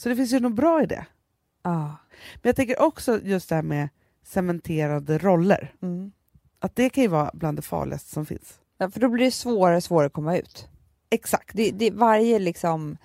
Så 0.00 0.08
det 0.08 0.16
finns 0.16 0.32
ju 0.32 0.40
något 0.40 0.54
bra 0.54 0.82
i 0.82 0.86
det. 0.86 1.06
Ja. 1.62 1.96
Men 2.34 2.40
jag 2.42 2.56
tänker 2.56 2.82
också 2.82 3.20
just 3.22 3.48
det 3.48 3.54
här 3.54 3.62
med 3.62 3.88
cementerade 4.22 5.18
roller. 5.18 5.74
Mm. 5.82 6.12
Att 6.58 6.76
det 6.76 6.90
kan 6.90 7.02
ju 7.02 7.08
vara 7.08 7.30
bland 7.34 7.58
det 7.58 7.62
farligaste 7.62 8.10
som 8.10 8.26
finns. 8.26 8.60
Ja, 8.78 8.90
för 8.90 9.00
då 9.00 9.08
blir 9.08 9.24
det 9.24 9.30
svårare 9.30 9.76
och 9.76 9.82
svårare 9.82 10.06
att 10.06 10.12
komma 10.12 10.36
ut. 10.36 10.68
Exakt. 11.10 11.56
Det, 11.56 11.70
det, 11.70 11.90
varje 11.90 12.38
liksom 12.38 12.96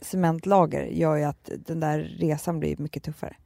cementlager 0.00 0.84
gör 0.84 1.16
ju 1.16 1.24
att 1.24 1.50
den 1.66 1.80
där 1.80 1.98
resan 1.98 2.60
blir 2.60 2.76
mycket 2.76 3.02
tuffare. 3.02 3.36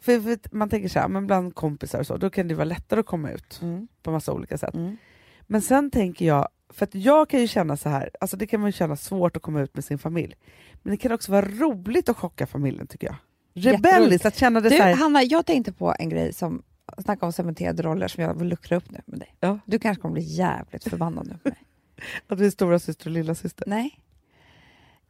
För, 0.00 0.20
för 0.20 0.38
man 0.56 0.70
tänker 0.70 0.88
så 0.88 0.98
här, 0.98 1.08
men 1.08 1.26
bland 1.26 1.54
kompisar 1.54 1.98
och 1.98 2.06
så, 2.06 2.16
då 2.16 2.30
kan 2.30 2.48
det 2.48 2.54
vara 2.54 2.64
lättare 2.64 3.00
att 3.00 3.06
komma 3.06 3.30
ut 3.30 3.60
på 4.02 4.10
massa 4.10 4.32
olika 4.32 4.58
sätt. 4.58 4.74
Mm. 4.74 4.96
Men 5.42 5.62
sen 5.62 5.90
tänker 5.90 6.26
jag, 6.26 6.48
för 6.72 6.84
att 6.84 6.94
jag 6.94 7.28
kan 7.28 7.40
ju 7.40 7.48
känna 7.48 7.76
så 7.76 7.88
här, 7.88 8.10
alltså 8.20 8.36
det 8.36 8.46
kan 8.46 8.60
man 8.60 8.68
ju 8.68 8.72
känna 8.72 8.96
svårt 8.96 9.36
att 9.36 9.42
komma 9.42 9.60
ut 9.60 9.74
med 9.74 9.84
sin 9.84 9.98
familj. 9.98 10.34
Men 10.82 10.90
det 10.90 10.96
kan 10.96 11.12
också 11.12 11.32
vara 11.32 11.46
roligt 11.46 12.08
att 12.08 12.16
chocka 12.16 12.46
familjen 12.46 12.86
tycker 12.86 13.06
jag. 13.06 13.16
Rebelliskt, 13.54 14.26
att 14.26 14.36
känna 14.36 14.60
det 14.60 14.68
Du, 14.68 14.76
så 14.76 14.82
här, 14.82 14.94
Hanna, 14.94 15.22
jag 15.22 15.46
tänkte 15.46 15.72
på 15.72 15.94
en 15.98 16.08
grej 16.08 16.32
som 16.32 16.62
Snacka 16.98 17.26
om 17.26 17.32
cementerade 17.32 17.82
roller 17.82 18.08
som 18.08 18.22
jag 18.22 18.34
vill 18.34 18.48
luckra 18.48 18.76
upp 18.76 18.90
nu 18.90 19.00
med 19.06 19.18
dig. 19.18 19.36
Ja. 19.40 19.58
Du 19.64 19.78
kanske 19.78 20.02
kommer 20.02 20.12
bli 20.12 20.22
jävligt 20.22 20.84
förbannad 20.84 21.26
nu 21.26 21.38
på 21.42 21.48
mig. 21.48 21.58
att 22.26 22.40
vi 22.40 22.46
är 22.46 22.50
stora 22.50 22.78
syster 22.78 23.06
och 23.06 23.12
lilla 23.12 23.34
syster. 23.34 23.64
Nej. 23.66 23.98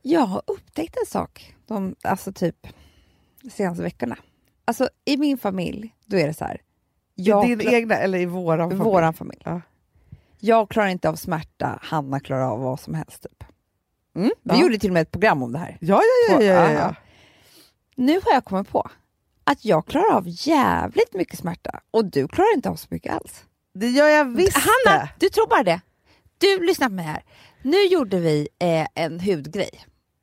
Jag 0.02 0.20
har 0.20 0.42
upptäckt 0.46 0.96
en 0.96 1.06
sak 1.06 1.54
de, 1.66 1.94
alltså 2.02 2.32
typ 2.32 2.66
de 3.42 3.50
senaste 3.50 3.82
veckorna. 3.82 4.16
Alltså 4.64 4.88
i 5.04 5.16
min 5.16 5.38
familj, 5.38 5.94
då 6.06 6.16
är 6.16 6.26
det 6.26 6.34
så 6.34 6.44
här. 6.44 6.60
I 7.16 7.22
din 7.22 7.58
klar- 7.58 7.72
egna 7.72 7.94
eller 7.94 8.18
i 8.18 8.26
våran 8.26 8.70
familj? 8.70 8.84
Våran 8.84 9.14
familj. 9.14 9.42
Ja. 9.44 9.60
Jag 10.45 10.68
klarar 10.70 10.88
inte 10.88 11.09
av 11.09 11.14
smärta, 11.16 11.78
Hanna 11.82 12.20
klarar 12.20 12.43
av 12.53 12.61
vad 12.61 12.80
som 12.80 12.95
helst. 12.95 13.22
Typ. 13.22 13.45
Mm? 14.16 14.30
Vi 14.43 14.55
Ja. 14.55 14.61
gjorde 14.61 14.78
till 14.78 14.90
och 14.90 14.95
med 14.95 15.03
ett 15.03 15.11
program 15.11 15.43
om 15.43 15.53
det 15.53 15.59
här. 15.59 15.76
Ja, 15.80 16.01
ja, 16.30 16.43
ja. 16.43 16.53
ja, 16.55 16.72
ja. 16.72 16.95
Nu 17.97 18.12
har 18.24 18.32
jag 18.32 18.45
kommit 18.45 18.68
på 18.68 18.90
att 19.45 19.64
jag 19.64 19.86
klarar 19.86 20.14
av 20.16 20.24
jävligt 20.26 21.14
mycket 21.14 21.38
smärta 21.38 21.80
och 21.90 22.05
du 22.05 22.28
klarar 22.28 22.55
inte 22.55 22.68
av 22.70 22.76
så 22.76 22.86
mycket 22.90 23.14
alls. 23.14 23.45
Det 23.74 23.88
gör 23.88 24.09
jag 24.09 24.24
visst 24.24 24.57
Hanna, 24.57 24.99
det. 24.99 25.09
du 25.18 25.28
tror 25.28 25.47
bara 25.49 25.62
det. 25.62 25.80
Du, 26.38 26.66
lyssna 26.66 26.86
på 26.88 26.93
mig 26.95 27.05
här. 27.05 27.22
Nu 27.62 27.82
gjorde 27.86 28.20
vi 28.20 28.49
eh, 28.59 28.86
en 28.95 29.20
hudgrej 29.20 29.70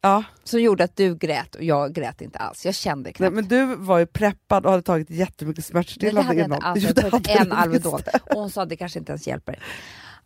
Ja. 0.01 0.24
som 0.43 0.61
gjorde 0.61 0.84
att 0.84 0.95
du 0.95 1.15
grät 1.15 1.55
och 1.55 1.63
jag 1.63 1.93
grät 1.93 2.22
inte 2.22 2.39
alls. 2.39 2.65
Jag 2.65 2.76
kände 2.76 3.07
Nej, 3.07 3.13
knappt. 3.13 3.34
men 3.36 3.47
du 3.47 3.76
var 3.76 3.99
ju 3.99 4.05
preppad 4.05 4.65
och 4.65 4.72
hade 4.72 4.84
tagit 4.84 5.09
jättemycket 5.09 5.55
det 5.65 5.67
smärtstillande 5.72 6.22
hade 6.22 6.39
jag 6.39 6.45
innan. 6.45 6.57
inte 6.57 6.67
alls. 6.67 6.84
Jag 6.84 6.95
det 6.95 7.01
hade 7.11 7.32
en 7.32 7.49
du 7.49 7.55
Alvedon 7.55 8.01
och 8.32 8.38
hon 8.39 8.49
sa 8.49 8.61
att 8.63 8.70
det 8.70 8.76
kanske 8.78 8.99
inte 8.99 9.11
ens 9.11 9.28
hjälper. 9.28 9.63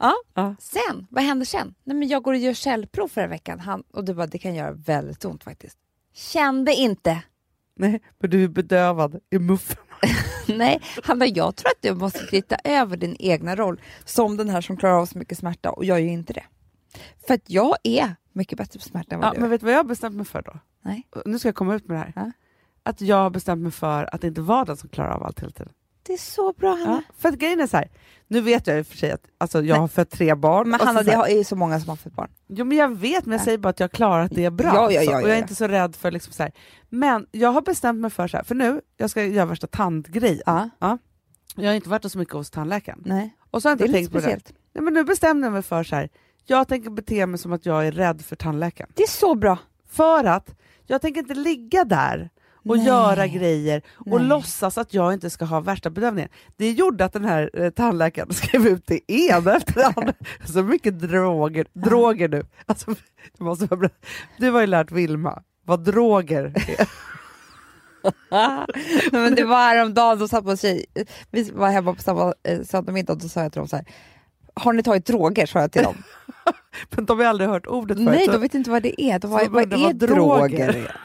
Ja. 0.04 0.14
Ja. 0.34 0.56
Sen, 0.60 1.08
vad 1.10 1.24
händer 1.24 1.46
sen? 1.46 1.76
Nej, 1.84 1.98
men 1.98 2.08
jag 2.08 2.24
går 2.24 2.34
och 2.34 2.40
gör 2.40 2.54
cellprov 2.54 3.08
förra 3.08 3.28
veckan 3.28 3.60
Han, 3.60 3.84
och 3.94 4.06
du 4.06 4.14
bara, 4.14 4.28
det 4.28 4.38
kan 4.38 4.56
göra 4.56 4.72
väldigt 4.72 5.26
ont 5.26 5.44
faktiskt. 5.44 5.78
Kände 6.14 6.74
inte. 6.74 7.24
Nej, 7.76 8.02
men 8.20 8.30
du 8.30 8.44
är 8.44 8.48
bedövad 8.48 9.20
i 9.30 9.40
muffen. 9.40 9.78
Nej, 10.48 10.82
han 11.04 11.20
bara, 11.20 11.26
jag 11.26 11.56
tror 11.56 11.70
att 11.70 11.82
du 11.82 11.94
måste 11.94 12.26
titta 12.28 12.56
över 12.64 12.98
din 12.98 13.16
egna 13.20 13.56
roll 13.56 13.82
som 14.06 14.38
den 14.38 14.50
här 14.50 14.62
som 14.62 14.78
klarar 14.78 14.94
av 15.02 15.06
så 15.06 15.18
mycket 15.18 15.38
smärta 15.38 15.72
och 15.72 15.86
jag 15.86 15.98
är 15.98 16.02
ju 16.02 16.10
inte 16.10 16.34
det. 16.34 16.44
För 17.28 17.34
att 17.34 17.50
jag 17.50 17.76
är 17.84 18.16
mycket 18.32 18.58
bättre 18.58 18.80
på 18.80 18.86
smärta 18.86 19.16
än 19.16 19.22
vad 19.22 19.30
Ja, 19.30 19.34
du 19.34 19.40
men 19.42 19.50
vet 19.50 19.62
du 19.62 19.66
vad 19.66 19.74
jag 19.74 19.80
har 19.80 19.84
bestämt 19.84 20.16
mig 20.16 20.26
för 20.26 20.42
då? 20.42 20.60
Nej. 20.82 21.08
Nu 21.26 21.40
ska 21.40 21.48
jag 21.48 21.56
komma 21.56 21.76
ut 21.76 21.88
med 21.88 21.98
det 21.98 22.00
här. 22.00 22.14
Ja. 22.16 22.32
Att 22.84 23.02
jag 23.02 23.16
har 23.18 23.30
bestämt 23.30 23.62
mig 23.62 23.72
för 23.72 24.16
att 24.16 24.24
inte 24.24 24.42
vara 24.42 24.66
den 24.66 24.78
som 24.78 24.90
klarar 24.90 25.12
av 25.12 25.24
allt 25.24 25.40
hela 25.40 25.52
tiden. 25.52 25.74
Det 26.04 26.14
är 26.14 26.18
så 26.18 26.54
bra 26.54 26.70
Hanna. 26.76 27.04
Ja. 27.08 27.14
För 27.18 27.30
att 27.30 27.36
grejen 27.36 27.60
är 27.60 27.68
så 27.68 27.78
här, 27.78 27.90
nu 28.28 28.42
vet 28.42 28.68
jag 28.68 28.80
i 28.80 28.82
och 28.82 28.88
för 28.88 28.98
sig 28.98 29.12
att 29.12 29.22
alltså, 29.38 29.58
jag 29.58 29.66
Nej. 29.74 29.80
har 29.80 29.88
fött 29.88 30.10
tre 30.10 30.36
barn. 30.36 30.70
Men 30.70 30.80
så 30.80 30.86
Hanna, 30.86 31.00
så 31.00 31.06
det 31.06 31.12
här- 31.12 31.18
har- 31.18 31.28
är 31.28 31.38
ju 31.38 31.44
så 31.44 31.56
många 31.56 31.80
som 31.80 31.90
har 31.90 31.96
fått 31.96 32.14
barn. 32.14 32.32
Jo 32.48 32.66
men 32.66 32.78
jag 32.78 32.96
vet, 32.98 33.26
men 33.26 33.32
jag 33.32 33.42
Ja. 33.42 33.46
säger 33.46 33.58
bara 33.58 33.70
att 33.70 33.80
jag 33.80 33.92
klarar 33.92 34.24
att 34.26 34.32
det 34.36 34.46
är 34.46 34.52
bra. 34.52 34.68
Ja, 34.74 34.92
ja, 34.92 35.02
ja, 35.02 35.10
och 35.18 35.22
jag 35.22 35.24
ja, 35.24 35.28
är 35.28 35.34
ja. 35.34 35.38
inte 35.42 35.56
så 35.56 35.68
rädd 35.68 35.96
för 35.96 36.12
liksom 36.12 36.34
så 36.34 36.44
här. 36.44 36.52
Men 36.90 37.28
jag 37.32 37.50
har 37.52 37.62
bestämt 37.62 38.00
mig 38.00 38.10
för 38.10 38.28
så 38.28 38.38
här, 38.38 38.44
för 38.44 38.56
nu, 38.56 38.82
jag 38.98 39.10
ska 39.10 39.24
göra 39.24 39.46
värsta 39.46 39.68
tandgrejen. 39.68 40.42
Ja. 40.80 40.98
Jag 41.56 41.70
har 41.70 41.76
inte 41.76 41.90
varit 41.90 42.12
så 42.12 42.18
mycket 42.18 42.34
hos 42.34 42.50
tandläkaren. 42.52 43.02
Nej, 43.06 43.36
Och 43.52 43.62
så 43.62 43.70
har 43.70 43.72
jag 43.72 43.78
det 43.80 43.84
är 43.84 43.86
inte 43.88 43.98
lite 44.00 44.12
tänkt 44.12 44.12
på 44.12 44.18
det. 44.18 44.22
speciellt. 44.22 44.54
Nej, 44.74 44.84
men 44.84 44.94
nu 44.94 45.04
bestämde 45.04 45.46
jag 45.48 45.54
mig 45.54 45.62
för 45.62 45.84
så 45.84 45.96
här. 45.96 46.10
jag 46.46 46.68
tänker 46.68 46.90
bete 46.90 47.26
mig 47.26 47.38
som 47.40 47.54
att 47.54 47.66
jag 47.66 47.88
är 47.88 47.92
rädd 47.92 48.22
för 48.22 48.36
tandläkaren. 48.36 48.92
Det 48.96 49.04
är 49.04 49.08
så 49.08 49.36
bra. 49.36 49.58
För 49.90 50.24
att 50.24 50.56
jag 50.86 51.02
tänker 51.02 51.20
inte 51.22 51.34
ligga 51.34 51.84
där 51.84 52.30
och 52.66 52.78
Nej. 52.78 52.88
göra 52.88 53.28
grejer 53.28 53.82
och 53.96 54.20
Nej. 54.20 54.30
låtsas 54.30 54.78
att 54.78 54.94
jag 54.94 55.14
inte 55.14 55.30
ska 55.30 55.46
ha 55.46 55.60
värsta 55.60 55.90
bedömningen. 55.90 56.30
Det 56.58 56.72
gjorde 56.72 57.06
att 57.06 57.14
den 57.14 57.26
här 57.26 57.50
eh, 57.54 57.70
tandläkaren 57.70 58.34
skrev 58.34 58.68
ut 58.68 58.84
det 58.88 59.12
ena 59.12 59.56
efter 59.56 59.74
det 59.74 59.86
andra. 59.86 60.14
Så 60.46 60.64
mycket 60.64 61.00
droger, 61.00 61.66
droger 61.74 62.30
nu. 62.30 62.46
Alltså, 62.66 62.96
du, 63.38 63.44
måste 63.44 63.68
bra. 63.68 63.90
du 64.38 64.52
har 64.52 64.62
ju 64.62 64.68
lärt 64.68 64.92
Vilma 64.92 65.44
vad 65.66 65.84
droger 65.84 66.54
är. 66.68 66.88
men 69.12 69.36
det 69.36 69.44
var 69.44 69.58
häromdagen, 69.58 70.20
då 70.20 70.28
satt 70.28 70.46
man 70.46 70.58
sig, 70.58 70.86
vi 71.32 71.52
var 71.52 71.70
hemma 71.70 71.94
på 71.94 72.02
samma 72.02 72.34
eh, 72.44 72.62
söndag 72.62 72.92
middag 72.92 73.14
och 73.14 73.20
då 73.20 73.30
sa 73.30 73.42
jag 73.42 73.52
till 73.52 73.60
dem 73.60 73.68
så 73.68 73.76
här, 73.76 73.86
Har 74.54 74.74
ni 74.74 74.84
tagit 74.84 75.06
droger? 75.06 75.46
sa 75.46 75.60
jag 75.60 75.72
till 75.72 75.84
dem. 75.84 75.96
Men 76.90 77.06
de 77.06 77.20
har 77.20 77.26
aldrig 77.26 77.50
hört 77.50 77.68
ordet 77.68 77.98
förut. 77.98 78.10
Nej, 78.10 78.28
de 78.28 78.42
vet 78.42 78.54
inte 78.54 78.70
vad 78.70 78.84
det 78.84 79.02
är. 79.02 79.20
De 79.20 79.20
de 79.20 79.28
vad 79.28 79.44
undrar 79.44 79.78
är 79.78 79.84
vad 79.84 79.96
droger 79.96 80.48
droger? 80.50 80.96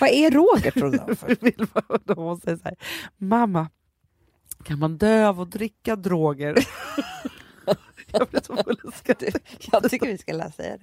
Vad 0.00 0.10
är 0.10 0.30
vill 1.40 1.66
vara- 1.72 2.00
de 2.04 2.18
hon 2.18 2.40
säger 2.40 2.56
så 2.56 2.64
här, 2.64 2.76
mamma, 3.16 3.68
kan 4.64 4.78
man 4.78 4.98
dö 4.98 5.28
av 5.28 5.40
att 5.40 5.50
dricka 5.50 5.96
droger? 5.96 6.56
jag 8.12 8.28
blir 8.28 8.40
så 8.40 8.56
full. 8.56 8.92
Jag 9.72 9.90
tycker 9.90 10.06
vi 10.06 10.18
ska 10.18 10.32
läsa 10.32 10.62
det. 10.62 10.78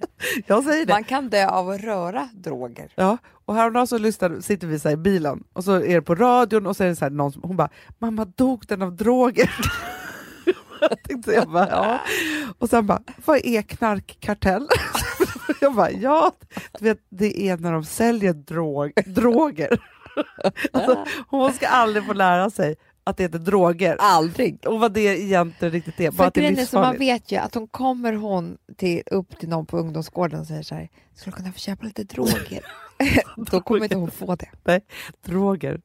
Jag 0.46 0.64
säger 0.64 0.86
det. 0.86 0.92
Man 0.92 1.04
kan 1.04 1.28
dö 1.30 1.48
av 1.48 1.70
att 1.70 1.80
röra 1.80 2.28
droger. 2.34 2.92
Ja, 2.94 3.18
och 3.44 3.54
häromdagen 3.54 3.86
så 3.86 3.98
lyssnar, 3.98 4.40
sitter 4.40 4.66
vi 4.66 4.78
så 4.78 4.90
i 4.90 4.96
bilen 4.96 5.44
och 5.52 5.64
så 5.64 5.72
är 5.72 5.94
det 5.94 6.02
på 6.02 6.14
radion 6.14 6.66
och 6.66 6.76
så 6.76 6.84
är 6.84 6.88
det 6.88 6.96
så 6.96 7.04
här 7.04 7.10
någon 7.10 7.32
som, 7.32 7.42
hon 7.42 7.56
bara 7.56 7.70
“mamma 7.98 8.24
dog 8.24 8.64
den 8.68 8.82
av 8.82 8.96
droger?” 8.96 9.54
Jag 10.80 11.02
tänkte 11.02 11.32
jag 11.32 11.50
bara, 11.50 11.68
ja. 11.70 12.00
Och 12.58 12.70
sen 12.70 12.86
bara 12.86 13.02
“vad 13.24 13.40
är 13.44 13.62
knarkkartell?” 13.62 14.68
Jag 15.60 15.74
bara 15.74 15.90
“ja, 15.90 16.32
du 16.78 16.84
vet 16.84 16.98
det 17.08 17.48
är 17.48 17.56
när 17.56 17.72
de 17.72 17.84
säljer 17.84 18.32
drog, 18.32 18.92
droger”. 19.06 19.78
Alltså, 20.72 21.04
hon 21.28 21.52
ska 21.52 21.66
aldrig 21.68 22.06
få 22.06 22.12
lära 22.12 22.50
sig 22.50 22.76
att 23.04 23.16
det 23.16 23.22
heter 23.22 23.38
droger 23.38 23.96
Aldrig. 24.00 24.66
och 24.66 24.80
vad 24.80 24.92
det 24.92 25.00
egentligen 25.00 25.72
riktigt 25.72 26.00
är. 26.00 26.10
Bara 26.10 26.28
att 26.28 26.34
det 26.34 26.46
är 26.46 26.66
så 26.66 26.80
man 26.80 26.98
vet 26.98 27.32
ju 27.32 27.36
att 27.36 27.54
hon 27.54 27.68
kommer 27.68 28.12
hon 28.12 28.58
till, 28.76 29.02
upp 29.06 29.38
till 29.38 29.48
någon 29.48 29.66
på 29.66 29.78
ungdomsgården 29.78 30.40
och 30.40 30.46
säger 30.46 30.62
så 30.62 30.74
här, 30.74 30.88
skulle 31.14 31.32
du 31.32 31.36
kunna 31.36 31.52
få 31.52 31.58
köpa 31.58 31.86
lite 31.86 32.04
droger? 32.04 32.60
Då 33.50 33.60
kommer 33.60 33.82
inte 33.82 33.96
hon 33.96 34.10
få 34.10 34.36
det. 34.36 34.80
Droger. 35.24 35.80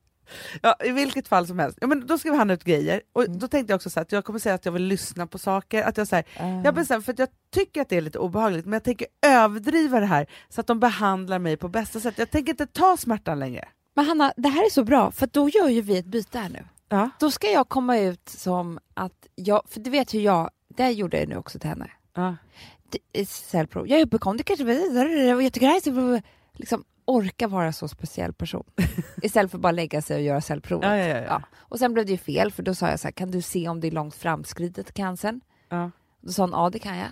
Ja, 0.62 0.76
I 0.86 0.92
vilket 0.92 1.28
fall 1.28 1.48
som 1.48 1.60
helst. 1.60 1.78
Ja, 1.82 1.88
men 1.88 2.08
då 2.08 2.18
ska 2.18 2.32
vi 2.32 2.38
handla 2.38 2.54
ut 2.54 2.64
grejer. 2.64 3.02
Och 3.14 3.26
Mm. 3.26 3.40
Då 3.40 3.48
tänkte 3.48 3.72
jag 3.72 3.76
också 3.76 3.90
så 3.90 4.00
här, 4.00 4.02
att 4.02 4.12
jag 4.12 4.26
kommer 4.26 4.40
säga 4.40 4.56
att 4.56 4.66
jag 4.66 4.72
vill 4.72 4.84
lyssna 4.84 5.28
på 5.28 5.38
saker. 5.38 5.84
Att 5.84 5.98
jag, 5.98 6.08
så 6.08 6.16
här, 6.16 6.26
jag 6.64 6.76
bestämmer 6.76 7.02
för 7.02 7.12
att 7.14 7.20
jag 7.20 7.30
tycker 7.54 7.82
att 7.82 7.90
det 7.90 7.98
är 7.98 8.02
lite 8.02 8.20
obehagligt 8.20 8.66
men 8.66 8.74
jag 8.74 8.84
tänker 8.84 9.08
överdriva 9.22 10.00
det 10.00 10.06
här 10.06 10.28
så 10.50 10.62
att 10.62 10.68
de 10.68 10.80
behandlar 10.80 11.40
mig 11.40 11.58
på 11.58 11.68
bästa 11.68 12.00
sätt. 12.00 12.14
Jag 12.18 12.32
tänker 12.32 12.52
inte 12.54 12.68
ta 12.68 12.98
smärtan 12.98 13.40
längre. 13.40 13.68
Men 13.96 14.06
Hanna, 14.06 14.34
det 14.38 14.50
här 14.50 14.66
är 14.66 14.70
så 14.70 14.84
bra 14.84 15.12
för 15.12 15.28
då 15.28 15.50
gör 15.50 15.68
ju 15.68 15.82
vi 15.82 15.98
ett 15.98 16.06
byte 16.06 16.40
här 16.40 16.50
nu. 16.50 16.64
Ja. 16.90 17.10
Då 17.20 17.32
ska 17.32 17.52
jag 17.52 17.70
komma 17.70 17.98
ut 18.00 18.30
som 18.30 18.80
att 18.94 19.28
jag, 19.36 19.62
för 19.70 19.80
du 19.80 19.90
vet 19.90 20.14
hur 20.14 20.20
jag, 20.20 20.50
det 20.68 20.90
gjorde 20.92 21.20
jag 21.20 21.30
nu 21.30 21.38
också 21.38 21.60
till 21.60 21.70
henne. 21.70 21.92
Ja. 22.16 22.36
Cellprov. 23.26 23.88
Jag 23.88 24.00
är 24.00 24.06
hypokondriker, 24.06 24.66
och 25.36 25.44
jag 25.44 25.54
tycker 25.54 25.68
det 25.68 25.72
här 25.74 25.78
är 25.78 26.18
så 26.18 26.22
liksom 26.54 26.84
orka 27.10 27.48
vara 27.48 27.74
så 27.74 27.88
speciell 27.88 28.34
person. 28.34 28.64
Istället 29.22 29.52
för 29.52 29.58
bara 29.58 29.72
lägga 29.72 30.02
sig 30.02 30.16
och 30.16 30.22
göra 30.24 30.42
cellprovet. 30.42 30.90
Ja, 30.90 30.98
ja, 30.98 31.18
ja. 31.18 31.42
Och 31.58 31.80
sen 31.80 31.94
blev 31.94 32.06
det 32.06 32.12
ju 32.12 32.18
fel 32.18 32.52
för 32.52 32.64
då 32.64 32.76
sa 32.76 32.90
jag 32.90 33.00
så 33.00 33.08
här, 33.08 33.12
kan 33.12 33.32
du 33.32 33.42
se 33.42 33.70
om 33.70 33.80
det 33.80 33.88
är 33.88 33.92
långt 33.92 34.16
framskridet 34.16 34.94
cancern? 34.94 35.42
Ja. 35.70 35.92
Då 36.22 36.32
sa 36.32 36.44
hon, 36.44 36.52
ja 36.52 36.70
det 36.70 36.80
kan 36.80 36.98
jag. 36.98 37.12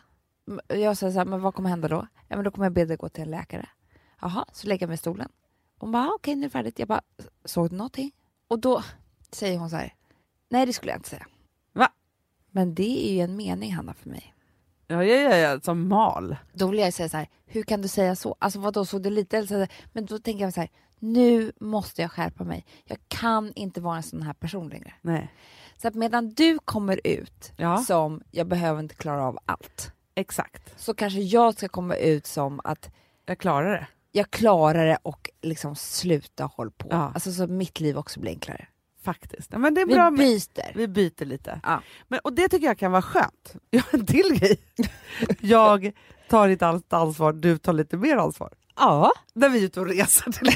Jag 0.79 0.97
sa 0.97 1.11
så 1.11 1.17
här, 1.17 1.25
men 1.25 1.41
vad 1.41 1.53
kommer 1.55 1.69
hända 1.69 1.87
då? 1.87 2.07
Ja 2.27 2.35
men 2.35 2.43
då 2.43 2.51
kommer 2.51 2.65
jag 2.65 2.73
be 2.73 2.85
dig 2.85 2.97
gå 2.97 3.09
till 3.09 3.23
en 3.23 3.31
läkare. 3.31 3.69
Jaha, 4.21 4.45
så 4.53 4.67
lägger 4.67 4.83
jag 4.83 4.87
mig 4.89 4.95
i 4.95 4.97
stolen. 4.97 5.29
Hon 5.79 5.91
bara, 5.91 6.03
"Ah, 6.03 6.11
okej 6.15 6.35
nu 6.35 6.41
är 6.41 6.45
det 6.45 6.49
färdigt. 6.51 6.79
Jag 6.79 6.87
bara, 6.87 7.01
såg 7.45 7.69
du 7.69 7.75
någonting? 7.75 8.11
Och 8.47 8.59
då 8.59 8.83
säger 9.31 9.57
hon 9.57 9.69
så 9.69 9.75
här, 9.75 9.93
nej 10.49 10.65
det 10.65 10.73
skulle 10.73 10.91
jag 10.91 10.99
inte 10.99 11.09
säga. 11.09 11.25
Va? 11.73 11.89
Men 12.51 12.75
det 12.75 13.09
är 13.09 13.13
ju 13.13 13.21
en 13.21 13.35
mening 13.35 13.73
Hanna 13.75 13.93
för 13.93 14.09
mig. 14.09 14.33
Ja, 14.87 15.03
ja, 15.03 15.35
ja, 15.37 15.59
som 15.61 15.87
mal. 15.87 16.35
Då 16.53 16.67
vill 16.67 16.79
jag 16.79 16.93
säga 16.93 17.09
så 17.09 17.17
här, 17.17 17.27
hur 17.45 17.63
kan 17.63 17.81
du 17.81 17.87
säga 17.87 18.15
så? 18.15 18.35
Alltså 18.39 18.59
vadå, 18.59 18.85
såg 18.85 19.01
du 19.03 19.09
lite? 19.09 19.37
Eller 19.37 19.47
så 19.47 19.67
men 19.93 20.05
då 20.05 20.19
tänker 20.19 20.43
jag 20.43 20.53
så 20.53 20.59
här, 20.59 20.69
nu 20.99 21.51
måste 21.59 22.01
jag 22.01 22.11
skärpa 22.11 22.43
mig. 22.43 22.65
Jag 22.85 22.97
kan 23.07 23.53
inte 23.55 23.81
vara 23.81 23.97
en 23.97 24.03
sån 24.03 24.21
här 24.21 24.33
person 24.33 24.69
längre. 24.69 24.93
Nej, 25.01 25.31
Så 25.81 25.87
att 25.87 25.95
medan 25.95 26.29
du 26.29 26.59
kommer 26.65 26.99
ut 27.03 27.51
Ja. 27.57 27.77
som, 27.77 28.21
jag 28.31 28.47
behöver 28.47 28.79
inte 28.79 28.95
klara 28.95 29.23
av 29.23 29.37
allt. 29.45 29.91
exakt. 30.15 30.73
Så 30.81 30.93
kanske 30.93 31.19
jag 31.19 31.53
ska 31.53 31.67
komma 31.67 31.95
ut 31.95 32.25
som 32.27 32.61
att 32.63 32.89
Jag 33.25 33.37
klarar 33.37 33.71
det. 33.71 33.87
jag 34.11 34.31
klarar 34.31 34.85
det 34.85 34.97
och 35.03 35.29
liksom 35.41 35.75
sluta 35.75 36.43
håll 36.45 36.71
på. 36.71 36.87
Ja. 36.91 37.11
Alltså 37.13 37.31
så 37.31 37.47
mitt 37.47 37.79
liv 37.79 37.97
också 37.97 38.19
blir 38.19 38.31
enklare. 38.31 38.67
Faktiskt. 39.07 39.49
Ja, 39.51 39.57
men 39.57 39.73
det 39.73 39.81
är 39.81 39.85
Vi 39.85 39.93
bra 39.93 40.09
med, 40.09 40.19
byter. 40.19 40.71
vi 40.75 40.87
byter 40.87 41.25
lite. 41.25 41.59
Ja. 41.63 41.81
Men, 42.07 42.19
och 42.23 42.33
det 42.33 42.49
tycker 42.49 42.67
jag 42.67 42.77
kan 42.77 42.91
vara 42.91 43.01
skönt. 43.01 43.53
Jag 43.69 43.81
har 43.91 43.99
en 43.99 44.05
till 44.05 44.33
grej. 44.39 44.59
Jag 45.41 45.91
tar 46.29 46.47
inte 46.47 46.67
allt 46.67 46.93
ansvar, 46.93 47.33
du 47.33 47.57
tar 47.57 47.73
lite 47.73 47.97
mer 47.97 48.17
ansvar. 48.17 48.53
Ja. 48.75 49.11
När 49.33 49.49
vi 49.49 49.59
är 49.59 49.63
ute 49.63 49.79
och 49.79 49.87
reser 49.87 50.31
till. 50.31 50.47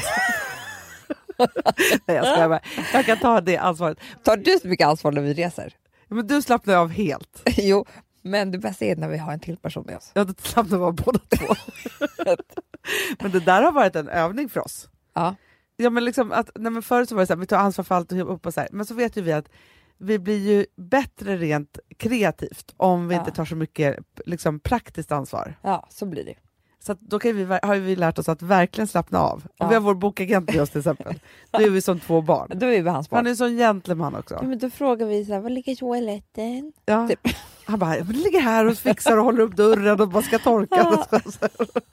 Nej 2.06 2.18
jag 2.18 2.26
skojar 2.26 2.50
bara. 2.50 2.62
Jag 2.94 3.06
kan 3.06 3.18
ta 3.18 3.42
det 3.42 3.58
ansvaret. 3.58 3.98
Tar 4.24 4.38
du 4.38 4.60
så 4.62 4.68
mycket 4.68 4.88
ansvar 4.88 5.12
när 5.12 5.22
vi 5.22 5.34
reser? 5.34 5.74
Ja, 6.08 6.16
Men 6.16 6.28
du 6.28 6.42
slappnar 6.42 6.76
av 6.76 6.90
helt. 6.90 7.42
jo, 7.58 7.86
men 8.22 8.52
det 8.52 8.58
bästa 8.58 8.86
är 8.86 8.96
när 8.96 9.08
vi 9.10 9.18
har 9.18 9.34
en 9.34 9.40
till 9.40 9.58
person 9.58 9.84
med 9.88 9.98
oss. 9.98 10.12
Jag 10.14 10.34
slappnar 10.42 10.80
av 10.88 10.96
båda 10.96 11.20
två. 11.20 11.56
men 13.20 13.32
det 13.32 13.40
där 13.40 13.62
har 13.62 13.72
varit 13.72 13.96
en 13.96 14.10
övning 14.10 14.50
för 14.50 14.60
oss. 14.60 14.90
Ja. 15.14 15.36
Ja, 15.82 15.90
men 15.90 16.06
liksom 16.06 16.32
att, 16.32 16.50
nej, 16.56 16.72
men 16.72 16.82
förut 16.82 17.10
så 17.10 17.16
var 17.16 17.22
det 17.22 17.28
så 17.28 17.34
här, 17.34 17.40
vi 17.40 17.46
tar 17.46 17.58
ansvar 17.58 17.84
för 17.86 17.96
allt 17.96 18.12
och 18.12 18.34
upp 18.34 18.46
och 18.46 18.54
så 18.54 18.60
här. 18.60 18.70
men 18.72 18.86
så 18.86 18.94
vet 18.94 19.18
ju 19.18 19.22
vi 19.22 19.32
att 19.32 19.50
vi 19.98 20.20
blir 20.20 20.38
ju 20.38 20.66
bättre 20.78 21.38
rent 21.38 21.80
kreativt 21.98 22.74
om 22.78 23.08
vi 23.08 23.16
Ja. 23.16 23.20
inte 23.22 23.32
tar 23.32 23.46
så 23.46 23.56
mycket 23.56 23.98
liksom, 24.26 24.60
praktiskt 24.60 25.12
ansvar. 25.12 25.56
Ja, 25.62 25.88
så 25.90 26.06
blir 26.06 26.26
det. 26.26 26.34
Så 26.80 26.92
att 26.92 27.00
då 27.02 27.20
kan 27.20 27.36
vi, 27.36 27.44
har 27.44 27.76
vi 27.76 27.96
lärt 27.96 28.20
oss 28.20 28.30
att 28.30 28.42
verkligen 28.42 28.88
slappna 28.88 29.20
av. 29.20 29.44
Ja. 29.58 29.66
Om 29.66 29.70
vi 29.70 29.76
har 29.76 29.82
vår 29.82 29.96
bokagent 29.96 30.54
med 30.54 30.62
oss 30.62 30.70
till 30.70 30.80
exempel, 30.80 31.20
då 31.52 31.60
är 31.60 31.70
vi 31.70 31.82
som 31.82 32.00
två 32.00 32.22
barn. 32.22 32.52
Då 32.56 32.66
är 32.66 32.82
vi 32.82 32.90
hans 32.90 33.08
Han 33.12 33.18
barn. 33.18 33.26
är 33.26 33.30
en 33.30 33.38
sån 33.38 33.58
gentleman 33.58 34.16
också. 34.16 34.36
Ja, 34.42 34.48
men 34.48 34.60
då 34.60 34.70
frågar 34.70 35.06
vi 35.08 35.26
så 35.26 35.34
här, 35.34 35.40
var 35.40 35.50
ligger 35.50 35.76
toaletten? 35.76 36.74
Ja. 36.86 37.08
Typ. 37.08 37.28
Han 37.66 37.80
bara, 37.80 37.90
"Men 37.98 38.08
det 38.08 38.14
ligger 38.14 38.40
här 38.42 38.66
och 38.68 38.78
fixar 38.78 39.18
och 39.18 39.24
håller 39.24 39.40
upp 39.44 39.56
dörren 39.56 40.02
och 40.02 40.10
bara 40.10 40.24
ska 40.24 40.40
torka. 40.40 41.06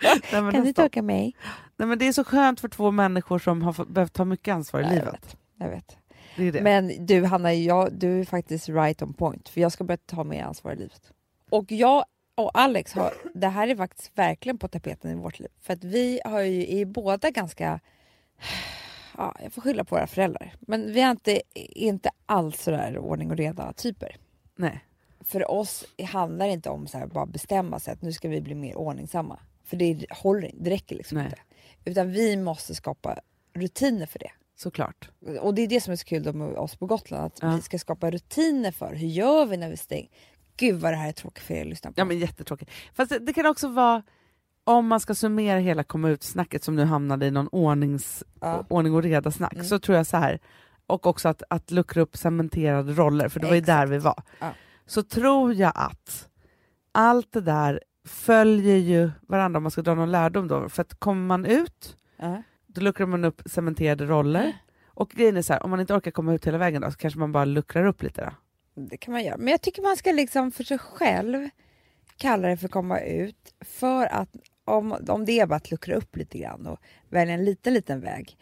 Nej, 0.02 0.52
Kan 0.52 0.64
du 0.64 0.72
torka 0.72 1.02
mig? 1.02 1.36
nej, 1.76 1.88
men 1.88 1.98
det 1.98 2.08
är 2.08 2.12
så 2.12 2.24
skönt 2.24 2.60
för 2.60 2.68
två 2.68 2.90
människor 2.90 3.38
som 3.38 3.62
har 3.62 3.84
behövt 3.84 4.12
ta 4.12 4.24
mycket 4.24 4.52
ansvar 4.54 4.80
i 4.80 4.82
Ja, 4.82 4.88
jag 4.88 4.94
livet. 4.98 5.14
vet. 5.14 5.36
Jag 5.56 5.68
vet. 5.70 5.96
Det 6.36 6.50
det. 6.50 6.62
Men 6.62 7.06
du 7.06 7.24
Hanna, 7.24 7.54
jag, 7.54 7.92
du 7.92 8.20
är 8.20 8.24
faktiskt 8.24 8.68
right 8.68 9.02
on 9.02 9.12
point. 9.14 9.48
För 9.48 9.60
jag 9.60 9.72
ska 9.72 9.84
börja 9.84 9.98
ta 10.06 10.24
mer 10.24 10.42
ansvar 10.44 10.72
i 10.72 10.76
livet. 10.76 11.12
Och 11.50 11.72
jag 11.72 12.04
och 12.34 12.50
Alex, 12.54 12.92
har, 12.92 13.12
det 13.34 13.48
här 13.48 13.68
är 13.68 13.76
faktiskt 13.76 14.10
verkligen 14.18 14.58
på 14.58 14.68
tapeten 14.68 15.10
i 15.10 15.14
vårt 15.14 15.38
liv. 15.38 15.48
För 15.62 15.72
att 15.72 15.84
vi 15.84 16.20
har 16.24 16.40
ju, 16.40 16.80
är 16.80 16.84
båda 16.84 17.30
ganska, 17.30 17.80
ja, 19.16 19.34
jag 19.42 19.52
får 19.52 19.62
skylla 19.62 19.84
på 19.84 19.94
våra 19.94 20.06
föräldrar. 20.06 20.54
Men 20.60 20.92
vi 20.92 21.00
är 21.00 21.10
inte, 21.10 21.40
inte 21.54 22.10
alls 22.26 22.62
sådär 22.62 22.98
ordning 22.98 23.30
och 23.30 23.36
reda 23.36 23.72
typer. 23.72 24.16
Nej. 24.56 24.84
För 25.20 25.50
oss 25.50 25.84
handlar 26.12 26.46
det 26.46 26.52
inte 26.52 26.70
om 26.70 26.86
så 26.86 26.98
här, 26.98 27.06
bara 27.06 27.26
bestämma 27.26 27.78
sig 27.78 27.92
att 27.92 28.02
nu 28.02 28.12
ska 28.12 28.28
vi 28.28 28.40
bli 28.40 28.54
mer 28.54 28.76
ordningsamma. 28.78 29.38
För 29.64 29.76
det 29.76 30.06
håller 30.10 30.50
det 30.54 30.70
räcker 30.70 30.96
liksom 30.96 31.18
Nej. 31.18 31.24
inte. 31.26 31.38
Utan 31.84 32.12
vi 32.12 32.36
måste 32.36 32.74
skapa 32.74 33.18
rutiner 33.54 34.06
för 34.06 34.18
det. 34.18 34.30
Såklart. 34.56 35.10
Och 35.40 35.54
det 35.54 35.62
är 35.62 35.66
det 35.68 35.80
som 35.80 35.92
är 35.92 35.96
så 35.96 36.04
kul 36.04 36.34
med 36.34 36.48
oss 36.48 36.76
på 36.76 36.86
Gotland, 36.86 37.24
att 37.24 37.38
Ja. 37.42 37.56
vi 37.56 37.62
ska 37.62 37.78
skapa 37.78 38.10
rutiner 38.10 38.72
för 38.72 38.94
hur 38.94 39.08
gör 39.08 39.46
vi 39.46 39.56
när 39.56 39.70
vi 39.70 39.76
stänger. 39.76 40.08
Gud 40.56 40.80
vad 40.80 40.92
det 40.92 40.96
här 40.96 41.08
är 41.08 41.12
tråkigt 41.12 41.42
för 41.44 41.54
er 41.54 41.60
att 41.60 41.66
lyssna 41.66 41.90
på. 41.92 42.00
Ja 42.00 42.04
men 42.04 42.18
jättetråkigt. 42.18 42.70
Fast 42.94 43.10
det, 43.10 43.18
det 43.18 43.32
kan 43.32 43.46
också 43.46 43.68
vara, 43.68 44.02
om 44.64 44.86
man 44.86 45.00
ska 45.00 45.14
summera 45.14 45.58
hela 45.58 45.84
komma 45.84 46.08
ut-snacket 46.08 46.64
som 46.64 46.76
nu 46.76 46.84
hamnade 46.84 47.26
i 47.26 47.30
någon 47.30 47.48
ordnings, 47.48 48.24
Ja. 48.40 48.66
ordning 48.70 48.94
och 48.94 49.02
reda-snack, 49.02 49.52
Mm. 49.54 49.64
så 49.66 49.78
tror 49.78 49.96
jag 49.96 50.06
så 50.06 50.16
här 50.16 50.38
och 50.86 51.06
också 51.06 51.28
att, 51.28 51.42
att 51.50 51.70
luckra 51.70 52.02
upp 52.02 52.16
cementerade 52.16 52.92
roller, 52.92 53.28
för 53.28 53.40
det 53.40 53.46
var 53.46 53.54
ju 53.54 53.60
där 53.60 53.86
vi 53.86 53.98
var. 53.98 54.22
Ja. 54.40 54.52
Så 54.88 55.02
tror 55.02 55.54
jag 55.54 55.72
att 55.74 56.28
allt 56.92 57.32
det 57.32 57.40
där 57.40 57.80
följer 58.04 58.76
ju 58.76 59.10
varandra 59.28 59.56
om 59.58 59.62
man 59.62 59.70
ska 59.70 59.82
dra 59.82 59.94
någon 59.94 60.10
lärdom 60.10 60.48
då. 60.48 60.68
För 60.68 60.82
att 60.82 60.94
kommer 60.94 61.26
man 61.26 61.44
ut, 61.44 61.96
Ja. 62.16 62.42
då 62.66 62.80
luckrar 62.80 63.06
man 63.06 63.24
upp 63.24 63.42
cementerade 63.46 64.04
roller. 64.06 64.56
Och 64.86 65.10
grejen 65.10 65.36
är 65.36 65.42
så 65.42 65.52
här, 65.52 65.62
om 65.62 65.70
man 65.70 65.80
inte 65.80 65.94
orkar 65.94 66.10
komma 66.10 66.34
ut 66.34 66.46
hela 66.46 66.58
vägen 66.58 66.82
då, 66.82 66.90
så 66.90 66.96
kanske 66.96 67.18
man 67.20 67.32
bara 67.32 67.44
luckrar 67.44 67.86
upp 67.86 68.02
lite 68.02 68.24
då. 68.24 68.32
Det 68.82 68.96
kan 68.96 69.12
man 69.12 69.24
göra. 69.24 69.36
Men 69.36 69.48
jag 69.48 69.60
tycker 69.62 69.82
man 69.82 69.96
ska 69.96 70.12
liksom 70.12 70.52
för 70.52 70.64
sig 70.64 70.78
själv 70.78 71.48
kalla 72.16 72.48
det 72.48 72.56
för 72.56 72.68
komma 72.68 73.00
ut. 73.00 73.54
För 73.60 74.06
att 74.06 74.28
om, 74.64 74.96
om 75.08 75.24
det 75.24 75.40
är 75.40 75.46
bara 75.46 75.56
att 75.56 75.70
luckra 75.70 75.94
upp 75.96 76.16
lite 76.16 76.38
grann 76.38 76.66
och 76.66 76.78
välja 77.08 77.34
en 77.34 77.44
liten, 77.44 77.74
liten 77.74 78.00
väg. 78.00 78.36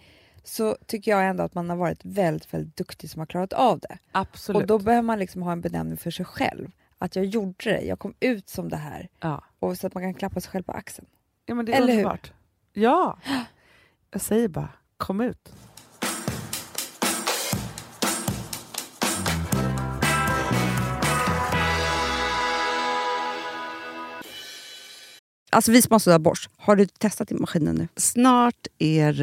Så 0.47 0.77
tycker 0.87 1.11
jag 1.11 1.27
ändå 1.29 1.45
att 1.45 1.55
man 1.55 1.71
har 1.71 1.77
varit 1.77 2.05
väldigt, 2.05 2.55
väldigt 2.55 2.77
duktig 2.77 3.11
som 3.11 3.19
har 3.19 3.27
klarat 3.27 3.53
av 3.53 3.79
det. 3.81 3.99
Absolut. 4.13 4.63
Och 4.63 4.67
då 4.67 4.79
behöver 4.79 5.03
man 5.03 5.19
liksom 5.19 5.43
ha 5.43 5.53
en 5.53 5.61
benämning 5.61 5.97
för 5.97 6.11
sig 6.11 6.25
själv. 6.27 6.71
Att 6.99 7.17
jag 7.17 7.25
gjorde 7.25 7.55
det, 7.65 7.81
jag 7.81 7.99
kom 7.99 8.15
ut 8.21 8.49
som 8.49 8.69
det 8.69 8.77
här. 8.77 9.09
ja. 9.21 9.45
Och 9.59 9.79
så 9.79 9.87
att 9.87 9.95
man 9.95 10.03
kan 10.03 10.15
klappa 10.15 10.41
sig 10.41 10.51
själv 10.51 10.63
på 10.63 10.73
axeln. 10.73 11.09
ja, 11.47 11.55
men 11.55 11.67
det 11.67 11.73
är 11.73 11.77
Eller 11.77 11.93
hur? 11.93 11.99
underbart. 11.99 12.33
Ja, 12.73 13.19
jag 14.11 14.21
säger 14.21 14.49
bara, 14.49 14.69
kom 14.97 15.21
ut. 15.21 15.53
Alltså 25.51 25.73
vi 25.73 25.83
som 25.83 25.93
har 25.93 26.19
borst, 26.19 26.51
har 26.57 26.77
du 26.77 26.87
testat 26.87 27.31
i 27.31 27.35
maskinen 27.35 27.75
nu? 27.77 27.89
Snart 27.97 28.67
är 28.79 29.23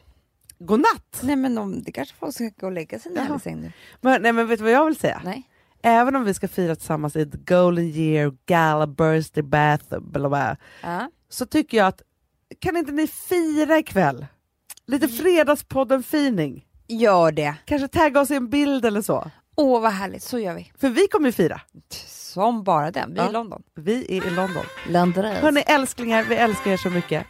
Godnatt! 0.65 1.19
Nej 1.23 1.35
men 1.35 1.57
om, 1.57 1.83
det 1.83 1.91
kanske 1.91 2.15
folk 2.15 2.33
ska 2.35 2.49
gå 2.59 2.65
och 2.67 2.71
lägga 2.71 2.99
sig 2.99 3.11
Jaha. 3.15 3.35
i 3.35 3.39
säng 3.39 3.61
nu. 3.61 3.71
Men, 4.01 4.21
nej, 4.21 4.31
men 4.33 4.47
vet 4.47 4.59
du 4.59 4.63
vad 4.63 4.73
jag 4.73 4.85
vill 4.85 4.95
säga? 4.95 5.21
Nej. 5.25 5.43
Även 5.83 6.15
om 6.15 6.23
vi 6.23 6.33
ska 6.33 6.47
fira 6.47 6.75
tillsammans 6.75 7.15
i 7.15 7.25
the 7.31 7.37
golden 7.37 7.85
year, 7.85 8.33
gala, 8.45 8.87
birthday, 8.87 9.43
bath, 9.43 9.99
bla 9.99 10.29
bla, 10.29 10.57
Ja. 10.81 11.09
så 11.29 11.45
tycker 11.45 11.77
jag 11.77 11.87
att 11.87 12.01
kan 12.59 12.77
inte 12.77 12.91
ni 12.91 13.07
fira 13.07 13.77
ikväll? 13.77 14.25
Lite 14.87 15.07
fredagspodden-fining. 15.07 16.65
Gör 16.87 17.31
det. 17.31 17.55
Kanske 17.65 17.87
tagga 17.87 18.21
oss 18.21 18.31
i 18.31 18.35
en 18.35 18.49
bild 18.49 18.85
eller 18.85 19.01
så. 19.01 19.31
Åh 19.55 19.81
vad 19.81 19.91
härligt, 19.91 20.23
så 20.23 20.39
gör 20.39 20.53
vi. 20.55 20.71
För 20.77 20.89
vi 20.89 21.07
kommer 21.07 21.27
ju 21.27 21.31
fira. 21.31 21.61
Som 22.07 22.63
bara 22.63 22.91
den. 22.91 23.13
Vi 23.13 23.19
är 23.19 23.23
Ja. 23.23 23.29
i 23.29 23.33
London. 23.33 23.63
Vi 23.75 24.17
är 24.17 24.27
i 24.27 24.29
London. 24.29 24.63
London. 24.89 25.25
Hörni 25.25 25.61
älsklingar, 25.67 26.23
vi 26.23 26.35
älskar 26.35 26.71
er 26.71 26.77
så 26.77 26.89
mycket. 26.89 27.25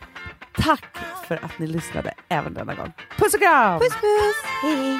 Tack 0.53 0.97
för 1.27 1.35
att 1.35 1.59
ni 1.59 1.67
lyssnade 1.67 2.13
även 2.29 2.53
denna 2.53 2.75
gång. 2.75 2.93
Puss 3.17 3.33
och 3.33 3.39
kram! 3.39 3.79
Puss 3.79 3.93
puss! 3.93 4.35
Hej 4.61 4.99